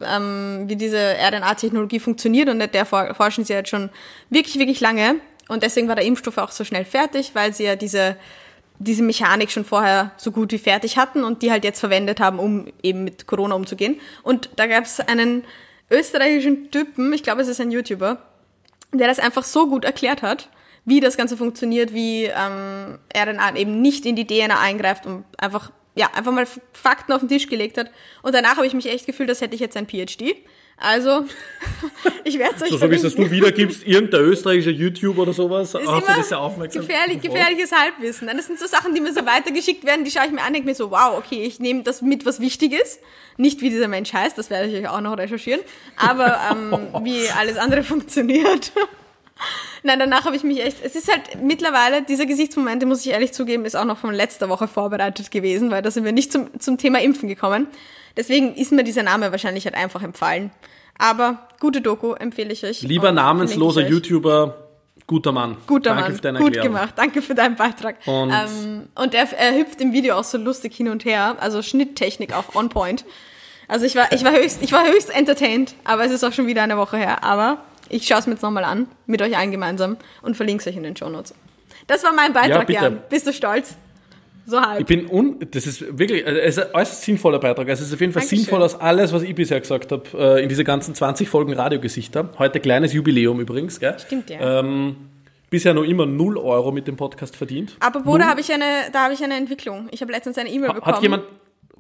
ähm, 0.02 0.64
wie 0.68 0.76
diese 0.76 0.98
RNA-Technologie 0.98 2.00
funktioniert 2.00 2.50
und 2.50 2.60
der 2.60 2.86
for- 2.86 3.14
forschen 3.14 3.46
sie 3.46 3.54
jetzt 3.54 3.70
schon 3.70 3.90
wirklich, 4.30 4.58
wirklich 4.58 4.80
lange. 4.80 5.16
Und 5.48 5.64
deswegen 5.64 5.88
war 5.88 5.96
der 5.96 6.06
Impfstoff 6.06 6.38
auch 6.40 6.52
so 6.52 6.64
schnell 6.64 6.86
fertig, 6.86 7.32
weil 7.34 7.54
sie 7.54 7.66
ja 7.66 7.76
diese, 7.76 8.18
diese 8.80 9.04
Mechanik 9.04 9.52
schon 9.52 9.64
vorher 9.64 10.12
so 10.18 10.32
gut 10.32 10.52
wie 10.52 10.58
fertig 10.58 10.98
hatten 10.98 11.24
und 11.24 11.42
die 11.42 11.52
halt 11.52 11.64
jetzt 11.64 11.80
verwendet 11.80 12.20
haben, 12.20 12.40
um 12.40 12.68
eben 12.82 13.04
mit 13.04 13.28
Corona 13.28 13.56
umzugehen. 13.56 14.00
Und 14.24 14.50
da 14.56 14.66
gab 14.68 14.86
es 14.86 15.00
einen 15.00 15.44
österreichischen 15.90 16.72
Typen, 16.72 17.14
ich 17.14 17.24
glaube, 17.24 17.42
es 17.42 17.48
ist 17.48 17.62
ein 17.62 17.72
YouTuber, 17.72 18.18
der 18.92 19.08
das 19.08 19.20
einfach 19.20 19.44
so 19.44 19.68
gut 19.68 19.86
erklärt 19.86 20.22
hat, 20.22 20.50
wie 20.84 21.00
das 21.00 21.16
Ganze 21.16 21.38
funktioniert, 21.38 21.94
wie 21.94 22.26
ähm, 22.26 22.98
RNA 23.16 23.56
eben 23.56 23.82
nicht 23.82 24.06
in 24.06 24.16
die 24.16 24.26
DNA 24.26 24.60
eingreift 24.60 25.06
und 25.06 25.24
einfach, 25.38 25.72
ja, 25.98 26.10
einfach 26.14 26.32
mal 26.32 26.48
Fakten 26.74 27.12
auf 27.12 27.20
den 27.20 27.30
Tisch 27.30 27.48
gelegt 27.48 27.78
hat. 27.78 27.90
Und 28.22 28.34
danach 28.36 28.58
habe 28.58 28.68
ich 28.68 28.74
mich 28.74 28.88
echt 28.88 29.06
gefühlt, 29.06 29.30
als 29.30 29.42
hätte 29.42 29.56
ich 29.56 29.62
jetzt 29.62 29.76
ein 29.76 29.88
PhD. 29.88 30.36
Also, 30.80 31.26
ich 32.24 32.38
werde 32.38 32.56
es 32.56 32.62
euch 32.62 32.70
So, 32.70 32.78
so 32.78 32.92
wie 32.92 32.96
es 32.96 33.02
das 33.02 33.16
du 33.16 33.32
wiedergibst, 33.32 33.86
irgendein 33.88 34.22
österreichischer 34.22 34.70
YouTuber 34.70 35.24
oder 35.24 35.34
sowas, 35.34 35.70
Ist 35.70 35.76
hast 35.76 35.86
du 35.86 35.92
immer 36.06 36.18
das 36.18 36.30
ja 36.30 36.38
aufmerksam. 36.38 36.86
gefährlich, 36.86 37.20
gefährliches 37.20 37.72
Halbwissen. 37.72 38.28
Das 38.28 38.46
sind 38.46 38.60
so 38.60 38.68
Sachen, 38.68 38.94
die 38.94 39.02
mir 39.02 39.12
so 39.12 39.26
weitergeschickt 39.26 39.84
werden, 39.86 40.06
die 40.06 40.12
schaue 40.12 40.28
ich 40.28 40.32
mir 40.32 40.44
an, 40.44 40.54
denke 40.54 40.68
mir 40.68 40.76
so, 40.76 40.92
wow, 40.92 41.18
okay, 41.18 41.44
ich 41.44 41.60
nehme 41.60 41.82
das 41.82 42.04
mit, 42.04 42.28
was 42.28 42.40
wichtig 42.40 42.74
ist. 42.74 43.00
Nicht, 43.38 43.62
wie 43.62 43.72
dieser 43.72 43.88
Mensch 43.88 44.14
heißt, 44.14 44.38
das 44.38 44.52
werde 44.52 44.68
ich 44.68 44.76
euch 44.76 44.88
auch 44.88 45.02
noch 45.02 45.18
recherchieren, 45.18 45.62
aber 45.96 46.40
ähm, 46.52 46.78
wie 47.04 47.28
alles 47.30 47.58
andere 47.58 47.82
funktioniert. 47.82 48.72
Nein, 49.84 50.00
danach 50.00 50.26
habe 50.26 50.36
ich 50.36 50.44
mich 50.44 50.64
echt, 50.64 50.78
es 50.84 50.96
ist 50.96 51.10
halt 51.12 51.42
mittlerweile, 51.42 52.02
diese 52.02 52.26
Gesichtsmomente, 52.26 52.86
muss 52.86 53.06
ich 53.06 53.12
ehrlich 53.12 53.34
zugeben, 53.34 53.66
ist 53.66 53.76
auch 53.76 53.86
noch 53.86 53.98
von 53.98 54.14
letzter 54.14 54.50
Woche 54.50 54.68
vorbereitet 54.68 55.32
gewesen, 55.32 55.72
weil 55.72 55.82
da 55.82 55.92
sind 55.92 56.04
wir 56.06 56.12
nicht 56.12 56.32
zum, 56.32 56.60
zum 56.60 56.78
Thema 56.78 57.00
Impfen 57.02 57.28
gekommen. 57.30 57.68
Deswegen 58.16 58.56
ist 58.56 58.72
mir 58.72 58.84
dieser 58.84 59.04
Name 59.04 59.32
wahrscheinlich 59.32 59.66
halt 59.66 59.76
einfach 59.76 60.02
empfallen. 60.02 60.52
Aber 60.98 61.48
gute 61.60 61.82
Doku 61.82 62.14
empfehle 62.14 62.52
ich 62.52 62.64
euch. 62.66 62.82
Lieber 62.82 63.12
namensloser. 63.12 63.88
YouTuber, 63.88 64.58
guter 65.06 65.32
Mann. 65.32 65.58
Guter 65.68 65.92
Danke 65.92 66.04
Mann, 66.04 66.16
für 66.16 66.22
deine 66.22 66.40
gut 66.40 66.48
Erklärung. 66.56 66.74
gemacht, 66.76 66.94
danke 66.98 67.22
für 67.22 67.36
deinen 67.36 67.56
Beitrag. 67.56 67.98
Und- 68.08 68.32
ähm, 68.32 68.88
und 68.96 69.14
er, 69.14 69.32
er 69.38 69.56
hüpft 69.60 69.80
im 69.80 69.94
Video 69.94 70.16
auch 70.16 70.24
so 70.24 70.40
lustig 70.40 70.76
hin 70.76 70.90
und 70.90 71.06
her, 71.06 71.36
also 71.40 71.62
Schnitttechnik 71.62 72.34
auch 72.36 72.56
on 72.56 72.70
point. 72.70 73.06
Also 73.68 73.86
ich 73.86 73.96
war, 73.96 74.12
ich 74.12 74.24
war 74.24 74.32
höchst, 74.32 74.64
ich 74.64 74.72
war 74.72 74.86
höchst 74.88 75.14
entertained, 75.16 75.76
aber 75.84 76.04
es 76.06 76.12
ist 76.12 76.24
auch 76.24 76.34
schon 76.34 76.48
wieder 76.48 76.64
eine 76.64 76.78
Woche 76.78 76.98
her. 76.98 77.24
Aber 77.24 77.60
ich 77.90 78.08
schaue 78.08 78.20
es 78.20 78.28
mir 78.28 78.34
jetzt 78.34 78.42
nochmal 78.42 78.64
an, 78.64 78.88
mit 79.06 79.22
euch 79.22 79.38
allen 79.38 79.52
gemeinsam 79.52 79.98
und 80.22 80.36
verlinke 80.36 80.62
es 80.62 80.68
euch 80.68 80.76
in 80.78 80.84
den 80.84 80.96
Shownotes. 80.96 81.34
Das 81.88 82.04
war 82.04 82.14
mein 82.14 82.34
Beitrag, 82.34 82.68
bitte. 82.68 82.84
Jan. 82.84 83.00
Bist 83.10 83.28
du 83.28 83.34
stolz? 83.34 83.76
So 84.46 84.62
halb. 84.62 84.80
Ich 84.80 84.86
bin 84.86 85.10
un, 85.10 85.40
das 85.52 85.68
ist 85.68 85.98
wirklich, 86.00 86.26
also 86.26 86.40
es 86.40 86.58
ist 86.58 86.64
ein 86.64 86.74
äußerst 86.74 87.02
sinnvoller 87.02 87.40
Beitrag. 87.40 87.68
Also 87.68 87.82
es 87.82 87.90
ist 87.90 87.94
auf 87.94 88.00
jeden 88.00 88.14
Fall 88.14 88.22
Dankeschön. 88.22 88.40
sinnvoller 88.40 88.64
als 88.64 88.80
alles, 88.80 89.12
was 89.12 89.24
ich 89.24 89.36
bisher 89.36 89.60
gesagt 89.60 89.92
habe, 89.92 90.04
äh, 90.18 90.42
in 90.42 90.48
diese 90.48 90.64
ganzen 90.64 90.96
20 90.96 91.28
Folgen 91.28 91.52
Radiogesichter. 91.52 92.30
Heute 92.40 92.62
kleines 92.62 92.94
Jubiläum 92.94 93.42
übrigens, 93.42 93.80
gell? 93.80 93.98
Stimmt, 94.00 94.30
ja. 94.30 94.60
Ähm, 94.60 94.96
bisher 95.50 95.74
noch 95.74 95.84
immer 95.84 96.06
0 96.06 96.38
Euro 96.38 96.72
mit 96.72 96.88
dem 96.88 96.96
Podcast 96.96 97.36
verdient. 97.36 97.76
Apropos, 97.82 98.18
da 98.20 98.28
habe 98.28 98.40
ich 98.40 98.52
eine, 98.54 98.90
da 98.94 99.04
habe 99.04 99.14
ich 99.14 99.22
eine 99.22 99.36
Entwicklung. 99.36 99.90
Ich 99.92 100.02
habe 100.02 100.14
letztens 100.14 100.38
eine 100.38 100.50
E-Mail 100.50 100.74
bekommen. 100.74 100.96
Hat 100.96 101.02
jemand, 101.02 101.24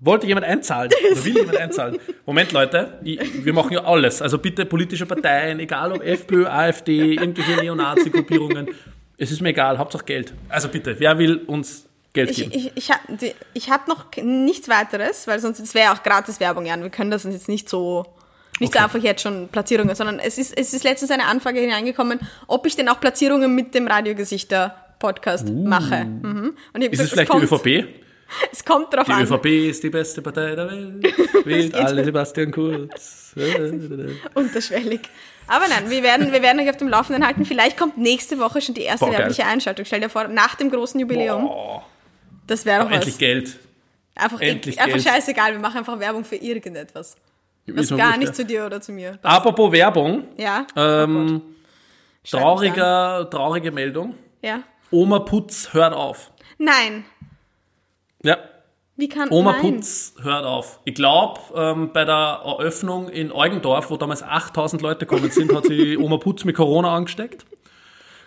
wollte 0.02 0.28
jemand 0.28 0.46
einzahlen? 0.46 0.92
Oder 1.12 1.26
will 1.26 1.36
jemand 1.38 1.58
einzahlen? 1.58 1.98
Moment, 2.26 2.52
Leute, 2.52 3.00
ich, 3.04 3.46
wir 3.46 3.54
machen 3.54 3.74
ja 3.74 3.84
alles. 3.84 4.22
Also 4.22 4.38
bitte 4.38 4.66
politische 4.66 5.06
Parteien, 5.06 5.60
egal 5.60 5.92
ob 5.94 6.04
FPÖ, 6.04 6.46
AfD, 6.48 7.14
irgendwelche 7.16 7.56
Neonazi-Gruppierungen. 7.62 8.70
Es 9.18 9.32
ist 9.32 9.42
mir 9.42 9.50
egal, 9.50 9.78
Hauptsache 9.78 10.06
Geld. 10.06 10.34
Also 10.50 10.68
bitte, 10.70 11.00
wer 11.00 11.18
will 11.18 11.38
uns 11.48 11.86
Geld 12.14 12.30
Ich, 12.32 12.38
geben? 12.38 12.52
ich, 12.54 12.72
ich 12.76 12.92
habe 12.92 13.02
ich 13.54 13.70
hab 13.70 13.88
noch 13.88 14.06
nichts 14.22 14.70
weiteres, 14.70 15.28
weil 15.28 15.40
sonst 15.40 15.60
es 15.60 15.74
wäre 15.74 15.92
auch 15.94 16.04
gratis 16.04 16.40
Werbung, 16.40 16.66
Jan. 16.66 16.82
Wir 16.84 16.90
können 16.90 17.12
das 17.12 17.24
jetzt 17.24 17.50
nicht 17.50 17.68
so 17.70 18.06
nicht 18.60 18.74
so 18.74 18.80
Okay. 18.80 18.86
einfach 18.86 19.00
jetzt 19.00 19.22
schon 19.22 19.50
Platzierungen, 19.50 19.94
sondern 19.96 20.18
es 20.18 20.40
ist, 20.40 20.58
es 20.58 20.74
ist 20.74 20.84
letztens 20.84 21.12
eine 21.12 21.26
Anfrage 21.26 21.60
hineingekommen, 21.60 22.20
ob 22.48 22.66
ich 22.66 22.76
denn 22.76 22.90
auch 22.90 23.00
Platzierungen 23.00 23.54
mit 23.54 23.76
dem 23.76 23.86
Radiogesichter-Podcast 23.88 25.50
mache. 25.50 26.06
Mhm. 26.06 26.54
Und 26.74 26.82
ich 26.82 26.90
Uh. 26.90 26.94
ist 26.94 27.00
es 27.02 27.10
gesagt, 27.12 27.12
vielleicht 27.12 27.30
kommt, 27.30 27.66
die 27.66 27.76
ÖVP? 27.80 27.88
Es 28.52 28.64
kommt 28.66 28.94
drauf 28.94 29.06
Die 29.06 29.12
an. 29.14 29.24
ÖVP 29.24 29.46
ist 29.70 29.84
die 29.84 29.90
beste 29.90 30.22
Partei 30.22 30.56
der 30.56 30.70
Welt. 30.70 31.06
Wählt 31.46 31.76
alle. 31.76 32.04
Sebastian 32.04 32.52
Kurz. 32.52 33.34
Unterschwellig. 34.34 35.02
Aber 35.48 35.66
nein, 35.70 35.90
wir 35.90 36.04
werden, 36.04 36.32
wir 36.32 36.42
werden 36.42 36.60
euch 36.60 36.70
auf 36.70 36.78
dem 36.78 36.90
Laufenden 36.90 37.26
halten. 37.26 37.46
Vielleicht 37.46 37.78
kommt 37.78 37.98
nächste 37.98 38.38
Woche 38.40 38.60
schon 38.62 38.76
die 38.76 38.82
erste 38.82 39.06
Boah, 39.06 39.12
geil. 39.12 39.20
werbliche 39.20 39.46
Einschaltung. 39.46 39.86
Stell 39.86 40.02
dir 40.02 40.10
vor, 40.10 40.28
nach 40.28 40.56
dem 40.56 40.70
großen 40.70 41.00
Jubiläum. 41.00 41.46
Boah, 41.46 41.86
Das 42.48 42.66
wäre 42.66 42.84
doch 42.84 42.92
endlich 42.92 43.14
was. 43.14 43.20
Geld. 43.20 43.60
Einfach, 44.16 44.42
endlich 44.42 44.80
einfach 44.80 44.94
Geld. 44.94 45.08
scheißegal, 45.08 45.54
wir 45.54 45.60
machen 45.60 45.78
einfach 45.78 46.00
Werbung 46.00 46.26
für 46.26 46.36
irgendetwas. 46.38 47.16
Was 47.68 47.90
gar 47.90 47.98
wurscht, 48.08 48.18
nicht 48.20 48.28
ja. 48.30 48.34
zu 48.34 48.46
dir 48.46 48.66
oder 48.66 48.82
zu 48.82 48.92
mir. 48.92 49.12
passt. 49.12 49.26
Apropos 49.26 49.72
Werbung. 49.72 50.24
Ja? 50.38 50.66
Ähm, 50.76 51.42
Schreib 52.24 52.42
trauriger, 52.42 53.30
traurige 53.30 53.72
Meldung. 53.72 54.16
Ja. 54.42 54.64
Oma 54.90 55.20
Putz 55.20 55.74
hört 55.74 55.94
auf. 55.94 56.32
Nein. 56.58 57.06
Ja. 58.28 58.38
Wie 59.00 59.08
kann 59.10 59.30
Oma 59.30 59.52
nein. 59.54 59.62
Putz 59.76 60.16
hört 60.24 60.44
auf. 60.44 60.80
Ich 60.84 60.96
glaube, 60.96 61.40
ähm, 61.56 61.92
bei 61.94 62.04
der 62.04 62.42
Eröffnung 62.44 63.10
in 63.10 63.32
Eugendorf, 63.32 63.90
wo 63.92 63.98
damals 63.98 64.24
8000 64.24 64.82
Leute 64.82 65.06
gekommen 65.06 65.30
sind, 65.30 65.54
hat 65.56 65.66
sie 65.66 65.98
Oma 66.00 66.18
Putz 66.18 66.44
mit 66.46 66.56
Corona 66.56 66.96
angesteckt 66.96 67.46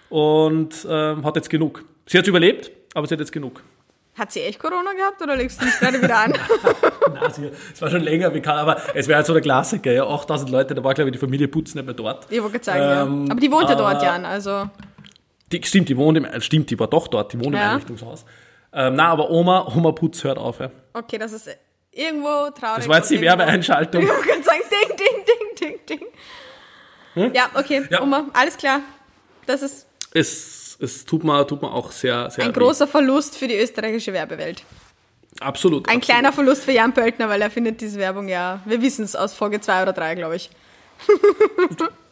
und 0.09 0.87
ähm, 0.89 1.25
hat 1.25 1.37
jetzt 1.37 1.51
genug. 1.51 1.85
Sie 2.07 2.19
hat 2.19 2.27
überlebt, 2.27 2.71
aber 2.95 3.07
sie 3.07 3.15
hat 3.15 3.21
jetzt 3.21 3.33
genug. 3.33 3.63
Hat 4.19 4.33
sie 4.33 4.41
echt 4.43 4.59
Corona 4.59 4.93
gehabt 4.93 5.23
oder 5.23 5.37
legst 5.37 5.61
du 5.61 5.65
dich 5.65 5.79
gerade 5.79 6.03
wieder 6.03 6.17
an? 6.19 6.33
Nein, 7.15 7.51
es 7.73 7.81
war 7.81 7.91
schon 7.91 8.03
länger 8.03 8.31
bekannt, 8.31 8.59
aber 8.59 8.77
es 8.95 9.07
wäre 9.09 9.17
halt 9.19 9.27
so 9.27 9.33
der 9.33 9.43
Klassiker, 9.43 9.93
ja, 9.93 10.05
8000 10.07 10.51
Leute, 10.51 10.75
da 10.75 10.83
war 10.85 10.95
glaube 10.95 11.11
ich 11.11 11.13
die 11.15 11.19
Familie 11.21 11.49
Putz 11.49 11.75
nicht 11.75 11.85
mehr 11.85 11.95
dort. 11.95 12.27
ich 12.31 12.43
wollte 12.43 12.63
sagen, 12.63 12.81
Ähm, 13.13 13.27
ja. 13.27 13.33
Aber 13.33 13.41
die 13.41 13.51
wohnt 13.51 13.69
ja 13.69 13.77
dort, 13.77 13.97
aber- 13.97 14.05
Jan, 14.05 14.25
also. 14.25 14.69
Die, 15.53 15.61
stimmt, 15.65 15.89
die 15.89 15.97
wohnt 15.97 16.19
im, 16.19 16.25
äh, 16.25 16.41
stimmt, 16.41 16.71
die 16.71 16.79
war 16.79 16.87
doch 16.89 17.09
dort, 17.09 17.33
die 17.33 17.39
wohnt 17.39 17.49
im 17.49 17.55
Ja. 17.55 17.71
Einrichtungshaus. 17.71 18.25
Ähm, 18.73 18.95
na, 18.95 19.09
aber 19.09 19.31
Oma, 19.31 19.67
Oma 19.75 19.93
Putz 19.93 20.23
hört 20.25 20.39
auf, 20.39 20.61
ja. 20.61 20.71
Okay, 20.93 21.19
das 21.19 21.33
ist 21.33 21.49
irgendwo 21.93 22.51
traurig. 22.51 22.77
Das 22.79 22.89
war 22.89 22.97
jetzt 22.99 23.11
die 23.11 23.21
Werbeeinschaltung. 23.21 24.03
Ich 24.21 24.27
gerade 24.27 24.43
sagen, 24.43 24.61
ding, 24.71 24.97
ding, 24.97 25.25
ding, 25.59 25.79
ding, 25.87 26.01
ding. 27.15 27.35
Ja, 27.35 27.51
okay, 27.55 27.87
Ja. 27.91 28.03
Oma, 28.03 28.27
alles 28.33 28.57
klar. 28.57 28.81
Das 29.47 29.63
ist 29.63 29.87
Es, 30.15 30.79
es 30.81 31.05
tut 31.05 31.25
mir, 31.25 31.45
tut 31.47 31.61
mir 31.61 31.73
auch 31.73 31.91
sehr, 31.91 32.31
sehr 32.31 32.45
ein 32.45 32.55
weh. 32.55 32.59
großer 32.59 32.87
Verlust 32.87 33.37
für 33.37 33.49
die 33.49 33.57
österreichische 33.57 34.13
Werbewelt. 34.13 34.63
Absolut. 35.41 35.87
Ein 35.89 35.97
absolut. 35.97 36.05
kleiner 36.05 36.33
Verlust 36.33 36.65
für 36.65 36.73
Jan 36.73 36.93
Pöltner, 36.93 37.29
weil 37.29 37.41
er 37.43 37.51
findet 37.51 37.81
diese 37.81 37.99
Werbung 37.99 38.29
ja, 38.29 38.61
wir 38.67 38.81
wissen 38.83 39.05
es 39.05 39.17
aus 39.17 39.35
Folge 39.35 39.61
2 39.61 39.83
oder 39.83 39.93
3, 39.93 40.15
glaube 40.15 40.37
ich. 40.37 40.51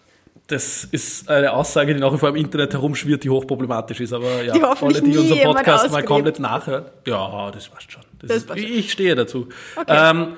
Das 0.49 0.85
ist 0.85 1.29
eine 1.29 1.53
Aussage, 1.53 1.95
die 1.95 2.01
nach 2.01 2.13
wie 2.13 2.19
vor 2.19 2.31
im 2.31 2.37
Internet 2.37 2.73
herumschwirrt, 2.73 3.23
die 3.23 3.31
hochproblematisch 3.31 4.01
ist. 4.01 4.13
Aber 4.15 4.43
ja, 4.43 4.55
Die 4.55 4.63
alle, 4.63 5.03
die 5.03 5.17
unseren 5.17 5.41
Podcast 5.43 5.93
mal 5.93 6.03
komplett 6.03 6.39
nachhören. 6.41 6.87
Ja, 7.07 7.51
das 7.51 7.69
passt 7.69 7.93
schon. 7.93 8.03
Das 8.19 8.29
Das 8.29 8.37
ist, 8.39 8.47
passt 8.49 8.61
schon. 8.61 8.73
ich 8.73 8.91
stehe 8.91 9.15
dazu. 9.15 9.49
Okay. 9.77 10.11
Ähm, 10.11 10.29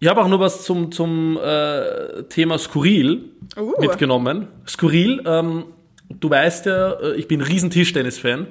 ich 0.00 0.06
habe 0.08 0.20
auch 0.22 0.28
noch 0.28 0.38
was 0.38 0.64
zum, 0.64 0.92
zum 0.92 1.38
äh, 1.42 2.22
Thema 2.24 2.58
Skurril 2.58 3.30
Uh. 3.56 3.72
mitgenommen. 3.80 4.46
Skurril, 4.66 5.22
ähm, 5.26 5.64
du 6.20 6.28
weißt 6.30 6.66
ja, 6.66 6.92
äh, 7.00 7.14
ich 7.16 7.26
bin 7.26 7.40
ein 7.40 7.46
riesen 7.46 7.70
Tischtennis-Fan. 7.70 8.46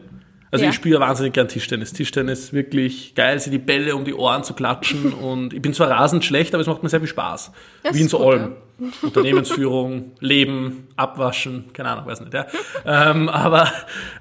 Also 0.52 0.64
Ja. 0.64 0.70
ich 0.70 0.76
spiele 0.76 1.00
wahnsinnig 1.00 1.34
gern 1.34 1.48
Tischtennis. 1.48 1.94
Tischtennis 1.94 2.40
ist 2.40 2.54
wirklich 2.54 3.16
geil, 3.16 3.40
sie 3.40 3.50
die 3.50 3.58
Bälle 3.58 3.96
um 3.96 4.06
die 4.06 4.14
Ohren 4.14 4.44
zu 4.44 4.54
klatschen 4.54 5.14
und 5.14 5.54
ich 5.54 5.62
bin 5.62 5.74
zwar 5.74 5.90
rasend 5.90 6.24
schlecht, 6.24 6.54
aber 6.54 6.62
es 6.62 6.68
macht 6.68 6.84
mir 6.84 6.90
sehr 6.90 7.00
viel 7.00 7.10
Spaß. 7.10 7.52
Das 7.84 7.96
Wie 7.96 8.02
in 8.02 8.08
so 8.08 8.18
gut, 8.18 8.28
Olm. 8.28 8.56
Unternehmensführung, 9.02 10.12
Leben, 10.20 10.88
Abwaschen, 10.96 11.66
keine 11.74 11.90
Ahnung, 11.90 12.06
weiß 12.06 12.22
nicht, 12.22 12.34
ja. 12.34 12.46
ähm, 12.86 13.28
aber, 13.28 13.72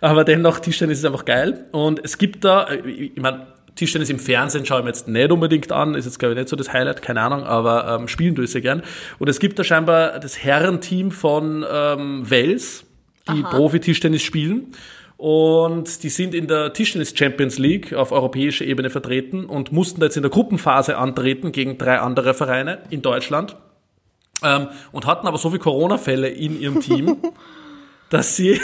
aber 0.00 0.24
dennoch, 0.24 0.60
Tischtennis 0.60 0.98
ist 0.98 1.04
einfach 1.04 1.26
geil. 1.26 1.66
Und 1.72 2.00
es 2.02 2.16
gibt 2.16 2.44
da, 2.44 2.64
äh, 2.64 2.80
ich 2.88 3.16
meine, 3.20 3.48
Tischtennis 3.76 4.08
im 4.08 4.18
Fernsehen 4.18 4.64
schaue 4.64 4.78
ich 4.78 4.84
mir 4.84 4.90
jetzt 4.90 5.06
nicht 5.06 5.30
unbedingt 5.30 5.70
an, 5.70 5.94
ist 5.94 6.06
jetzt 6.06 6.18
glaube 6.18 6.32
ich 6.32 6.38
nicht 6.38 6.48
so 6.48 6.56
das 6.56 6.72
Highlight, 6.72 7.02
keine 7.02 7.20
Ahnung, 7.20 7.44
aber 7.44 7.98
ähm, 8.00 8.08
spielen 8.08 8.34
tue 8.34 8.44
ich 8.46 8.50
sehr 8.50 8.62
gern. 8.62 8.82
Und 9.18 9.28
es 9.28 9.38
gibt 9.38 9.58
da 9.58 9.64
scheinbar 9.64 10.18
das 10.18 10.42
Herrenteam 10.42 11.10
von 11.10 11.64
ähm, 11.70 12.28
Wales, 12.28 12.84
die 13.28 13.42
Profi-Tischtennis 13.42 14.22
spielen. 14.22 14.72
Und 15.16 16.02
die 16.02 16.10
sind 16.10 16.34
in 16.34 16.46
der 16.46 16.72
Tischtennis 16.74 17.14
Champions 17.16 17.58
League 17.58 17.94
auf 17.94 18.12
europäischer 18.12 18.64
Ebene 18.64 18.90
vertreten 18.90 19.46
und 19.46 19.72
mussten 19.72 20.00
da 20.00 20.06
jetzt 20.06 20.16
in 20.16 20.22
der 20.22 20.30
Gruppenphase 20.30 20.98
antreten 20.98 21.52
gegen 21.52 21.78
drei 21.78 21.98
andere 22.00 22.34
Vereine 22.34 22.82
in 22.90 23.00
Deutschland. 23.00 23.56
Ähm, 24.42 24.68
und 24.92 25.06
hatten 25.06 25.26
aber 25.26 25.38
so 25.38 25.48
viele 25.48 25.60
Corona-Fälle 25.60 26.28
in 26.28 26.60
ihrem 26.60 26.80
Team, 26.80 27.16
dass 28.10 28.36
sie, 28.36 28.60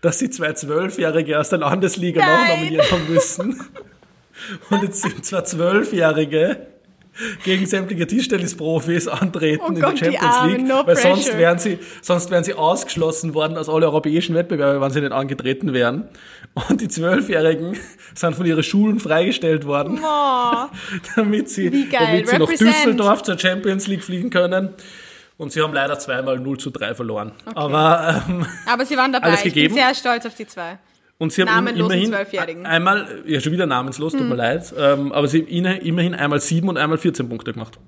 dass 0.00 0.18
sie 0.18 0.30
zwei 0.30 0.52
Zwölfjährige 0.54 1.38
aus 1.38 1.50
der 1.50 1.60
Landesliga 1.60 2.20
Nein. 2.20 2.40
nachnominiert 2.40 2.90
haben 2.90 3.08
müssen. 3.08 3.60
Und 4.70 4.82
jetzt 4.82 5.02
sind 5.02 5.24
zwei 5.24 5.42
Zwölfjährige 5.42 6.66
gegen 7.44 7.66
sämtliche 7.66 8.06
Tischtennisprofis 8.06 9.08
antreten 9.08 9.62
Oh 9.66 9.72
in 9.72 9.80
Gott, 9.80 10.00
der 10.00 10.06
Champions 10.12 10.24
Armen, 10.36 10.56
League, 10.56 10.66
no 10.66 10.86
weil 10.86 10.96
sonst 10.96 11.36
wären 11.36 11.58
sie, 11.58 11.78
sonst 12.02 12.30
wären 12.30 12.44
sie 12.44 12.54
ausgeschlossen 12.54 13.34
worden 13.34 13.56
aus 13.56 13.68
alle 13.68 13.86
europäischen 13.86 14.34
Wettbewerbe, 14.34 14.80
wenn 14.80 14.90
sie 14.90 15.00
nicht 15.00 15.12
angetreten 15.12 15.72
wären. 15.72 16.08
Und 16.68 16.80
die 16.80 16.88
Zwölfjährigen 16.88 17.76
sind 18.14 18.34
von 18.34 18.46
ihren 18.46 18.62
Schulen 18.62 19.00
freigestellt 19.00 19.66
worden, 19.66 20.00
Oh, 20.02 20.66
damit 21.16 21.48
sie, 21.50 21.88
damit 21.90 22.28
sie 22.28 22.38
nach. 22.38 22.48
Düsseldorf 22.48 23.22
zur 23.22 23.38
Champions 23.38 23.86
League 23.86 24.02
fliegen 24.04 24.30
können. 24.30 24.70
Und 25.36 25.52
sie 25.52 25.62
haben 25.62 25.72
leider 25.72 25.98
zweimal 25.98 26.38
0 26.38 26.58
zu 26.58 26.68
3 26.70 26.94
verloren. 26.94 27.32
Aber 27.54 28.22
ähm, 28.28 28.44
aber 28.66 28.84
sie 28.84 28.96
waren 28.98 29.10
dabei. 29.12 29.28
Alles 29.28 29.38
Ich 29.38 29.44
bin 29.44 29.54
gegeben? 29.54 29.74
sehr 29.74 29.94
stolz 29.94 30.26
auf 30.26 30.34
die 30.34 30.46
zwei. 30.46 30.78
Und 31.20 31.34
sie 31.34 31.44
haben 31.44 31.66
immerhin 31.66 32.06
Zwölfjährigen. 32.06 32.64
Einmal, 32.64 33.22
ja 33.26 33.40
schon 33.40 33.52
wieder 33.52 33.66
namenslos, 33.66 34.12
tut 34.12 34.22
mir 34.22 34.36
leid, 34.36 34.72
ähm, 34.78 35.12
aber 35.12 35.28
sie 35.28 35.42
haben 35.42 35.48
ihnen 35.48 35.78
immerhin 35.82 36.14
einmal 36.14 36.40
sieben 36.40 36.70
und 36.70 36.78
einmal 36.78 36.96
14 36.96 37.28
Punkte 37.28 37.52
gemacht. 37.52 37.78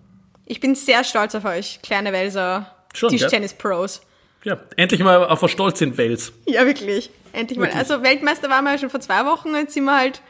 Ich 0.45 0.61
bin 0.61 0.75
sehr 0.75 1.03
stolz 1.03 1.35
auf 1.35 1.47
euch, 1.47 1.81
kleine 1.83 2.13
Welser? 2.13 2.67
Tischtennis-Pros. 2.93 4.03
Ja, 4.45 4.59
endlich 4.77 5.01
mal 5.01 5.25
auf 5.25 5.43
ein 5.43 5.49
Stolz 5.49 5.81
in 5.81 5.97
Wales. 5.97 6.31
Ja, 6.45 6.67
wirklich. 6.67 7.09
Endlich 7.33 7.59
mal. 7.59 7.69
Wirklich. 7.69 7.79
Also 7.79 8.03
Weltmeister 8.03 8.51
waren 8.51 8.65
wir 8.65 8.73
ja 8.73 8.79
schon 8.79 8.91
vor 8.91 9.01
zwei 9.01 9.25
Wochen, 9.25 9.55
jetzt 9.55 9.73
sind 9.73 9.85
wir 9.85 9.97
halt 9.97 10.21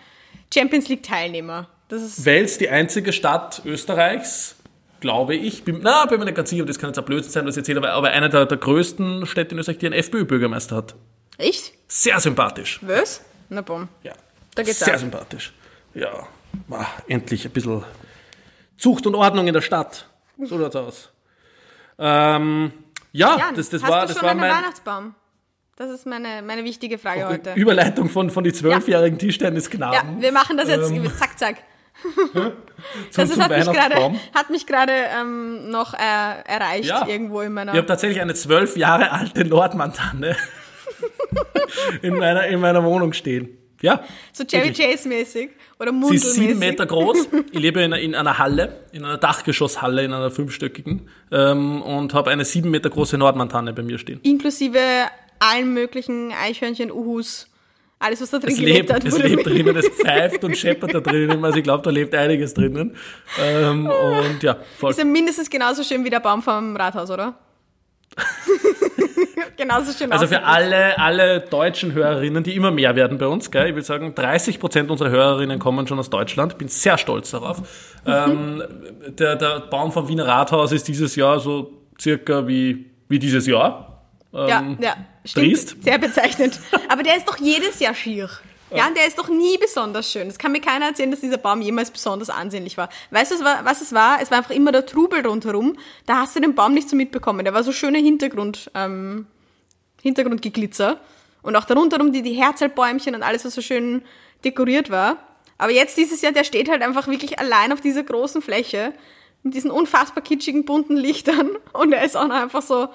Champions 0.54 0.88
League-Teilnehmer. 0.88 1.68
Das 1.88 2.02
ist 2.02 2.24
Wales, 2.24 2.56
die 2.58 2.68
einzige 2.68 3.12
Stadt 3.12 3.62
Österreichs, 3.64 4.54
glaube 5.00 5.34
ich, 5.34 5.64
bin, 5.64 5.80
na, 5.82 6.06
bin 6.06 6.20
mir 6.20 6.26
nicht 6.26 6.36
ganz 6.36 6.50
sicher, 6.50 6.64
das 6.64 6.78
kann 6.78 6.90
jetzt 6.90 7.00
auch 7.00 7.04
Blödsinn 7.04 7.32
sein, 7.32 7.46
was 7.46 7.56
ich 7.56 7.62
erzähle, 7.62 7.78
aber, 7.78 7.94
aber 7.94 8.10
einer 8.10 8.28
der, 8.28 8.46
der 8.46 8.58
größten 8.58 9.26
Städte 9.26 9.56
in 9.56 9.58
Österreich, 9.58 9.78
die 9.78 9.86
einen 9.86 9.96
FPÖ-Bürgermeister 9.96 10.76
hat. 10.76 10.94
Echt? 11.38 11.72
Sehr 11.88 12.18
sympathisch. 12.20 12.80
Was? 12.82 13.22
Na 13.48 13.60
bumm. 13.60 13.88
Ja. 14.02 14.12
Da 14.54 14.62
geht's 14.62 14.80
Sehr 14.80 14.94
ab. 14.94 15.00
sympathisch. 15.00 15.52
Ja. 15.94 16.26
Ah, 16.70 16.86
endlich 17.08 17.44
ein 17.44 17.50
bisschen 17.50 17.84
Zucht 18.76 19.06
und 19.06 19.14
Ordnung 19.14 19.46
in 19.46 19.54
der 19.54 19.60
Stadt. 19.62 20.08
So 20.42 20.58
schaut's 20.58 20.76
aus. 20.76 21.10
Ähm, 21.98 22.72
ja, 23.12 23.36
Jan, 23.38 23.54
das, 23.54 23.68
das 23.70 23.82
hast 23.82 23.90
war, 23.90 24.00
du 24.02 24.06
das 24.08 24.16
schon 24.16 24.22
war 24.24 24.30
einen 24.32 24.40
mein 24.40 24.50
Weihnachtsbaum? 24.50 25.14
Das 25.76 25.90
ist 25.90 26.06
meine, 26.06 26.42
meine 26.42 26.64
wichtige 26.64 26.98
Frage 26.98 27.26
heute. 27.28 27.54
Überleitung 27.54 28.08
von, 28.08 28.30
von 28.30 28.44
die 28.44 28.52
zwölfjährigen 28.52 29.18
Ja, 29.18 29.26
Tischtennisknaben 29.26 30.20
wir 30.20 30.32
machen 30.32 30.56
das 30.56 30.68
jetzt 30.68 30.90
Ähm, 30.90 31.10
zack, 31.16 31.38
zack. 31.38 31.56
zum, 32.32 32.52
Das 33.16 33.30
ist, 33.30 33.40
hat 33.40 33.50
mich 33.50 33.64
gerade 33.64 33.76
Weihnachtsbaum. 33.94 34.20
hat 34.34 34.50
mich 34.50 34.66
gerade 34.66 34.92
ähm, 34.92 35.70
noch 35.70 35.94
äh, 35.94 35.98
erreicht 35.98 36.88
Ja. 36.88 37.06
irgendwo 37.06 37.40
in 37.42 37.52
meiner. 37.52 37.72
Ich 37.72 37.78
habe 37.78 37.86
tatsächlich 37.86 38.20
eine 38.20 38.34
zwölf 38.34 38.76
Jahre 38.76 39.12
alte 39.12 39.44
Nordmantanne 39.44 40.36
in, 42.02 42.14
meiner, 42.16 42.46
in 42.46 42.60
meiner 42.60 42.82
Wohnung 42.84 43.12
stehen. 43.12 43.48
Ja. 43.80 44.04
so 44.32 44.44
Jerry. 44.48 44.72
Chase 44.72 45.08
mäßig 45.08 45.50
oder 45.80 45.90
Sie 45.90 45.96
Mundelmäßig. 45.96 46.28
ist 46.28 46.34
sieben 46.36 46.58
Meter 46.60 46.86
groß. 46.86 47.28
Ich 47.50 47.58
lebe 47.58 47.80
in, 47.82 47.92
in 47.92 48.14
einer 48.14 48.38
Halle, 48.38 48.76
in 48.92 49.04
einer 49.04 49.18
Dachgeschosshalle, 49.18 50.04
in 50.04 50.12
einer 50.12 50.30
fünfstöckigen 50.30 51.08
ähm, 51.32 51.82
und 51.82 52.14
habe 52.14 52.30
eine 52.30 52.44
sieben 52.44 52.70
Meter 52.70 52.90
große 52.90 53.18
Nordmantanne 53.18 53.72
bei 53.72 53.82
mir 53.82 53.98
stehen. 53.98 54.20
Inklusive 54.22 54.78
allen 55.40 55.74
möglichen 55.74 56.30
Eichhörnchen, 56.32 56.92
Uhus, 56.92 57.48
alles 57.98 58.20
was 58.20 58.30
da 58.30 58.38
drin 58.38 58.52
Es 58.52 58.58
lebt, 58.58 58.92
hat. 58.92 59.04
es 59.04 59.18
lebt 59.18 59.46
drinnen, 59.46 59.76
es 59.76 59.88
pfeift 59.88 60.44
und 60.44 60.56
scheppert 60.56 60.94
da 60.94 61.00
drinnen. 61.00 61.44
Also 61.44 61.58
ich 61.58 61.64
glaube, 61.64 61.82
da 61.82 61.90
lebt 61.90 62.14
einiges 62.14 62.54
drinnen. 62.54 62.96
Ähm, 63.40 63.86
und 63.86 64.42
ja, 64.44 64.58
voll. 64.78 64.92
Ist 64.92 64.98
ja 64.98 65.04
mindestens 65.04 65.50
genauso 65.50 65.82
schön 65.82 66.04
wie 66.04 66.10
der 66.10 66.20
Baum 66.20 66.42
vom 66.42 66.76
Rathaus, 66.76 67.10
oder? 67.10 67.34
genauso 69.56 69.92
schön 69.92 70.12
Also 70.12 70.26
für 70.26 70.42
alle, 70.42 70.98
alle 70.98 71.40
deutschen 71.40 71.92
Hörerinnen, 71.92 72.42
die 72.44 72.54
immer 72.54 72.70
mehr 72.70 72.96
werden 72.96 73.18
bei 73.18 73.26
uns, 73.26 73.50
gell? 73.50 73.68
ich 73.68 73.74
würde 73.74 73.86
sagen, 73.86 74.14
30 74.14 74.60
Prozent 74.60 74.90
unserer 74.90 75.10
Hörerinnen 75.10 75.58
kommen 75.58 75.86
schon 75.86 75.98
aus 75.98 76.10
Deutschland. 76.10 76.58
Bin 76.58 76.68
sehr 76.68 76.98
stolz 76.98 77.30
darauf. 77.30 77.62
Ähm, 78.06 78.62
der, 79.08 79.36
der 79.36 79.60
Baum 79.60 79.92
vom 79.92 80.08
Wiener 80.08 80.26
Rathaus 80.26 80.72
ist 80.72 80.88
dieses 80.88 81.16
Jahr 81.16 81.40
so 81.40 81.72
circa 82.00 82.46
wie, 82.46 82.90
wie 83.08 83.18
dieses 83.18 83.46
Jahr. 83.46 83.88
Ja, 84.32 84.60
Ähm, 84.60 84.78
ja, 84.80 84.96
stimmt. 85.24 85.46
Triest. 85.46 85.84
Sehr 85.84 85.98
bezeichnend. 85.98 86.58
Aber 86.88 87.02
der 87.02 87.16
ist 87.16 87.28
doch 87.28 87.36
jedes 87.36 87.78
Jahr 87.80 87.94
schier. 87.94 88.28
Ja, 88.76 88.88
und 88.88 88.96
der 88.96 89.06
ist 89.06 89.18
doch 89.18 89.28
nie 89.28 89.58
besonders 89.58 90.10
schön. 90.10 90.28
Es 90.28 90.38
kann 90.38 90.52
mir 90.52 90.60
keiner 90.60 90.86
erzählen, 90.86 91.10
dass 91.10 91.20
dieser 91.20 91.38
Baum 91.38 91.62
jemals 91.62 91.90
besonders 91.90 92.30
ansehnlich 92.30 92.76
war. 92.76 92.88
Weißt 93.10 93.32
du, 93.32 93.44
was 93.44 93.80
es 93.80 93.92
war? 93.92 94.20
Es 94.20 94.30
war 94.30 94.38
einfach 94.38 94.50
immer 94.50 94.72
der 94.72 94.86
Trubel 94.86 95.26
rundherum. 95.26 95.76
Da 96.06 96.18
hast 96.18 96.36
du 96.36 96.40
den 96.40 96.54
Baum 96.54 96.74
nicht 96.74 96.88
so 96.88 96.96
mitbekommen. 96.96 97.44
Der 97.44 97.54
war 97.54 97.64
so 97.64 97.72
schöner 97.72 97.98
Hintergrund, 97.98 98.70
ähm, 98.74 99.26
Hintergrundgeglitzer. 100.02 101.00
Und 101.42 101.56
auch 101.56 101.64
da 101.64 101.74
rundherum 101.74 102.12
die, 102.12 102.22
die 102.22 102.34
Herzlbäumchen 102.34 103.14
und 103.14 103.22
alles, 103.22 103.44
was 103.44 103.54
so 103.54 103.62
schön 103.62 104.02
dekoriert 104.44 104.90
war. 104.90 105.16
Aber 105.58 105.72
jetzt 105.72 105.96
dieses 105.96 106.22
Jahr, 106.22 106.32
der 106.32 106.44
steht 106.44 106.68
halt 106.68 106.82
einfach 106.82 107.08
wirklich 107.08 107.38
allein 107.38 107.72
auf 107.72 107.80
dieser 107.80 108.02
großen 108.02 108.42
Fläche 108.42 108.94
mit 109.42 109.54
diesen 109.54 109.70
unfassbar 109.70 110.22
kitschigen, 110.22 110.64
bunten 110.64 110.96
Lichtern. 110.96 111.50
Und 111.72 111.92
er 111.92 112.04
ist 112.04 112.16
auch 112.16 112.26
noch 112.26 112.36
einfach 112.36 112.62
so 112.62 112.88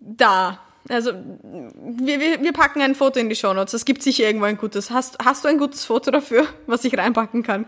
da. 0.00 0.60
Also, 0.88 1.12
wir, 1.12 2.20
wir, 2.20 2.42
wir 2.42 2.52
packen 2.52 2.80
ein 2.80 2.94
Foto 2.94 3.18
in 3.18 3.28
die 3.28 3.34
Shownotes. 3.36 3.74
Es 3.74 3.84
gibt 3.84 4.02
sicher 4.02 4.24
irgendwo 4.24 4.46
ein 4.46 4.56
gutes. 4.56 4.90
Hast, 4.90 5.18
hast 5.24 5.44
du 5.44 5.48
ein 5.48 5.58
gutes 5.58 5.84
Foto 5.84 6.10
dafür, 6.10 6.46
was 6.66 6.84
ich 6.84 6.96
reinpacken 6.96 7.42
kann? 7.42 7.66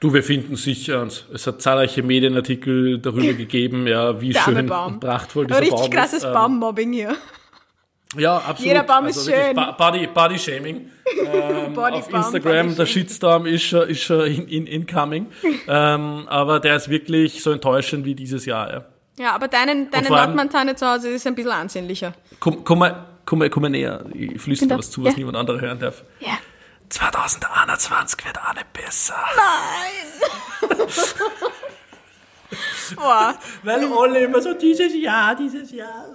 Du, 0.00 0.12
wir 0.12 0.22
finden 0.24 0.56
sicher 0.56 1.02
eins. 1.02 1.26
Es 1.32 1.46
hat 1.46 1.62
zahlreiche 1.62 2.02
Medienartikel 2.02 2.98
darüber 2.98 3.32
gegeben, 3.34 3.86
ja, 3.86 4.20
wie 4.20 4.32
Der 4.32 4.40
schön 4.40 4.66
Baum. 4.66 4.94
und 4.94 5.00
prachtvoll 5.00 5.46
dieser 5.46 5.60
richtig 5.60 5.78
Baum 5.78 5.90
krasses 5.90 6.18
ist. 6.18 6.24
Ähm, 6.24 6.32
Baummobbing 6.32 6.92
hier. 6.92 7.16
Ja, 8.16 8.36
absolut. 8.46 8.60
Jeder 8.60 8.82
Baum 8.82 9.06
ist 9.06 9.26
wirklich 9.26 9.44
schön. 9.44 9.76
Body, 9.78 10.08
Body 10.08 10.38
Shaming. 10.38 10.90
Ähm, 11.20 11.72
Body 11.74 11.96
auf 11.96 12.08
Baum, 12.08 12.20
Instagram, 12.20 12.66
Body 12.66 12.76
der. 12.76 12.86
Shitstorm 12.86 13.46
ist 13.46 13.62
schon, 13.62 13.88
ist 13.88 14.10
in, 14.10 14.48
in, 14.48 14.66
incoming. 14.66 15.26
ähm, 15.68 16.26
aber 16.28 16.58
der 16.60 16.76
ist 16.76 16.88
wirklich 16.88 17.42
so 17.42 17.52
enttäuschend 17.52 18.04
wie 18.04 18.14
dieses 18.14 18.44
Jahr. 18.44 18.72
Ja. 18.72 18.84
Ja, 19.18 19.32
aber 19.34 19.48
deine, 19.48 19.86
deine 19.86 20.08
Nordmontane 20.08 20.74
zu 20.74 20.86
Hause 20.86 21.10
ist 21.10 21.26
ein 21.26 21.34
bisschen 21.34 21.50
ansehnlicher. 21.50 22.14
Komm, 22.40 22.64
komm, 22.64 22.78
mal, 22.78 23.04
komm, 23.26 23.40
mal, 23.40 23.50
komm 23.50 23.62
mal 23.62 23.68
näher. 23.68 24.06
Ich 24.14 24.40
flüstere 24.40 24.78
was 24.78 24.90
zu, 24.90 25.04
was 25.04 25.12
Ja. 25.12 25.18
niemand 25.18 25.36
anderer 25.36 25.60
hören 25.60 25.78
darf. 25.78 26.02
Ja. 26.20 26.38
2021 26.88 28.24
wird 28.24 28.38
auch 28.38 28.54
nicht 28.54 28.72
besser. 28.72 29.14
Boah. 32.96 33.34
Weil 33.62 33.90
alle 33.92 34.20
immer 34.24 34.40
so 34.42 34.52
dieses 34.54 34.94
Jahr, 34.94 35.34
dieses 35.34 35.70
Jahr. 35.72 36.06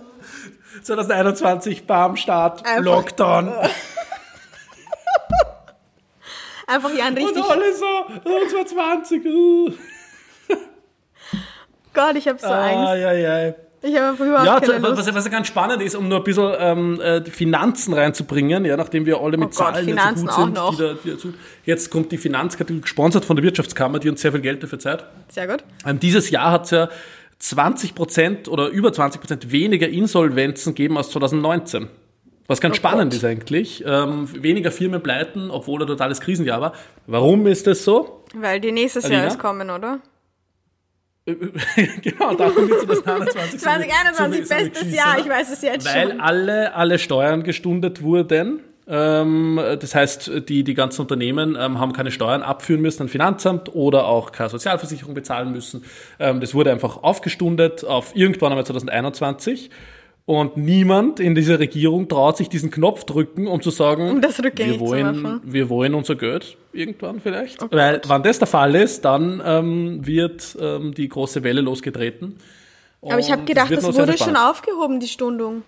2021 0.83 1.85
Bam, 1.87 2.15
Start, 2.15 2.63
Einfach- 2.65 2.83
Lockdown. 2.83 3.47
Einfach 6.67 6.89
Und 6.89 7.17
richtig. 7.17 7.43
alle 7.49 7.73
so, 7.75 7.85
oh, 8.25 8.47
2020. 8.49 9.25
Uh. 9.25 9.71
Gott, 11.97 12.15
ich 12.15 12.27
hab 12.27 12.39
so 12.39 12.47
Angst. 12.47 12.77
Ai, 12.87 13.07
ai, 13.07 13.29
ai. 13.31 13.55
Ich 13.83 13.95
habe 13.95 14.23
überhaupt 14.23 14.45
Ja, 14.45 14.59
keine 14.59 14.81
was, 14.81 14.97
Lust. 14.97 15.15
was 15.15 15.25
ja 15.25 15.31
ganz 15.31 15.47
spannend 15.47 15.81
ist, 15.83 15.95
um 15.95 16.07
nur 16.07 16.17
ein 16.17 16.23
bisschen 16.23 16.51
ähm, 16.57 16.99
äh, 16.99 17.23
Finanzen 17.25 17.93
reinzubringen, 17.93 18.65
ja, 18.65 18.75
nachdem 18.75 19.05
wir 19.05 19.19
alle 19.21 19.37
mit 19.37 19.49
Oh 19.49 19.63
Gott, 19.63 19.75
Zahlen 19.75 19.85
nicht 19.85 19.93
so 19.95 19.99
Finanzen 20.01 20.25
gut 20.27 20.35
auch 20.35 20.43
sind. 20.45 20.53
noch. 20.55 20.75
Die 20.75 20.81
da, 20.81 20.93
die 21.03 21.09
dazu, 21.11 21.33
jetzt 21.63 21.89
kommt 21.91 22.11
die 22.11 22.17
Finanzkategorie, 22.17 22.81
gesponsert 22.81 23.23
von 23.23 23.35
der 23.35 23.43
Wirtschaftskammer, 23.45 23.99
die 23.99 24.09
uns 24.09 24.21
sehr 24.21 24.31
viel 24.31 24.41
Geld 24.41 24.63
dafür 24.63 24.79
zahlt. 24.79 25.05
Sehr 25.29 25.47
gut. 25.47 25.63
Ähm, 25.85 25.99
dieses 25.99 26.31
Jahr 26.31 26.51
hat 26.51 26.65
es 26.65 26.71
ja 26.71 26.89
20 27.39 27.93
Prozent 27.93 28.47
oder 28.47 28.69
über 28.69 28.91
20 28.91 29.21
Prozent 29.21 29.51
weniger 29.51 29.87
Insolvenzen 29.87 30.73
gegeben 30.73 30.97
als 30.97 31.11
2019. 31.11 31.87
Was 32.47 32.61
ganz 32.61 32.75
Oh 32.75 32.77
spannend 32.77 33.11
Gott. 33.11 33.17
ist 33.19 33.25
eigentlich. 33.25 33.83
Ähm, 33.85 34.27
weniger 34.41 34.71
Firmen 34.71 35.03
pleiten, 35.03 35.51
obwohl 35.51 35.81
ein 35.81 35.87
totales 35.87 36.19
Krisenjahr 36.21 36.61
war. 36.61 36.73
Warum 37.05 37.45
ist 37.45 37.67
das 37.67 37.83
so? 37.83 38.23
Weil 38.33 38.59
die 38.59 38.71
nächstes 38.71 39.05
Alina? 39.05 39.19
Jahr 39.19 39.27
ist 39.27 39.37
kommen, 39.39 39.69
oder? 39.69 39.99
genau, 42.01 42.33
darum 42.35 42.69
wird 42.69 42.81
2021 43.03 43.59
so 43.59 43.69
eine- 43.69 43.85
2021, 43.87 44.15
so 44.17 44.23
eine- 44.23 44.45
so 44.45 44.53
eine 44.55 44.69
bestes 44.69 44.95
Jahr, 44.95 45.19
ich 45.19 45.27
weiß 45.29 45.51
es 45.51 45.61
jetzt 45.61 45.93
Weil 45.93 46.11
schon. 46.11 46.21
alle, 46.21 46.73
alle 46.73 46.99
Steuern 46.99 47.43
gestundet 47.43 48.01
wurden. 48.01 48.61
Ähm, 48.89 49.59
das 49.81 49.93
heißt, 49.93 50.31
die, 50.47 50.63
die 50.63 50.73
ganzen 50.73 51.01
Unternehmen 51.01 51.57
ähm, 51.59 51.77
haben 51.77 51.91
keine 51.91 52.09
Steuern 52.11 52.41
abführen 52.41 52.81
müssen 52.81 53.03
an 53.03 53.09
Finanzamt 53.09 53.75
oder 53.75 54.05
auch 54.07 54.31
keine 54.31 54.49
Sozialversicherung 54.49 55.13
bezahlen 55.13 55.51
müssen. 55.51 55.83
Ähm, 56.19 56.39
das 56.39 56.53
wurde 56.55 56.71
einfach 56.71 57.03
aufgestundet 57.03 57.83
auf 57.83 58.15
irgendwann 58.15 58.53
einmal 58.53 58.65
2021. 58.65 59.69
Und 60.27 60.57
niemand 60.57 61.21
in 61.21 61.35
dieser 61.35 61.57
Regierung 61.57 62.09
traut 62.09 62.35
sich 62.35 62.49
diesen 62.49 62.69
Knopf 62.69 63.05
drücken, 63.05 63.47
um 63.47 63.61
zu 63.61 63.69
sagen, 63.69 64.09
Um 64.09 64.21
das 64.21 64.43
wir 64.43 64.77
wollen, 64.77 65.39
wir 65.45 65.69
wollen 65.69 65.93
unser 65.93 66.17
Geld 66.17 66.57
irgendwann 66.73 67.21
vielleicht. 67.21 67.63
Oh 67.63 67.67
Weil, 67.71 68.01
wenn 68.05 68.23
das 68.23 68.37
der 68.37 68.47
Fall 68.47 68.75
ist, 68.75 69.05
dann 69.05 69.41
ähm, 69.45 70.05
wird 70.05 70.57
ähm, 70.59 70.93
die 70.93 71.07
große 71.07 71.43
Welle 71.43 71.61
losgetreten. 71.61 72.35
Aber 73.01 73.19
ich 73.19 73.31
habe 73.31 73.45
gedacht, 73.45 73.71
das 73.71 73.85
sehr, 73.85 73.93
wurde 73.93 74.17
schon 74.17 74.35
aufgehoben, 74.35 74.99
die 74.99 75.07
Stundung. 75.07 75.63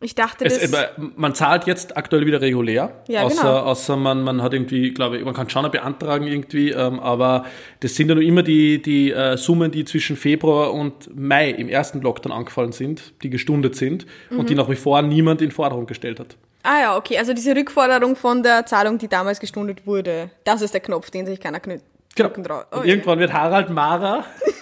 Ich 0.00 0.14
dachte, 0.14 0.44
Es, 0.44 0.58
das... 0.70 0.72
äh, 0.80 0.86
man 1.16 1.34
zahlt 1.34 1.66
jetzt 1.66 1.96
aktuell 1.96 2.24
wieder 2.24 2.40
regulär, 2.40 3.02
Ja, 3.08 3.22
außer, 3.24 3.42
genau. 3.42 3.58
außer 3.62 3.96
man, 3.96 4.22
man 4.22 4.42
hat 4.42 4.54
irgendwie, 4.54 4.90
glaube 4.94 5.18
ich, 5.18 5.24
man 5.24 5.34
kann 5.34 5.50
schon 5.50 5.68
beantragen 5.72 6.24
irgendwie, 6.26 6.70
ähm, 6.70 7.00
aber 7.00 7.44
das 7.80 7.96
sind 7.96 8.08
ja 8.08 8.14
nur 8.14 8.22
immer 8.22 8.44
die, 8.44 8.80
die 8.80 9.10
äh, 9.10 9.36
Summen, 9.36 9.72
die 9.72 9.84
zwischen 9.84 10.16
Februar 10.16 10.72
und 10.72 11.14
Mai 11.18 11.50
im 11.50 11.68
ersten 11.68 12.00
Lockdown 12.00 12.30
angefallen 12.32 12.70
sind, 12.70 13.12
die 13.24 13.30
gestundet 13.30 13.74
sind 13.74 14.06
und 14.30 14.38
Mhm. 14.38 14.46
die 14.46 14.54
nach 14.54 14.68
wie 14.68 14.76
vor 14.76 15.02
niemand 15.02 15.42
in 15.42 15.50
Forderung 15.50 15.86
gestellt 15.86 16.20
hat. 16.20 16.36
Ah 16.62 16.80
ja, 16.80 16.96
okay. 16.96 17.18
Also 17.18 17.32
diese 17.34 17.56
Rückforderung 17.56 18.14
von 18.14 18.42
der 18.44 18.66
Zahlung, 18.66 18.98
die 18.98 19.08
damals 19.08 19.40
gestundet 19.40 19.84
wurde, 19.86 20.30
das 20.44 20.62
ist 20.62 20.74
der 20.74 20.80
Knopf, 20.80 21.10
den 21.10 21.26
sich 21.26 21.40
keiner 21.40 21.58
knü- 21.58 21.80
Genau. 22.14 22.30
Und 22.34 22.48
Oh 22.72 22.82
je. 22.82 22.90
irgendwann 22.90 23.18
wird 23.20 23.32
Harald 23.32 23.70
Mara 23.70 24.24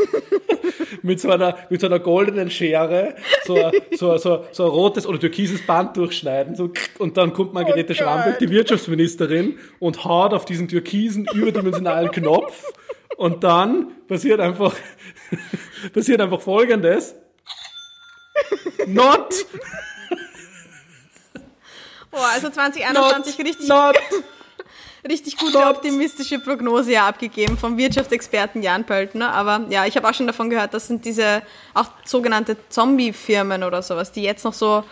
mit 1.02 1.20
so 1.20 1.30
einer, 1.30 1.56
mit 1.70 1.80
so 1.80 1.86
einer 1.86 1.98
goldenen 1.98 2.50
Schere 2.50 3.14
so, 3.44 3.54
ein- 3.56 3.72
so, 3.96 4.16
so, 4.18 4.44
so 4.52 4.64
ein 4.64 4.70
rotes 4.70 5.06
oder 5.06 5.18
türkises 5.20 5.66
Band 5.66 5.96
durchschneiden. 5.96 6.54
So, 6.56 6.70
und 6.98 7.16
dann 7.16 7.32
kommt 7.32 7.52
Margarete 7.54 7.92
Oh 7.92 7.96
Schrambeck, 7.96 8.38
die 8.38 8.50
Wirtschaftsministerin, 8.50 9.58
und 9.78 10.04
haut 10.04 10.32
auf 10.34 10.44
diesen 10.44 10.68
türkisen 10.68 11.26
überdimensionalen 11.34 12.10
Knopf. 12.10 12.64
Und 13.16 13.44
dann 13.44 13.92
passiert 14.08 14.40
einfach, 14.40 14.74
passiert 15.92 16.20
einfach 16.20 16.40
Folgendes. 16.40 17.14
Not, 18.86 19.34
Oh, 22.12 22.18
also 22.34 22.48
2021 22.48 23.38
not, 23.38 23.46
richtig, 23.46 23.68
not. 23.68 23.96
Richtig 25.08 25.36
gute 25.36 25.58
not. 25.58 25.76
optimistische 25.76 26.38
Prognose 26.38 26.92
ja 26.92 27.06
abgegeben 27.08 27.56
vom 27.58 27.76
Wirtschaftsexperten 27.76 28.62
Jan 28.62 28.84
Pöltner. 28.84 29.32
Aber 29.32 29.66
ja, 29.70 29.86
ich 29.86 29.96
habe 29.96 30.08
auch 30.08 30.14
schon 30.14 30.26
davon 30.26 30.50
gehört, 30.50 30.74
das 30.74 30.86
sind 30.88 31.04
diese 31.04 31.42
auch 31.74 31.86
sogenannte 32.04 32.56
Zombie-Firmen 32.68 33.62
oder 33.62 33.82
sowas, 33.82 34.12
die 34.12 34.22
jetzt 34.22 34.44
noch 34.44 34.54
so 34.54 34.84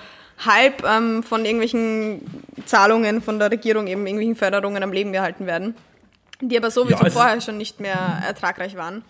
halb 0.44 0.84
ähm, 0.84 1.22
von 1.22 1.44
irgendwelchen 1.44 2.20
Zahlungen 2.66 3.22
von 3.22 3.38
der 3.38 3.50
Regierung, 3.50 3.86
eben 3.86 4.06
irgendwelchen 4.06 4.36
Förderungen 4.36 4.82
am 4.82 4.92
Leben 4.92 5.12
gehalten 5.12 5.46
werden, 5.46 5.74
die 6.40 6.56
aber 6.56 6.70
sowieso 6.70 6.98
Ja, 7.00 7.06
ist- 7.06 7.12
vorher 7.14 7.40
schon 7.40 7.56
nicht 7.56 7.78
mehr 7.80 8.22
ertragreich 8.26 8.76
waren. 8.76 9.04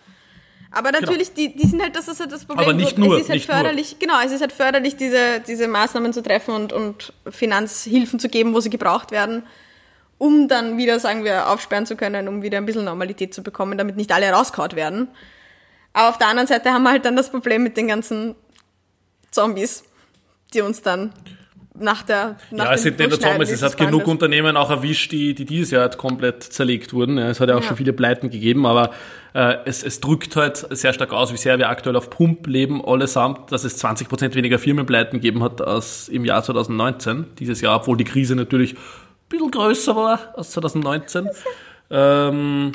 Aber 0.77 0.91
natürlich, 0.91 1.33
die, 1.33 1.55
die 1.55 1.69
sind 1.69 1.81
halt, 1.81 1.95
das 1.95 2.09
ist 2.09 2.19
halt 2.19 2.33
das 2.33 2.45
Problem. 2.45 2.67
Aber 2.69 2.77
nicht 2.77 2.99
nur, 2.99 3.15
es 3.15 3.23
ist 3.23 3.29
halt 3.29 3.39
nicht 3.39 3.49
nur. 3.49 3.57
förderlich, 3.59 3.97
genau, 4.01 4.15
es 4.27 4.33
ist 4.33 4.41
halt 4.41 4.51
förderlich, 4.53 4.97
diese, 4.97 5.41
diese 5.47 5.69
Maßnahmen 5.69 6.13
zu 6.13 6.21
treffen 6.21 6.53
und, 6.53 6.73
und 6.73 7.13
Finanzhilfen 7.31 8.19
zu 8.19 8.29
geben, 8.29 8.55
wo 8.55 8.61
sie 8.61 8.71
gebraucht 8.71 9.13
werden, 9.13 9.45
um 10.19 10.49
dann 10.49 10.77
wieder, 10.79 10.99
sagen 11.01 11.25
wir, 11.25 11.49
aufsperren 11.51 11.87
zu 11.87 11.97
können, 11.97 12.29
um 12.29 12.43
wieder 12.43 12.59
ein 12.59 12.67
bisschen 12.67 12.85
Normalität 12.85 13.35
zu 13.35 13.43
bekommen, 13.43 13.79
damit 13.79 13.97
nicht 13.97 14.13
alle 14.13 14.31
rauskaut 14.31 14.77
werden. 14.77 15.09
Aber 15.93 16.09
auf 16.09 16.19
der 16.19 16.29
anderen 16.29 16.47
Seite 16.49 16.71
haben 16.71 16.83
wir 16.83 16.91
halt 16.91 17.05
dann 17.05 17.17
das 17.17 17.31
Problem 17.31 17.63
mit 17.63 17.77
den 17.77 17.89
ganzen 17.89 18.35
Zombies, 19.31 19.85
die 20.53 20.61
uns 20.61 20.83
dann 20.83 21.13
nach 21.77 22.03
der 22.03 22.37
nach 22.53 22.67
Ja, 22.67 22.73
es 22.75 22.83
sind 22.83 22.99
nicht 23.01 23.11
nur 23.11 23.19
Zombies, 23.19 23.51
es 23.51 23.63
hat 23.63 23.77
genug 23.77 24.07
Unternehmen 24.07 24.57
auch 24.57 24.71
erwischt, 24.71 25.11
die, 25.11 25.35
die 25.35 25.45
dieses 25.45 25.73
Jahr 25.73 25.83
halt 25.83 25.99
komplett 25.99 26.43
zerlegt 26.45 26.93
wurden. 26.93 27.19
Ja, 27.19 27.29
Es 27.31 27.41
hat 27.41 27.49
ja 27.49 27.57
auch 27.57 27.63
Ja. 27.63 27.67
schon 27.69 27.77
viele 27.77 27.93
Pleiten 27.93 28.31
gegeben, 28.31 28.65
aber 28.65 28.91
äh, 29.35 29.57
es, 29.65 29.83
es 29.83 30.01
drückt 30.01 30.37
halt 30.37 30.65
sehr 30.71 30.93
stark 30.93 31.13
aus, 31.13 31.33
wie 31.33 31.37
sehr 31.37 31.59
wir 31.59 31.69
aktuell 31.69 31.97
auf 31.97 32.11
Pump 32.11 32.47
leben, 32.47 32.85
allesamt, 32.85 33.51
dass 33.51 33.65
es 33.65 33.85
20% 33.85 34.35
weniger 34.37 34.61
Firmenpleiten 34.61 35.19
gegeben 35.21 35.43
hat 35.43 35.61
als 35.61 36.09
im 36.09 36.25
Jahr 36.25 36.45
2019, 36.45 37.27
dieses 37.41 37.61
Jahr, 37.61 37.75
obwohl 37.77 37.97
die 37.97 38.05
Krise 38.05 38.37
natürlich 38.37 38.77
bisschen 39.35 39.51
größer 39.51 39.95
war 39.97 40.35
als 40.37 40.51
2019. 40.53 41.29
Ähm, 41.91 42.73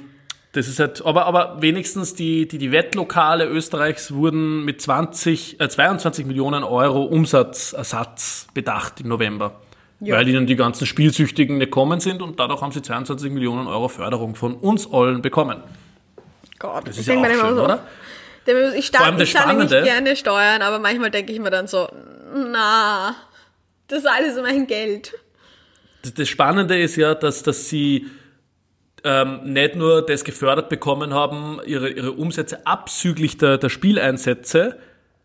das 0.51 0.67
ist 0.67 0.79
halt, 0.79 1.05
aber, 1.05 1.25
aber 1.25 1.57
wenigstens 1.61 2.15
die, 2.15 2.47
die, 2.47 2.57
die 2.57 2.71
Wettlokale 2.71 3.45
Österreichs 3.45 4.11
wurden 4.13 4.65
mit 4.65 4.81
20, 4.81 5.59
äh, 5.59 5.69
22 5.69 6.25
Millionen 6.25 6.63
Euro 6.63 7.03
Umsatzersatz 7.03 8.47
bedacht 8.53 9.01
im 9.01 9.09
November. 9.09 9.59
Ja. 10.01 10.15
Weil 10.15 10.27
ihnen 10.29 10.47
die 10.47 10.55
ganzen 10.55 10.87
Spielsüchtigen 10.87 11.59
gekommen 11.59 11.99
sind 11.99 12.21
und 12.21 12.39
dadurch 12.39 12.61
haben 12.61 12.71
sie 12.71 12.81
22 12.81 13.31
Millionen 13.31 13.67
Euro 13.67 13.89
Förderung 13.89 14.35
von 14.35 14.55
uns 14.55 14.91
allen 14.91 15.21
bekommen. 15.21 15.61
Gott, 16.57 16.87
Das 16.87 16.97
ist 16.97 17.07
ja 17.07 17.15
auch 17.19 17.25
schön, 17.25 17.55
so, 17.55 17.63
oder? 17.63 17.83
Der- 18.47 18.73
Ich, 18.75 18.87
starte, 18.87 19.21
ich 19.23 19.33
zahle 19.33 19.57
nicht 19.59 19.69
gerne 19.69 20.15
Steuern, 20.15 20.61
aber 20.61 20.79
manchmal 20.79 21.11
denke 21.11 21.33
ich 21.33 21.39
mir 21.39 21.49
dann 21.51 21.67
so, 21.67 21.87
na, 22.33 23.13
das 23.87 23.99
ist 23.99 24.07
alles 24.07 24.41
mein 24.41 24.65
Geld. 24.67 25.13
Das, 26.15 26.29
Spannende 26.29 26.79
ist 26.79 26.95
ja, 26.95 27.15
dass, 27.15 27.43
dass 27.43 27.69
sie 27.69 28.07
ähm, 29.03 29.39
nicht 29.43 29.75
nur 29.75 30.05
das 30.05 30.23
gefördert 30.23 30.69
bekommen 30.69 31.13
haben, 31.13 31.59
ihre, 31.65 31.89
ihre 31.89 32.11
Umsätze 32.11 32.65
abzüglich 32.65 33.37
der, 33.37 33.57
der 33.57 33.69
Spieleinsätze. 33.69 34.77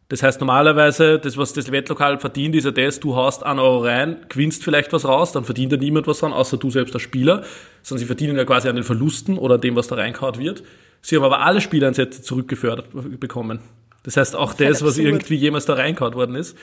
Das 0.09 0.23
heißt, 0.23 0.41
normalerweise, 0.41 1.19
das, 1.19 1.37
was 1.37 1.55
das 1.55 1.73
Wettlokal 1.73 2.19
verdient, 2.19 2.55
ist 2.55 2.65
ja 2.65 2.71
das, 2.71 3.01
du 3.01 3.17
haust 3.17 3.43
einen 3.43 3.59
Euro 3.59 3.85
rein, 3.85 4.19
gewinnst 4.29 4.63
vielleicht 4.63 4.93
was 4.93 5.07
raus, 5.07 5.33
dann 5.33 5.45
verdient 5.45 5.73
da 5.73 5.77
niemand 5.77 6.07
was 6.07 6.19
dran, 6.19 6.33
außer 6.33 6.57
du 6.57 6.71
selbst 6.71 6.95
als 6.95 7.03
Spieler. 7.03 7.45
Sondern 7.83 8.01
sie 8.01 8.07
verdienen 8.07 8.37
ja 8.37 8.45
quasi 8.45 8.69
an 8.69 8.77
den 8.77 8.85
Verlusten 8.85 9.39
oder 9.39 9.59
dem, 9.59 9.77
was 9.77 9.89
da 9.89 9.97
reingehauen 9.97 10.39
wird. 10.39 10.63
Sie 11.01 11.17
haben 11.17 11.25
aber 11.25 11.41
alle 11.41 11.61
Spieleinsätze 11.61 12.23
zurückgefördert 12.23 12.89
bekommen. 13.19 13.61
Das 14.05 14.17
heißt, 14.19 14.37
auch 14.37 14.51
halt 14.51 14.61
das, 14.61 14.83
was 14.83 14.91
absurd. 14.91 15.07
irgendwie 15.07 15.35
jemals 15.37 15.65
da 15.67 15.75
reingehauen 15.75 16.15
worden 16.15 16.37
ist. 16.37 16.57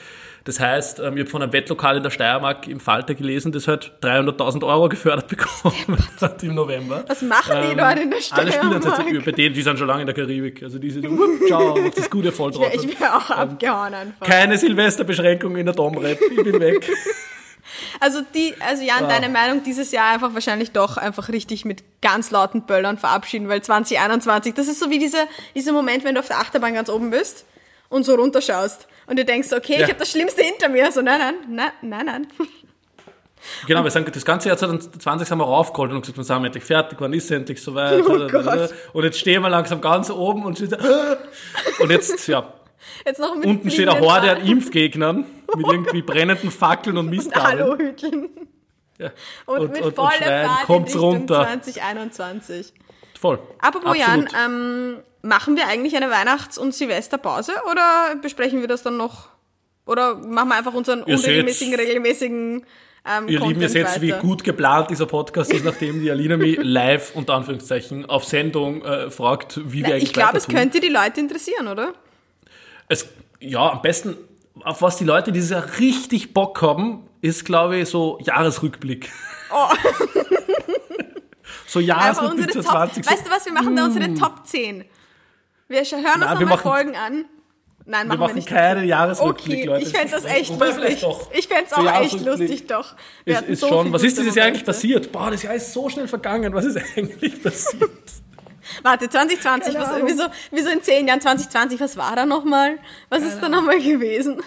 Das 0.44 0.58
heißt, 0.58 1.00
ähm, 1.00 1.14
ich 1.16 1.20
habe 1.22 1.30
von 1.30 1.42
einem 1.42 1.52
Wettlokal 1.52 1.96
in 1.96 2.02
der 2.02 2.10
Steiermark 2.10 2.66
im 2.68 2.80
Falter 2.80 3.14
gelesen, 3.14 3.52
das 3.52 3.68
halt 3.68 3.92
300.000 4.02 4.64
Euro 4.66 4.88
gefördert 4.88 5.28
bekommen 5.28 5.98
hat 6.20 6.42
im 6.42 6.54
November. 6.54 7.04
Was 7.06 7.22
machen 7.22 7.52
die 7.64 7.72
Ähm, 7.72 7.78
dort 7.78 7.98
in 7.98 8.10
der 8.10 8.18
Alle 8.30 8.52
Spieleinsätze, 8.52 8.92
Steiermark? 8.92 9.24
bei 9.24 9.32
denen, 9.32 9.54
die 9.54 9.62
sind 9.62 9.78
schon 9.78 9.86
lange 9.88 10.00
in 10.02 10.06
der 10.06 10.14
Karibik. 10.14 10.62
Also 10.62 10.78
die 10.78 10.90
sind, 10.90 11.08
wupp, 11.10 11.46
ciao, 11.46 11.76
macht 11.80 11.98
das 11.98 12.08
gute 12.10 12.28
Ich 12.30 12.34
Volltrottel. 12.34 13.00
wäre 13.00 13.16
auch 13.16 13.30
abgehauen 13.30 13.94
einfach. 13.94 14.26
Keine 14.26 14.56
Silvesterbeschränkung 14.58 15.56
in 15.56 15.66
der 15.66 15.74
Domrep, 15.74 16.18
ich 16.30 16.42
bin 16.42 16.58
weg. 16.60 16.88
Also 18.00 18.20
die, 18.34 18.54
also 18.60 18.82
Jan, 18.82 19.08
deine 19.08 19.28
Meinung 19.28 19.62
dieses 19.62 19.92
Jahr 19.92 20.12
einfach 20.12 20.34
wahrscheinlich 20.34 20.72
doch 20.72 20.96
einfach 20.96 21.28
richtig 21.28 21.64
mit 21.64 21.82
ganz 22.00 22.30
lauten 22.30 22.62
Böllern 22.62 22.98
verabschieden, 22.98 23.48
weil 23.48 23.62
2021, 23.62 24.54
das 24.54 24.68
ist 24.68 24.80
so 24.80 24.90
wie 24.90 24.98
diese, 24.98 25.18
dieser 25.54 25.72
Moment, 25.72 26.04
wenn 26.04 26.14
du 26.14 26.20
auf 26.20 26.28
der 26.28 26.38
Achterbahn 26.38 26.74
ganz 26.74 26.88
oben 26.88 27.10
bist 27.10 27.44
und 27.88 28.04
so 28.04 28.14
runterschaust. 28.14 28.88
Und 29.06 29.18
du 29.18 29.24
denkst, 29.24 29.52
okay, 29.52 29.74
Ja. 29.74 29.80
ich 29.80 29.88
habe 29.88 29.98
das 29.98 30.10
Schlimmste 30.10 30.42
hinter 30.42 30.68
mir. 30.68 30.90
So, 30.92 31.02
nein, 31.02 31.18
nein, 31.20 31.34
nein, 31.48 31.72
nein, 31.82 32.06
nein. 32.06 32.26
Genau, 33.66 33.82
wir 33.82 33.90
sagen, 33.90 34.06
das 34.12 34.24
ganze 34.24 34.48
Jahr 34.48 34.56
2020 34.56 35.26
sind 35.26 35.38
wir 35.38 35.44
raufgeholt 35.44 35.90
und 35.90 36.02
gesagt, 36.02 36.16
wir 36.16 36.22
sind 36.22 36.44
endlich 36.44 36.62
fertig, 36.62 37.00
wann 37.00 37.12
ist 37.12 37.24
es 37.24 37.32
endlich 37.32 37.60
soweit? 37.60 38.00
Oh 38.06 38.96
und 38.98 39.04
jetzt 39.04 39.18
stehen 39.18 39.42
wir 39.42 39.50
langsam 39.50 39.80
ganz 39.80 40.10
oben 40.10 40.44
und, 40.44 40.60
und 41.80 41.90
jetzt, 41.90 42.28
ja, 42.28 42.52
Jetzt 43.04 43.20
noch 43.20 43.34
mit 43.34 43.46
unten 43.46 43.70
steht 43.70 43.88
eine 43.88 44.00
Horde 44.00 44.30
an 44.30 44.46
Impfgegnern 44.46 45.24
mit 45.56 45.66
irgendwie 45.66 46.02
brennenden 46.02 46.50
Fackeln 46.50 46.96
und 46.96 47.06
und 47.06 47.10
Mistgabeln. 47.10 47.62
Aluhüteln. 47.62 48.28
Ja. 48.98 49.10
Und, 49.46 49.58
Und- 49.60 49.72
mit 49.72 49.80
und- 49.82 49.86
und 49.88 49.94
voller 49.96 50.10
schreien, 50.12 50.46
Fahrt 50.46 50.60
in 50.60 50.66
kommt's 50.66 50.94
Richtung 50.94 51.10
runter. 51.10 51.34
2021. 51.44 52.72
Voll. 53.20 53.38
Apropos. 53.60 53.96
Jan, 53.96 54.28
ähm, 54.44 54.96
machen 55.22 55.56
wir 55.56 55.66
eigentlich 55.68 55.96
eine 55.96 56.10
Weihnachts- 56.10 56.58
und 56.58 56.74
Silvesterpause 56.74 57.52
oder 57.70 58.16
besprechen 58.20 58.60
wir 58.60 58.68
das 58.68 58.82
dann 58.82 58.96
noch? 58.96 59.28
Oder 59.86 60.16
machen 60.16 60.48
wir 60.48 60.56
einfach 60.56 60.74
unseren 60.74 61.00
Ihr 61.00 61.16
seht's. 61.18 61.24
unregelmäßigen, 61.24 61.74
regelmäßigen 61.74 62.66
ähm, 63.04 63.28
Ihr 63.28 63.40
Lieben, 63.40 63.60
ihr 63.60 63.68
seht, 63.68 64.00
wie 64.00 64.12
gut 64.12 64.44
geplant 64.44 64.90
dieser 64.90 65.06
Podcast 65.06 65.52
ist, 65.52 65.64
nachdem 65.64 66.00
die 66.00 66.10
Alina 66.10 66.36
mich 66.36 66.56
live, 66.62 67.12
unter 67.16 67.34
Anführungszeichen, 67.34 68.06
auf 68.06 68.24
Sendung 68.24 68.82
äh, 68.84 69.10
fragt, 69.10 69.60
wie 69.72 69.80
wir 69.84 69.94
eigentlich 69.94 70.04
Ich 70.04 70.12
glaube, 70.12 70.36
es 70.38 70.46
könnte 70.46 70.78
die 70.78 70.88
Leute 70.88 71.18
interessieren, 71.18 71.66
oder? 71.66 71.94
Es, 72.88 73.08
ja, 73.40 73.72
am 73.72 73.82
besten, 73.82 74.16
auf 74.64 74.82
was 74.82 74.96
die 74.96 75.04
Leute 75.04 75.32
dieses 75.32 75.50
Jahr 75.50 75.64
richtig 75.78 76.34
Bock 76.34 76.60
haben, 76.62 77.08
ist, 77.20 77.44
glaube 77.44 77.78
ich, 77.78 77.88
so 77.88 78.18
Jahresrückblick. 78.22 79.10
Oh. 79.52 79.68
so 81.66 81.80
Jahresrückblick 81.80 82.46
unsere 82.48 82.64
zu 82.64 82.68
Top, 82.68 82.92
20. 82.92 83.06
weißt 83.06 83.26
du 83.26 83.30
was, 83.30 83.44
wir 83.46 83.52
machen 83.52 83.76
da 83.76 83.84
unsere 83.84 84.14
Top 84.14 84.46
10. 84.46 84.84
Wir 85.68 85.78
hören 85.84 85.94
uns 85.94 86.02
Nein, 86.02 86.38
wir 86.38 86.46
nochmal 86.46 86.58
Folgen 86.58 86.96
an. 86.96 87.24
Nein, 87.84 88.06
wir 88.06 88.08
machen 88.08 88.10
wir 88.10 88.16
machen 88.18 88.34
nicht. 88.36 88.48
keinen 88.48 88.86
Jahresrückblick, 88.86 89.58
Okay, 89.58 89.66
Leute. 89.66 89.82
ich 89.84 89.88
fände 89.88 90.12
das 90.12 90.24
echt 90.24 90.50
Wobei 90.50 90.66
lustig. 90.66 91.00
doch. 91.00 91.32
Ich 91.32 91.48
fände 91.48 91.64
es 91.66 91.72
auch 91.72 92.00
echt 92.00 92.20
lustig, 92.24 92.66
doch. 92.66 92.94
Wir 93.24 93.40
Ist, 93.40 93.48
ist 93.48 93.60
so 93.60 93.68
schon, 93.68 93.92
was 93.92 94.02
ist 94.04 94.18
dieses 94.18 94.34
Jahr 94.34 94.46
eigentlich 94.46 94.64
passiert? 94.64 95.10
Boah, 95.10 95.30
das 95.30 95.42
Jahr 95.42 95.54
ist 95.54 95.72
so 95.72 95.88
schnell 95.88 96.06
vergangen. 96.06 96.54
Was 96.54 96.64
ist 96.64 96.78
eigentlich 96.96 97.42
passiert? 97.42 97.90
Warte, 98.82 99.08
2020, 99.08 99.74
Keine 99.74 99.84
was, 99.84 99.92
wieso, 100.04 100.24
wieso 100.50 100.70
in 100.70 100.82
zehn 100.82 101.06
Jahren 101.08 101.20
2020, 101.20 101.80
was 101.80 101.96
war 101.96 102.16
da 102.16 102.26
nochmal? 102.26 102.78
Was 103.08 103.22
ist 103.22 103.40
da 103.40 103.48
nochmal 103.48 103.78
gewesen? 103.80 104.40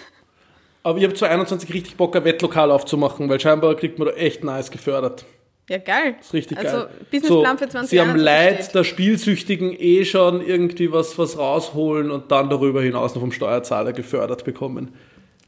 Aber 0.82 0.98
ich 0.98 1.04
habe 1.04 1.14
2021 1.14 1.74
richtig 1.74 1.96
Bock, 1.96 2.14
ein 2.14 2.24
Wettlokal 2.24 2.70
aufzumachen, 2.70 3.28
weil 3.28 3.40
scheinbar 3.40 3.74
kriegt 3.74 3.98
man 3.98 4.08
da 4.08 4.14
echt 4.14 4.44
nice 4.44 4.70
gefördert. 4.70 5.24
Ja, 5.68 5.78
geil. 5.78 6.14
Das 6.18 6.28
ist 6.28 6.32
richtig 6.34 6.58
also, 6.58 6.76
geil. 6.76 6.88
Businessplan 7.10 7.58
so, 7.58 7.64
für 7.64 7.68
2021 7.70 7.90
Sie 7.90 8.00
haben 8.00 8.16
Leid 8.16 8.62
steht. 8.62 8.74
der 8.76 8.84
Spielsüchtigen 8.84 9.74
eh 9.76 10.04
schon 10.04 10.40
irgendwie 10.40 10.92
was, 10.92 11.18
was 11.18 11.38
rausholen 11.38 12.12
und 12.12 12.30
dann 12.30 12.48
darüber 12.50 12.82
hinaus 12.82 13.16
noch 13.16 13.22
vom 13.22 13.32
Steuerzahler 13.32 13.92
gefördert 13.92 14.44
bekommen. 14.44 14.94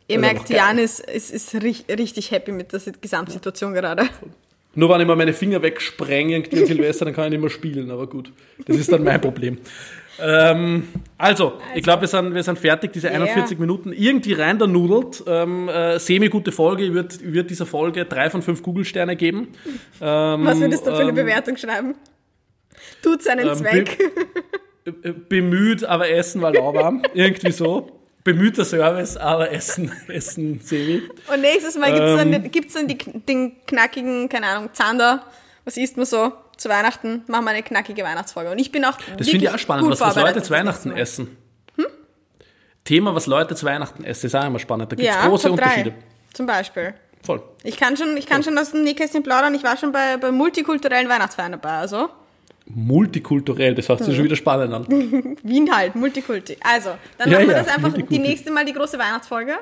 Ihr 0.09 0.17
ist 0.17 0.21
merkt. 0.21 0.51
Jan 0.51 0.79
ist, 0.79 0.99
ist, 0.99 1.31
ist 1.31 1.55
ri- 1.55 1.89
richtig 1.97 2.33
happy 2.33 2.51
mit 2.51 2.73
der 2.73 2.81
Gesamtsituation 3.01 3.75
gerade. 3.75 4.09
Nur 4.79 4.91
wenn 4.91 5.01
ich 5.01 5.09
mal 5.09 5.17
meine 5.17 5.33
Finger 5.33 5.61
wegsprenge 5.61 6.37
irgendwie 6.37 6.61
an 6.61 6.67
Silvester, 6.67 7.05
dann 7.05 7.13
kann 7.13 7.25
ich 7.25 7.31
nicht 7.33 7.41
mehr 7.41 7.51
spielen, 7.51 7.91
aber 7.91 8.07
gut. 8.07 8.33
Das 8.65 8.77
ist 8.77 8.93
dann 8.93 9.03
mein 9.03 9.21
Problem. 9.21 9.59
Ähm, 10.21 10.87
also, 11.17 11.55
ich 11.75 11.83
glaube, 11.83 12.03
wir 12.03 12.09
sind, 12.09 12.33
wir 12.33 12.45
sind 12.45 12.61
fertig, 12.61 12.93
diese 12.93 13.11
41 13.11 13.59
Minuten 13.59 13.93
irgendwie 13.93 14.35
rein 14.35 14.57
der 14.57 14.69
Nudelt. 14.69 15.25
Ähm, 15.27 15.69
äh, 15.69 15.99
semi-gute 15.99 16.53
Folge. 16.53 16.85
Ich 16.85 16.93
würde 16.93 17.13
würd 17.23 17.51
dieser 17.51 17.67
Folge 17.67 18.05
drei 18.05 18.31
von 18.31 18.41
fünf 18.41 18.63
Google-Sterne 18.63 19.17
geben. 19.17 19.49
Ähm, 20.01 20.45
Was 20.45 20.61
würdest 20.61 20.87
du 20.87 20.93
für 20.93 20.99
eine 21.01 21.09
ähm, 21.09 21.15
Bewertung 21.17 21.57
schreiben? 21.57 21.97
Tut 23.03 23.21
seinen 23.25 23.49
Ähm, 23.49 23.55
Zweck. 23.57 23.99
äh, 25.03 25.13
bemüht, 25.29 25.83
aber 25.83 26.09
Essen 26.09 26.41
war 26.41 26.53
lauwarm. 26.53 27.03
Irgendwie 27.15 27.51
so. 27.51 27.98
Bemühter 28.33 28.65
Service, 28.65 29.17
aber 29.17 29.51
Essen, 29.53 29.91
Essen 30.09 30.61
semi. 30.61 31.03
Und 31.33 31.41
nächstes 31.41 31.77
Mal 31.79 31.93
gibt's 31.93 32.23
Ähm. 32.23 32.33
dann, 32.33 32.51
gibt's 32.51 32.75
dann 32.75 32.89
die, 32.89 32.99
den 32.99 33.65
knackigen, 33.67 34.29
keine 34.29 34.47
Ahnung, 34.47 34.71
Zander. 34.75 35.25
Was 35.65 35.77
isst 35.77 35.97
man 35.97 36.07
so? 36.07 36.33
Zu 36.57 36.69
Weihnachten 36.69 37.23
machen 37.29 37.45
wir 37.45 37.51
eine 37.53 37.63
knackige 37.63 38.03
Weihnachtsfolge. 38.03 38.51
Und 38.51 38.59
ich 38.59 38.71
bin 38.73 38.85
auch. 38.85 38.99
Das 39.17 39.29
finde 39.29 39.47
ich 39.47 39.51
auch 39.51 39.59
spannend, 39.59 39.89
was, 39.91 40.01
was 40.01 40.17
Leute 40.17 40.43
zu 40.43 40.51
Weihnachten 40.51 40.91
essen. 40.91 41.39
essen. 41.77 41.89
Thema, 42.85 43.15
was 43.15 43.27
Leute 43.27 43.55
zu 43.55 43.67
Weihnachten 43.67 44.03
essen, 44.05 44.27
ist 44.27 44.35
auch 44.35 44.47
immer 44.47 44.59
spannend. 44.59 44.91
Da 44.91 44.97
gibt 44.97 45.09
es 45.09 45.15
Ja, 45.15 45.27
große 45.27 45.51
Unterschiede. 45.51 45.95
Zum 46.33 46.47
Beispiel. 46.47 46.95
Voll. 47.23 47.43
Ich 47.63 47.77
kann 47.77 47.97
schon, 47.97 48.17
ich 48.17 48.27
kann 48.27 48.43
schon 48.43 48.57
aus 48.57 48.71
dem 48.71 48.83
Nähkästchen 48.83 49.23
plaudern. 49.23 49.55
Ich 49.55 49.63
war 49.63 49.77
schon 49.77 49.93
bei, 49.93 50.17
bei 50.17 50.31
multikulturellen 50.33 51.09
Weihnachtsfeiern 51.09 51.53
dabei. 51.53 51.71
Also 51.79 52.09
Multikulturell, 52.75 53.75
das 53.75 53.89
hört 53.89 54.05
sich 54.05 54.15
schon 54.15 54.25
wieder 54.25 54.37
spannend 54.37 54.75
an. 54.75 54.87
Wien 55.43 55.71
halt, 55.75 55.95
Multikulti. 55.95 56.57
Also, 56.63 56.91
dann 57.17 57.31
Ja, 57.31 57.39
machen 57.39 57.49
wir 57.49 57.57
ja, 57.57 57.63
das 57.65 57.75
einfach 57.75 57.93
die 57.93 58.19
nächste 58.19 58.51
Mal 58.53 58.65
die 58.65 58.73
große 58.73 58.99
Weihnachtsfolge 58.99 59.55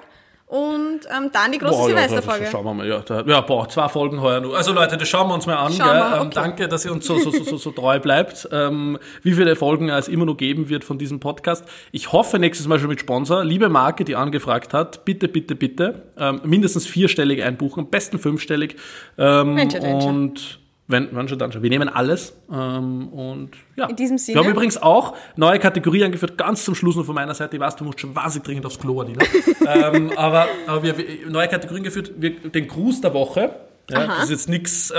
und 0.49 1.01
ähm, 1.11 1.31
dann 1.33 1.51
die 1.51 1.59
große 1.59 1.73
Boah, 1.73 1.91
ja, 1.91 1.97
Silvesterfolge. 1.97 2.45
das 2.45 2.53
schauen 2.53 2.65
wir 2.65 2.75
mal. 2.75 2.87
Ja, 2.87 3.01
da, 3.01 3.23
ja, 3.23 3.41
boah, 3.41 3.69
zwei 3.69 3.89
Folgen 3.89 4.21
heuer 4.21 4.41
nur. 4.41 4.57
Also 4.57 4.73
Leute, 4.73 4.97
das 4.97 5.09
schauen 5.09 5.27
wir 5.29 5.35
uns 5.35 5.45
mal 5.45 5.57
an. 5.57 5.73
Wir, 5.77 5.85
Ähm, 5.85 6.27
okay. 6.27 6.31
danke, 6.35 6.69
dass 6.69 6.85
ihr 6.85 6.93
uns 6.93 7.05
so, 7.05 7.19
so, 7.19 7.31
so, 7.33 7.43
so, 7.43 7.57
so 7.57 7.71
treu 7.73 7.99
bleibt. 7.99 8.49
Ähm, 8.53 8.97
wie 9.25 9.33
viele 9.33 9.57
Folgen 9.57 9.89
es 9.89 10.07
immer 10.07 10.25
noch 10.25 10.37
geben 10.37 10.69
wird 10.69 10.85
von 10.85 10.99
diesem 10.99 11.19
Podcast. 11.19 11.65
Ich 11.91 12.13
hoffe 12.13 12.39
nächstes 12.39 12.69
Mal 12.69 12.79
schon 12.79 12.89
mit 12.91 13.01
Sponsor. 13.01 13.45
Liebe 13.45 13.69
Marke, 13.69 14.05
die 14.05 14.15
angefragt 14.15 14.73
hat, 14.73 15.05
bitte, 15.05 15.27
bitte, 15.27 15.57
bitte 15.57 16.13
ähm, 16.17 16.41
mindestens 16.45 16.87
vierstellig 16.87 17.43
einbuchen, 17.43 17.81
am 17.81 17.91
besten 17.91 18.21
fünfstellig. 18.21 18.77
Ähm, 19.19 19.69
schon. 19.69 19.83
und 19.83 20.61
wenn, 20.89 21.15
wenn 21.15 21.29
schon, 21.29 21.39
dann 21.39 21.51
schon. 21.51 21.63
Wir 21.63 21.71
nehmen 21.71 21.89
alles. 21.89 22.37
Ähm, 22.51 23.09
und 23.09 23.51
ja. 23.77 23.87
In 23.87 23.97
diesem 23.97 24.19
Sinne. 24.19 24.37
Wir 24.39 24.45
haben 24.45 24.51
übrigens 24.53 24.81
auch 24.81 25.15
neue 25.35 25.59
Kategorie 25.59 26.05
angeführt, 26.05 26.39
ganz 26.39 26.65
zum 26.65 26.75
Schluss 26.75 26.95
nur 26.95 27.05
von 27.05 27.15
meiner 27.15 27.35
Seite. 27.35 27.57
Ich 27.57 27.61
weiß, 27.61 27.77
du 27.77 27.85
musst 27.85 28.01
schon 28.01 28.15
wahnsinnig 28.15 28.47
dringend 28.47 28.67
aufs 28.67 28.79
Klo, 28.79 29.01
Adina. 29.01 29.25
ähm, 29.67 30.13
aber 30.17 30.47
aber 30.67 30.83
wir, 30.83 30.97
wir 30.97 31.05
neue 31.29 31.49
Kategorien 31.49 31.83
geführt, 31.83 32.13
wir, 32.17 32.31
den 32.31 32.69
Gruß 32.69 33.01
der 33.01 33.15
Woche. 33.15 33.51
Ja, 33.89 33.99
Aha. 33.99 34.07
das 34.17 34.25
ist 34.25 34.31
jetzt 34.31 34.49
nichts 34.49 34.91
äh, 34.91 34.99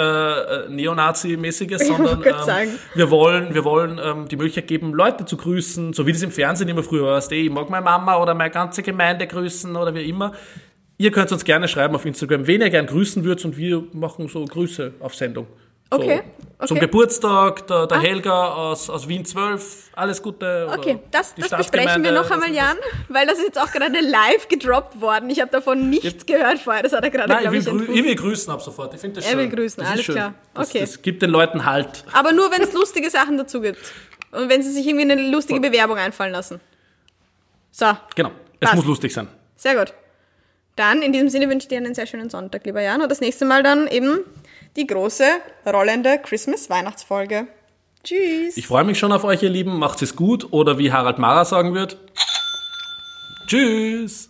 Neonazi-mäßiges, 0.69 1.87
sondern 1.87 2.23
ähm, 2.23 2.69
wir 2.95 3.11
wollen, 3.11 3.53
wir 3.53 3.65
wollen 3.65 3.99
ähm, 4.01 4.29
die 4.29 4.37
Möglichkeit 4.37 4.67
geben, 4.67 4.93
Leute 4.93 5.25
zu 5.25 5.35
grüßen, 5.35 5.91
so 5.91 6.07
wie 6.07 6.13
das 6.13 6.21
im 6.21 6.31
Fernsehen 6.31 6.69
immer 6.69 6.83
früher 6.83 7.05
war. 7.05 7.31
Ich 7.31 7.49
mag 7.49 7.69
meine 7.69 7.83
Mama 7.83 8.17
oder 8.17 8.33
meine 8.33 8.49
ganze 8.49 8.83
Gemeinde 8.83 9.27
grüßen 9.27 9.75
oder 9.75 9.93
wie 9.93 10.07
immer. 10.07 10.31
Ihr 10.97 11.11
könnt 11.11 11.31
uns 11.33 11.43
gerne 11.43 11.67
schreiben 11.67 11.95
auf 11.95 12.05
Instagram, 12.05 12.47
wen 12.47 12.61
ihr 12.61 12.69
gern 12.69 12.85
grüßen 12.85 13.25
würdet 13.25 13.43
und 13.43 13.57
wir 13.57 13.83
machen 13.91 14.29
so 14.29 14.43
Grüße 14.45 14.93
auf 15.01 15.15
Sendung. 15.15 15.47
So, 15.89 15.97
Okay, 15.97 16.21
Zum 16.65 16.77
okay. 16.77 16.85
Geburtstag, 16.87 17.67
der, 17.67 17.87
der 17.87 17.97
Ah. 17.97 18.01
Helga 18.01 18.47
aus, 18.55 18.89
aus 18.89 19.07
Wien 19.07 19.23
12, 19.23 19.91
alles 19.95 20.21
Gute. 20.21 20.67
Okay, 20.75 20.99
das, 21.11 21.33
das 21.35 21.49
besprechen 21.55 22.03
wir 22.03 22.11
noch 22.11 22.29
einmal, 22.29 22.51
Jan, 22.51 22.75
weil 23.09 23.25
das 23.27 23.37
ist 23.37 23.45
jetzt 23.45 23.61
auch 23.61 23.71
gerade 23.71 23.99
live 24.01 24.47
gedroppt 24.49 24.99
worden. 24.99 25.29
Ich 25.29 25.39
habe 25.39 25.51
davon 25.51 25.89
nichts 25.89 26.25
gehört 26.25 26.59
vorher. 26.59 26.83
Das 26.83 26.91
hat 26.93 27.03
er 27.03 27.09
gerade, 27.09 27.31
ich 27.31 27.39
glaube 27.39 27.51
will, 27.53 27.61
ich, 27.61 27.67
entfunden. 27.67 27.93
ich 27.95 28.03
will 28.03 28.15
grüßen 28.15 28.51
ab 28.51 28.61
sofort. 28.61 28.93
Ich 28.95 28.99
finde 28.99 29.17
das 29.17 29.25
Er 29.25 29.31
schön. 29.31 29.39
will 29.39 29.49
grüßen, 29.49 29.81
das 29.83 29.91
alles 29.93 30.05
klar. 30.07 30.33
Das, 30.53 30.69
Okay. 30.69 30.79
das 30.81 31.01
gibt 31.01 31.21
den 31.21 31.29
Leuten 31.29 31.63
Halt. 31.63 32.03
Aber 32.11 32.31
nur, 32.33 32.51
wenn 32.51 32.61
es 32.61 32.73
lustige 32.73 33.09
Sachen 33.09 33.37
dazu 33.37 33.61
gibt. 33.61 33.79
Und 34.31 34.49
wenn 34.49 34.61
sie 34.61 34.71
sich 34.71 34.85
irgendwie 34.87 35.09
eine 35.09 35.29
lustige. 35.29 35.61
Bewerbung 35.61 35.97
einfallen 35.97 36.33
lassen. 36.33 36.59
So, 37.71 37.85
Genau. 38.15 38.31
Es 38.59 38.69
Passt. 38.71 38.75
muss 38.77 38.85
lustig 38.85 39.13
sein. 39.13 39.27
sehr 39.55 39.75
gut. 39.75 39.93
Dann, 40.75 41.01
in 41.01 41.13
diesem 41.13 41.29
Sinne 41.29 41.49
wünsche 41.49 41.65
ich 41.65 41.69
dir 41.69 41.77
einen 41.77 41.95
sehr 41.95 42.07
schönen 42.07 42.29
Sonntag, 42.29 42.65
lieber 42.65 42.81
Jan. 42.81 43.01
Und 43.01 43.09
das 43.09 43.21
nächste 43.21 43.45
Mal 43.45 43.63
dann 43.63 43.87
eben 43.87 44.19
die 44.77 44.87
große, 44.87 45.25
rollende 45.65 46.19
Christmas-Weihnachtsfolge. 46.19 47.47
Tschüss. 48.03 48.55
Ich 48.55 48.67
freue 48.67 48.85
mich 48.85 48.97
schon 48.97 49.11
auf 49.11 49.25
euch, 49.25 49.43
ihr 49.43 49.49
Lieben. 49.49 49.77
Macht 49.79 50.01
es 50.01 50.15
gut. 50.15 50.53
Oder 50.53 50.77
wie 50.77 50.93
Harald 50.93 51.17
Mara 51.17 51.43
sagen 51.43 51.73
wird. 51.73 51.97
Tschüss. 53.47 54.29